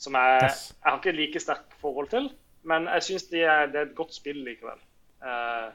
[0.00, 0.68] Som jeg, yes.
[0.78, 2.30] jeg har ikke like sterkt forhold til,
[2.70, 3.42] men jeg syns det,
[3.74, 4.80] det, er et godt spill likevel.
[5.24, 5.68] Uh,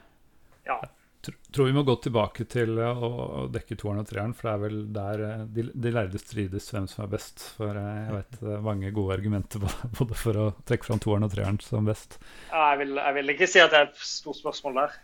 [0.66, 0.80] ja.
[1.20, 4.62] Jeg tror vi må gå tilbake til å, dekke toeren og treeren, for det er
[4.62, 7.44] vel der eh, de, de lærde strides hvem som er best.
[7.58, 9.60] For eh, jeg vet er mange gode argumenter
[9.98, 12.16] både for å trekke fram toeren og treeren som best.
[12.48, 14.96] Ja, jeg, vil, jeg, vil, ikke si at det er et stort spørsmål der.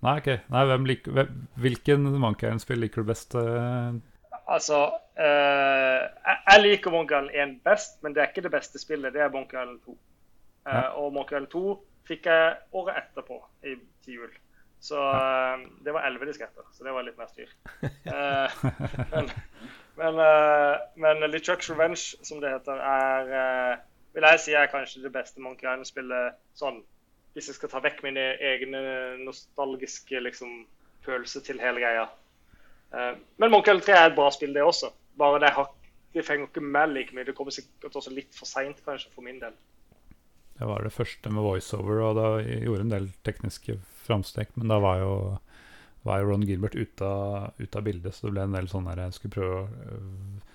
[0.00, 0.28] Nei, ok.
[0.52, 3.36] Nei, hvem lik, hvem, hvilken Island-spill liker du best?
[4.50, 4.78] Altså,
[5.20, 9.12] uh, jeg liker Monkey Island 1 best, men det er ikke det beste spillet.
[9.14, 9.98] Det er Monkey Island 2.
[10.66, 10.80] Ja.
[11.00, 11.62] og Monkey Island 2
[12.08, 14.32] fikk jeg året etterpå, i, til jul.
[14.80, 17.52] Så uh, det var elleve disketter, så det var litt mer styr.
[18.08, 18.68] Uh,
[19.12, 19.32] men
[20.00, 20.16] men,
[20.96, 23.80] men LeChucks Revenge, som det heter, er
[24.14, 26.80] vil jeg si er kanskje det beste Monkey Island-spillet sånn
[27.34, 28.80] Hvis jeg skal ta vekk mine egne
[29.22, 30.64] nostalgiske liksom,
[31.06, 32.08] følelser til hele greia.
[33.38, 34.90] men Monkey Island 3 er et bra spill, det også.
[35.18, 35.68] Bare det, har,
[36.14, 37.24] det fenger ikke med like mye.
[37.24, 39.54] Det kommer sikkert også litt for seint, kanskje, for min del.
[40.58, 44.50] Det var det første med voiceover, og da gjorde en del tekniske framsteg.
[44.60, 45.14] Men da var jo,
[46.04, 48.90] var jo Ron Gilbert ute av, ut av, bildet, så det ble en del sånn
[48.90, 50.49] der Jeg skulle prøve å øh,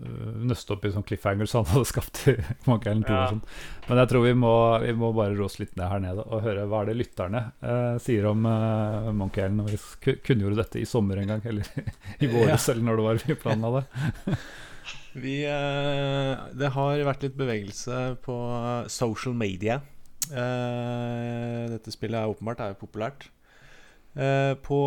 [0.00, 2.36] nøste opp i sånn cliffhangers han hadde skapt i
[2.66, 3.18] Monkey 2 ja.
[3.20, 3.42] og sånn.
[3.88, 4.54] Men jeg tror vi må,
[4.84, 7.98] vi må bare råse litt ned her nede og høre hva er det lytterne eh,
[8.02, 9.60] sier om eh, Monkey Island.
[9.60, 11.68] Når vi kunngjorde dette i sommer en gang, eller
[12.24, 12.72] i våres, ja.
[12.72, 13.86] eller når det var vi planla det.
[15.10, 18.36] Vi, eh, det har vært litt bevegelse på
[18.94, 19.80] social media.
[20.30, 23.26] Eh, dette spillet er åpenbart er populært.
[24.14, 24.78] Eh, på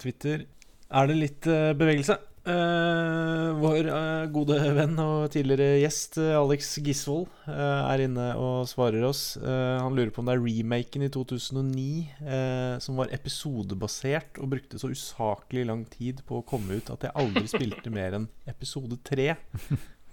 [0.00, 1.48] Twitter er det litt
[1.80, 2.18] bevegelse.
[2.44, 9.06] Uh, vår uh, gode venn og tidligere gjest uh, Alex Gisvold er inne og svarer
[9.08, 9.38] oss.
[9.40, 14.90] han lurer på om det er remaken i 2009 som var episodebasert og brukte så
[14.92, 19.34] usaklig lang tid på å komme ut at jeg aldri spilte mer enn episode tre.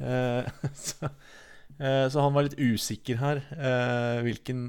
[0.86, 1.12] så,
[1.78, 3.42] så, han var litt usikker her.
[4.28, 4.68] hvilken,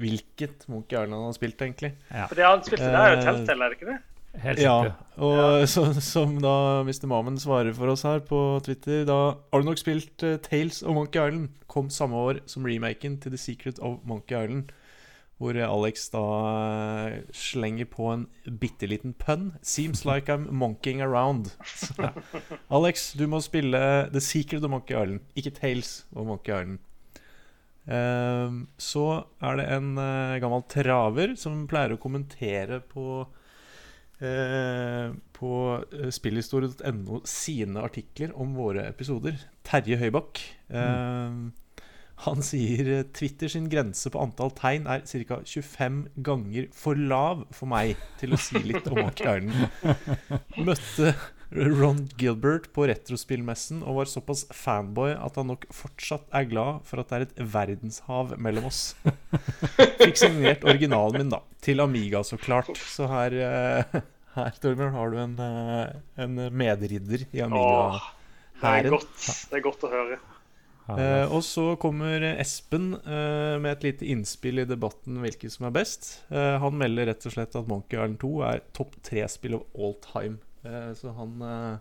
[0.00, 1.94] hvilket Munch Jarland han har spilt, egentlig.
[2.08, 2.26] Ja.
[2.30, 4.00] For det han spilte, det er jo Telltale, er det ikke det?
[4.42, 4.76] Helt ja,
[5.22, 5.66] og ja.
[5.70, 7.06] Så, som da Mr.
[7.10, 10.96] Mamen svarer for oss her på Twitter Da har du nok spilt uh, Tales of
[10.96, 11.52] Monkey Island.
[11.70, 14.72] Kom samme år som remaken til The Secret of Monkey Island.
[15.38, 18.26] Hvor Alex da uh, slenger på en
[18.60, 19.52] bitte liten pønn.
[19.62, 21.54] Seems like I'm monkeying around.
[21.64, 22.10] Så,
[22.76, 26.82] Alex, du må spille The Secret of Monkey Island, ikke Tales of Monkey Island.
[27.84, 33.40] Uh, så er det en uh, gammel traver som pleier å kommentere på Eh,
[35.34, 35.50] på
[35.92, 39.36] eh, spillhistorie.no sine artikler om våre episoder.
[39.66, 40.40] Terje Høybakk.
[40.70, 41.52] Mm.
[42.24, 45.40] Han sier Twitter sin grense på antall tegn er ca.
[45.42, 49.42] 25 ganger for lav for meg til å si litt om Monkey
[50.68, 51.10] Møtte
[51.54, 57.02] Ron Gilbert på Retrospillmessen og var såpass fanboy at han nok fortsatt er glad for
[57.02, 58.80] at det er et verdenshav mellom oss.
[60.00, 61.44] Fikk signert originalen min, da.
[61.62, 62.74] Til Amiga, så klart.
[62.74, 63.38] Så her
[64.34, 68.00] her, Torbjørn, har du en, eh, en medridder i Amiga.
[68.60, 69.18] Det er, godt,
[69.50, 70.20] det er godt å høre.
[70.84, 75.72] Eh, og så kommer Espen eh, med et lite innspill i debatten hvilket som er
[75.78, 76.10] best.
[76.28, 79.96] Eh, han melder rett og slett at Monkey Island 2 er topp tre-spill of all
[80.04, 80.36] time.
[80.64, 81.78] Eh, så han eh,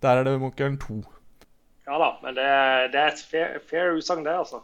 [0.00, 1.02] Der er det Monkey Island 2.
[1.90, 2.48] Ja da, men det,
[2.94, 4.62] det er et fair, fair utsagn, det, altså.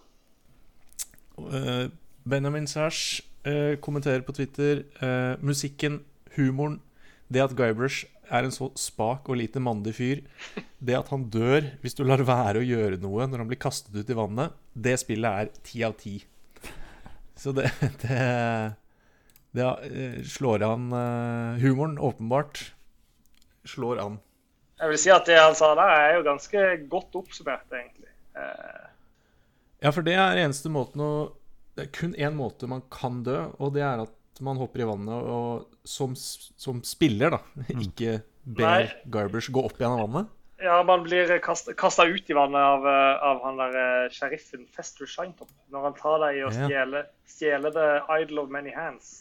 [2.28, 3.20] Benjamin Sash
[3.82, 4.80] kommenterer på Twitter
[5.42, 6.00] musikken,
[6.36, 6.80] humoren,
[7.28, 10.22] det at Guybrush er en så spak og lite mandig fyr,
[10.84, 13.96] det at han dør hvis du lar være å gjøre noe når han blir kastet
[13.96, 16.18] ut i vannet, det spillet er ti av ti.
[17.38, 17.70] Så det,
[18.02, 18.18] det,
[19.56, 22.62] det eh, slår an uh, Humoren, åpenbart,
[23.68, 24.18] slår an.
[24.78, 28.12] Jeg vil si at det han sa der, er jo ganske godt oppsummert, egentlig.
[28.36, 28.86] Uh...
[29.82, 31.10] Ja, for det er eneste måten å
[31.78, 34.86] Det er kun én måte man kan dø, og det er at man hopper i
[34.88, 37.84] vannet og som, som spiller, da, mm.
[37.86, 38.18] ikke
[38.58, 40.34] ber Garbers gå opp igjen av vannet?
[40.58, 45.06] Ja, man blir kasta ut i vannet av, eh, av han der uh, sheriffen Fester
[45.06, 45.50] Shinetop.
[45.70, 47.86] Når han tar deg i å stjele, stjele The
[48.18, 49.12] Idol of Many Hands.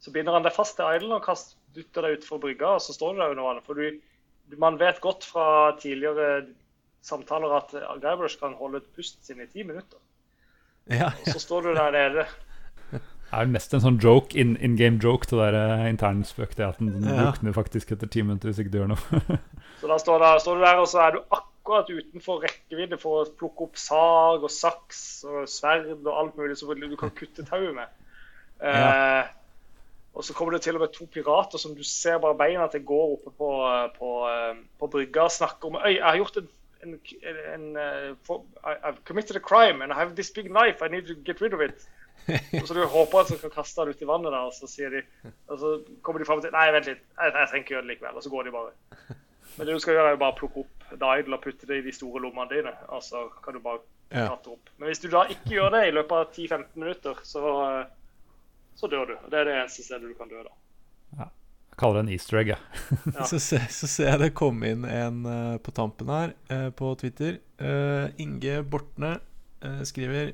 [0.00, 2.96] Så binder han deg fast til idelen og kaster, dytter deg utfor brygga, og så
[2.96, 3.68] står du der under vannet.
[3.68, 4.00] For du,
[4.56, 5.46] man vet godt fra
[5.82, 6.46] tidligere
[7.04, 10.00] samtaler at Guybrush kan holde pust sin i ti minutter.
[10.88, 12.24] Ja, Og så står du der nede.
[13.28, 16.54] Det er mest en sånn joke, in, in game joke, til det der uh, internspøk.
[16.56, 17.56] Det at den våkner Ja.
[17.56, 19.20] faktisk etter ti minutter hvis ikke du gjør noe.
[19.80, 23.20] Så da står, da står du der, og så er du akkurat utenfor rekkevidde for
[23.20, 27.44] å plukke opp sag og saks og sverd og alt mulig som du kan kutte
[27.46, 27.92] tauet med.
[28.64, 29.28] Eh,
[30.18, 32.82] og så kommer det til og med to pirater som du ser bare beina til
[32.88, 33.50] går oppe på,
[34.00, 36.48] på, eh, på brygga og snakker om Øy, jeg har gjort en,
[36.82, 36.98] en,
[37.54, 40.88] en, eh, for, I, I've committed a crime and I have this big knife, I
[40.88, 41.86] need to get rid of it.
[42.60, 44.68] Og så du håper at du kan kaste den ut i vannet, da, og så
[44.68, 45.00] sier de
[45.48, 45.70] Og så
[46.04, 48.18] kommer de fram til Nei, vent litt, jeg, jeg trenger ikke gjøre det likevel.
[48.20, 48.74] Og så går de bare.
[49.58, 51.86] Men det du skal gjøre, er jo bare plukke opp Didel og putte det i
[51.88, 52.72] de store lommene dine.
[52.94, 54.26] Og så kan du bare Ja.
[54.30, 54.70] klatre opp.
[54.80, 57.42] Men hvis du da ikke gjør det i løpet av 10-15 minutter, så,
[58.78, 59.14] så dør du.
[59.18, 60.54] Og det er det eneste stedet du kan dø, da.
[61.18, 62.60] Jeg kaller det en easter egg, jeg.
[63.14, 63.26] Ja.
[63.30, 67.36] Så, så ser jeg det komme inn en eh, på tampen her eh, på Twitter.
[67.60, 69.18] Uh, Inge Bortne
[69.86, 70.32] skriver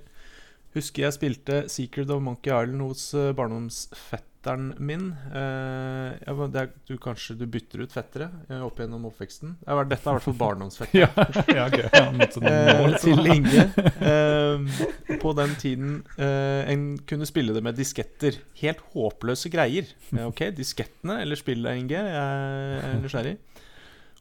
[0.75, 5.13] Husker jeg spilte Secret of Monkey Island hos uh, barndomsfetteren min.
[5.33, 9.55] Eh, det er, du Kanskje du bytter ut fettere eh, opp gjennom oppveksten?
[9.65, 11.01] Er, dette er i hvert fall barndomsfetteren.
[11.01, 11.87] ja, ja, okay.
[11.89, 13.69] Ja, sånn Eh, til Inge.
[14.05, 18.37] Eh, på den tiden eh, en kunne spille det med disketter.
[18.61, 19.89] Helt håpløse greier.
[20.13, 22.03] Eh, ok, diskettene eller spillet, Inge.
[22.03, 23.39] Jeg er nysgjerrig.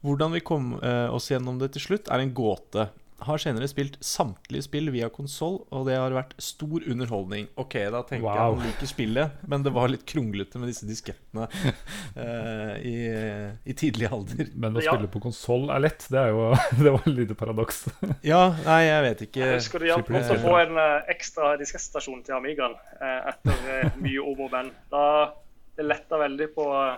[0.04, 2.88] Hvordan vi kom eh, oss gjennom det til slutt, er en gåte.
[3.22, 7.46] Har senere spilt samtlige spill via konsoll, og det har vært stor underholdning.
[7.60, 8.56] Ok, da tenker jeg Wow.
[8.58, 12.96] han liker spillet, men det var litt kronglete med disse diskettene uh, i,
[13.64, 14.50] i tidlig alder.
[14.58, 14.92] Men å Ja.
[14.92, 16.08] spille på konsoll er lett.
[16.10, 16.50] Det er jo
[16.82, 17.84] det var et lite paradoks.
[18.26, 19.40] Ja, nei, jeg vet ikke.
[19.46, 23.92] Jeg husker det hjalp godt å få en eh, ekstra diskettstasjon til Amigaen eh, etter
[24.02, 24.70] mye om og men.
[24.92, 25.04] Da
[25.76, 26.94] det letta veldig på uh,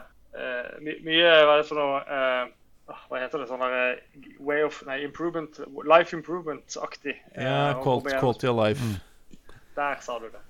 [0.84, 2.50] my, mye Hva er det for noe eh, ah,
[2.86, 3.48] Hva heter det?
[3.50, 7.16] Sånn der eh, way of Nei, improvement Life improvement-aktig.
[7.34, 8.90] eh, Ja, å quality, quality of life.
[9.76, 10.42] Der sa du det.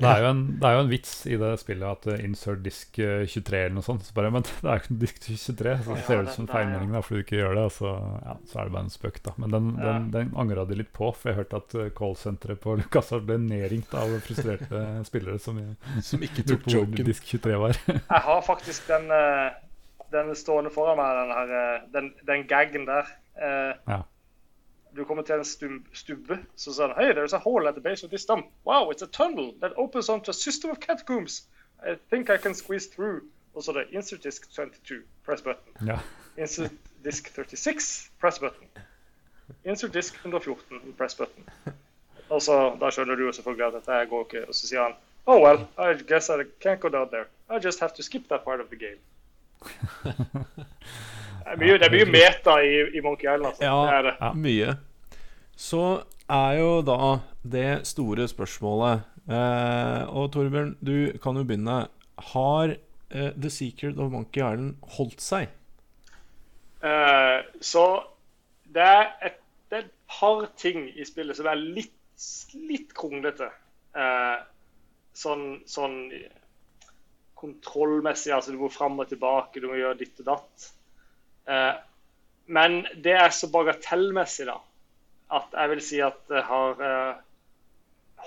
[0.00, 2.62] Det er, jo en, det er jo en vits i det spillet at uh, insert
[2.64, 4.06] disk uh, 23 eller noe sånt.
[4.06, 6.46] Så bare, men det er ikke en disk 23, så det Ja, ser ut som
[6.46, 7.64] nei, feilmelding fordi du ikke gjør det.
[7.68, 7.90] Og så,
[8.24, 9.34] ja, så er det bare en spøk, da.
[9.44, 9.84] Men den, Ja.
[9.98, 13.92] den, den angra de litt på, for jeg hørte at callsenteret på LucasArts ble nedringt
[14.00, 15.60] av frustrerte spillere som
[16.00, 17.04] Som ikke tok joken.
[17.10, 17.76] disk 23 var.
[17.92, 19.50] Jeg har faktisk den, eh,
[20.12, 23.06] den stående foran meg, den, her, eh, den, den gaggen der.
[23.36, 24.00] Eh, Ja.
[24.96, 25.44] Du kommer til en
[25.94, 28.46] stubbe, som sier Hey, there's a hole at the base of this dump.
[28.66, 31.44] Wow, it's a tunnel that opens onto a system of catacombs.
[31.86, 33.20] I think I can squeeze through.
[33.54, 35.86] Og så det insert disk 22, press button.
[35.86, 35.98] ja.
[36.38, 36.70] Insert
[37.04, 38.66] disk 36, press button.
[39.64, 41.44] Insert disk 114, press button.
[42.30, 44.48] Og så, Da skjønner du jo selvfølgelig at dette går ikke.
[44.48, 44.92] Og så sier han
[45.26, 47.26] Oh well, I guess I can't go down there.
[47.50, 48.98] I just have to skip that part of the game.
[51.50, 53.48] Det er mye, det er mye meta i, i Monkey Island.
[53.48, 53.64] Altså.
[53.64, 53.78] Ja.
[53.82, 54.12] Det er det.
[54.20, 54.28] Ja.
[54.38, 54.74] Mye.
[55.58, 55.84] Så
[56.30, 56.98] er jo da
[57.42, 61.80] det store spørsmålet eh, Og Torbjørn, du kan jo begynne.
[62.30, 65.50] Har eh, The Secret of Monkey Island holdt seg?
[66.86, 67.86] Eh, så
[68.70, 71.96] det er, et, det er et par ting i spillet som er litt,
[72.54, 73.50] litt kronglete.
[73.98, 74.38] Eh,
[75.18, 76.04] sånn, sånn
[77.40, 80.66] kontrollmessig, altså du må fram og tilbake, du må gjøre ditt og datt.
[81.48, 81.72] Eh,
[82.50, 84.58] men det er så bagatellmessig, da,
[85.38, 87.22] at jeg vil si at det har eh,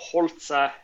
[0.10, 0.80] holdt seg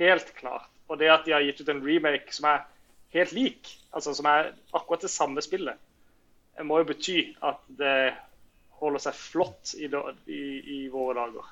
[0.00, 0.70] helt klart.
[0.88, 2.64] Og det at de har gitt ut en remake som er
[3.12, 5.76] helt lik, altså som er akkurat det samme spillet,
[6.58, 8.14] det må jo bety at det
[8.80, 10.42] holder seg flott i, i,
[10.74, 11.50] i våre dager.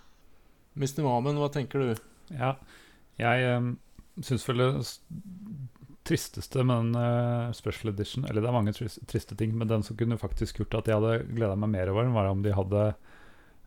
[0.77, 1.03] Mr.
[1.07, 2.07] Mamen, hva tenker du?
[2.35, 2.55] Ja,
[3.21, 3.71] jeg um,
[4.25, 4.71] syns vel det
[6.07, 9.83] tristeste med den eh, special edition Eller det er mange tris triste ting, men den
[9.87, 12.55] som kunne faktisk gjort at jeg hadde gleda meg mer over den, var om de
[12.57, 12.83] hadde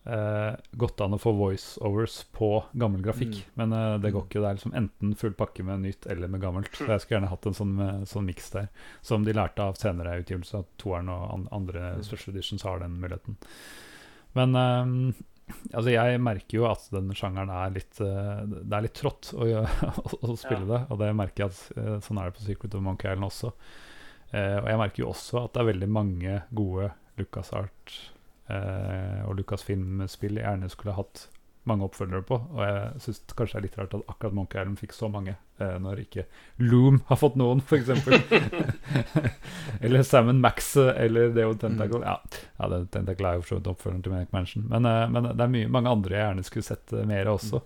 [0.10, 2.50] eh, gått an å få voiceovers på
[2.80, 3.36] gammel grafikk.
[3.44, 3.52] Mm.
[3.62, 4.40] Men eh, det går ikke.
[4.42, 6.72] Det er liksom enten full pakke med nytt eller med gammelt.
[6.74, 8.70] Så jeg skulle gjerne hatt en sånn, eh, sånn miks der,
[9.06, 10.64] som de lærte av senere utgivelser.
[10.64, 12.04] At toeren og an andre Mm.
[12.08, 13.38] special editions har den muligheten.
[14.38, 15.14] Men eh,
[15.74, 19.48] Altså, jeg merker jo at den sjangeren er litt eh, Det er litt trått å,
[20.30, 22.86] å, spille det, og det merker jeg at eh, sånn er det på Secret of
[22.86, 23.52] Monkey Island også.
[24.32, 27.96] Eh, og jeg merker jo også at det er veldig mange gode LucasArt
[28.54, 31.26] eh, og Lucasfilm-spill jeg gjerne skulle hatt
[31.68, 32.38] mange oppfølgere på.
[32.56, 35.36] Og jeg syns kanskje det er litt rart at akkurat Monkey Island fikk så mange,
[35.60, 36.26] eh, når ikke
[36.64, 37.92] Loom har fått noen, f.eks.
[39.84, 42.02] eller Salmon Max eh, eller Deo Tentacle.
[42.06, 42.18] Ja,
[42.58, 44.68] ja det, Tentacle er jo for så vidt oppfølgeren til Manic Mansion.
[44.72, 47.40] Men, eh, men det er mye, mange andre jeg gjerne skulle sett eh, mer av
[47.40, 47.64] også.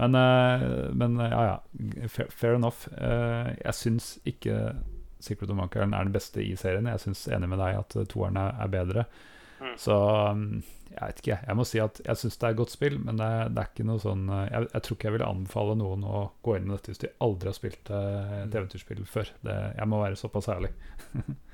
[0.00, 0.68] Men, eh,
[1.02, 2.08] men eh, ja, ja.
[2.08, 2.86] Fair, fair enough.
[2.96, 4.76] Jeg syns ikke
[5.22, 6.88] Secret of Monkey Island er den beste i serien.
[6.90, 9.04] Jeg syns enig med deg at toeren er, er bedre.
[9.62, 9.76] Mm.
[9.78, 9.94] Så
[10.32, 10.46] um,
[10.92, 11.38] jeg vet ikke.
[11.48, 13.62] Jeg må si at jeg syns det er et godt spill, men det er, det
[13.62, 16.58] er ikke noe sånn uh, jeg, jeg tror ikke jeg ville anbefale noen å gå
[16.58, 19.32] inn i dette hvis de aldri har spilt uh, et eventyrspill før.
[19.42, 20.74] Det, jeg må være såpass ærlig.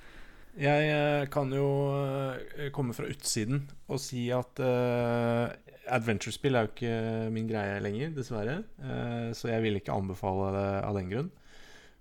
[0.59, 5.47] Jeg eh, kan jo eh, komme fra utsiden og si at uh,
[5.95, 6.95] adventure-spill er jo ikke
[7.33, 8.59] min greie lenger, dessverre.
[8.83, 11.31] Uh, så jeg vil ikke anbefale det av den grunn.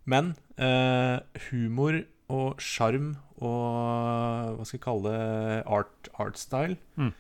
[0.10, 2.02] Men uh, humor
[2.34, 7.14] og sjarm og hva skal jeg kalle det art, art style Mm.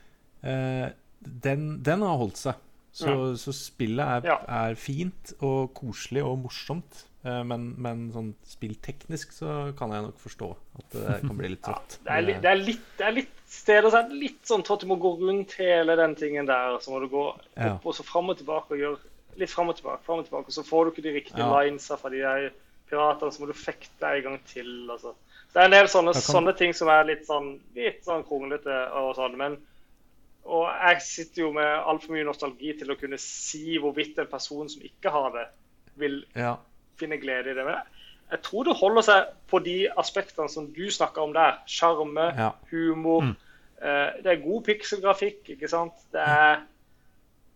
[0.44, 0.90] Eh,
[1.22, 2.56] den, den har holdt seg.
[2.98, 3.36] Så, Ja.
[3.38, 4.38] så spillet er, Ja.
[4.70, 7.04] er fint og koselig og morsomt.
[7.26, 10.48] Eh, men, men sånn spillteknisk så kan jeg nok forstå
[10.80, 11.98] at det kan bli litt Ja, trått.
[12.06, 14.82] det, litt, det, er litt, det er litt steder som er litt sånn trått.
[14.82, 16.78] du må gå rundt hele den tingen der.
[16.80, 17.26] Så må du gå
[17.58, 17.74] Ja.
[17.76, 18.98] opp og så fram og tilbake og gjøre
[19.38, 20.02] litt fram og tilbake.
[20.08, 21.62] Frem og tilbake, og Så får du ikke de riktige Ja.
[21.62, 22.50] linesa fra de der
[22.90, 24.90] piratene, så må du fekte en gang til.
[24.90, 25.14] Altså.
[25.54, 28.92] Det er en del sånne, kan- sånne ting som er litt sånn, litt sånn kronglete
[28.94, 29.36] og sånn.
[29.38, 29.58] Men
[30.48, 34.69] og jeg sitter jo med altfor mye nostalgi til å kunne si hvorvidt en person
[34.72, 35.48] som ikke har det,
[35.99, 36.56] vil Ja.
[36.98, 37.65] finne glede i det.
[38.32, 41.60] Jeg, tror det holder seg på de aspektene som du snakka om der.
[41.68, 42.52] Sjarme, Ja.
[42.72, 43.22] humor.
[43.22, 43.36] Mm.
[43.82, 45.94] Eh, det er god pikselgrafikk, ikke sant.
[46.11, 46.61] Det er,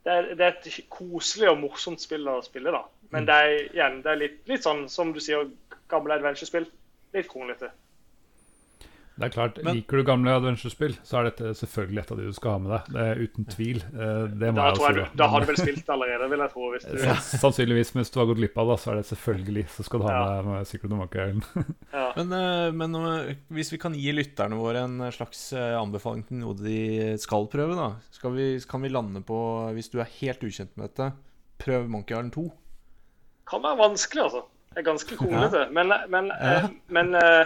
[0.06, 2.84] det, er, det er et koselig og morsomt spill å spille, da.
[3.12, 5.50] Men det er igjen det er litt, litt sånn som du sier,
[5.90, 6.68] gamle adventure-spill.
[7.14, 7.72] Litt kronglete.
[9.22, 12.26] Det er klart, Men- Liker du gamle adventure-spill, så er dette selvfølgelig et av de
[12.26, 12.90] du skal ha med deg.
[12.96, 13.78] Det er Uten tvil.
[13.94, 16.30] Eh, Det må Da, jeg tror også jeg, du- da har du vel spilt allerede,
[16.34, 16.72] vil jeg tro.
[16.74, 17.14] Hvis du, ja.
[17.16, 20.00] Sannsynligvis, men hvis du har gått glipp av det, så er det selvfølgelig Så skal
[20.00, 20.42] du ha Ja.
[20.42, 21.20] med, med Secret of Monkey
[21.94, 22.14] ja.
[22.18, 26.38] Men, eh, men eh, hvis vi kan gi lytterne våre en slags eh, anbefaling til
[26.42, 29.38] noe de skal prøve, da skal vi, Kan vi lande på,
[29.76, 31.14] hvis du er helt ukjent med dette,
[31.60, 32.52] prøv Monkey Island 2?
[33.52, 34.44] kan være vanskelig, altså.
[34.72, 35.66] Det er ganske kronglete.
[35.76, 36.52] Men, men, Ja.
[36.64, 37.46] eh, men eh,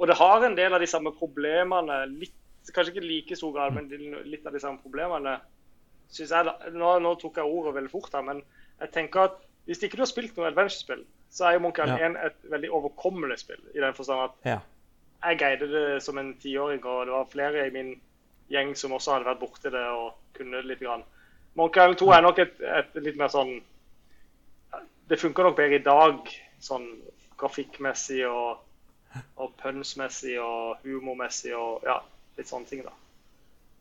[0.00, 2.00] Og det har en del av de samme problemene.
[2.08, 2.34] Litt,
[2.72, 3.90] kanskje ikke like stor grad, men
[4.30, 5.36] litt av de samme problemene.
[6.10, 8.40] Synes jeg, nå, nå tok jeg ordet veldig fort her, men
[8.80, 12.16] jeg tenker at hvis ikke du har spilt noe adventure-spill, så er jo Monkey Island
[12.16, 13.60] 1 et veldig overkommelig spill.
[13.76, 14.58] I den forstand at Ja.
[15.28, 17.92] jeg greide det som en tiåring, og det var flere i min
[18.50, 20.80] gjeng som også hadde vært borti det og kunne det litt.
[20.80, 21.04] Grann.
[21.54, 23.60] Monkey Island 2 er nok et, et litt mer sånn
[25.10, 26.28] Det funker nok bedre i dag,
[26.62, 26.84] sånn
[27.38, 28.60] grafikkmessig og,
[29.40, 31.98] og pønsmessig og humormessig og ja,
[32.38, 32.94] litt sånne ting, da.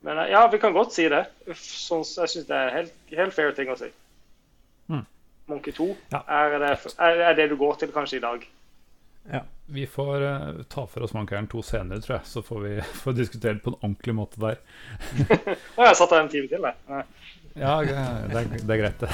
[0.06, 1.26] Men eh, ja, vi kan godt si det.
[1.56, 3.92] Sånn, jeg syns det er helt, helt fair ting å si.
[4.90, 5.06] Mm.
[5.52, 6.24] Monkey 2 Ja.
[6.24, 8.50] er, det, er, det du går til kanskje i dag.
[9.32, 9.46] ja.
[9.70, 12.72] Vi får uh, ta for oss Monkey 2 senere, tror jeg, så får vi
[13.04, 14.64] får diskutere det på en ordentlig måte der.
[15.78, 17.04] Å, jeg satt der en time til, jeg.
[17.58, 19.10] Ja, det er, det er greit, det.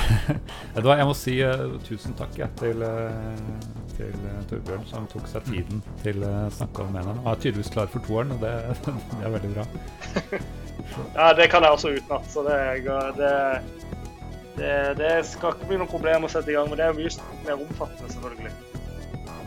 [0.76, 3.32] Jeg må si uh, tusen takk ja, til, uh,
[3.96, 7.24] til eh, Torbjørn, som tok seg tiden til å snakke om eneren.
[7.24, 8.54] Han er tydeligvis klar for toeren, og det,
[9.16, 9.68] det er veldig bra.
[11.16, 12.60] Ja, det kan jeg også utenat, så det,
[14.60, 16.70] det, det skal ikke bli noe problem å sette i gang.
[16.70, 17.14] Men det er mye
[17.48, 18.75] mer omfattende, selvfølgelig.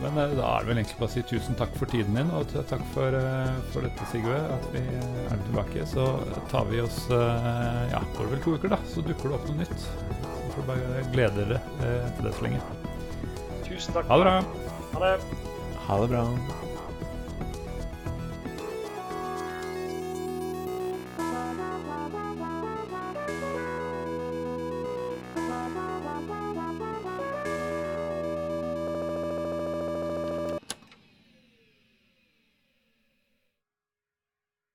[0.02, 2.30] Men eh, da er det vel egentlig bare å si tusen takk for tiden din,
[2.34, 4.36] og takk for, eh, for dette, Sigve.
[4.54, 5.86] At vi eh, er tilbake.
[5.90, 6.06] Så
[6.52, 9.64] tar vi oss Ja, går det vel to uker, da, så dukker det opp noe
[9.64, 9.88] nytt.
[9.88, 11.60] Så får du bare glede dere
[12.16, 12.62] til det så lenge.
[13.66, 14.08] Tusen takk.
[14.10, 14.38] Ha det bra.
[14.94, 15.44] Ha det.
[15.88, 16.67] Ha det bra.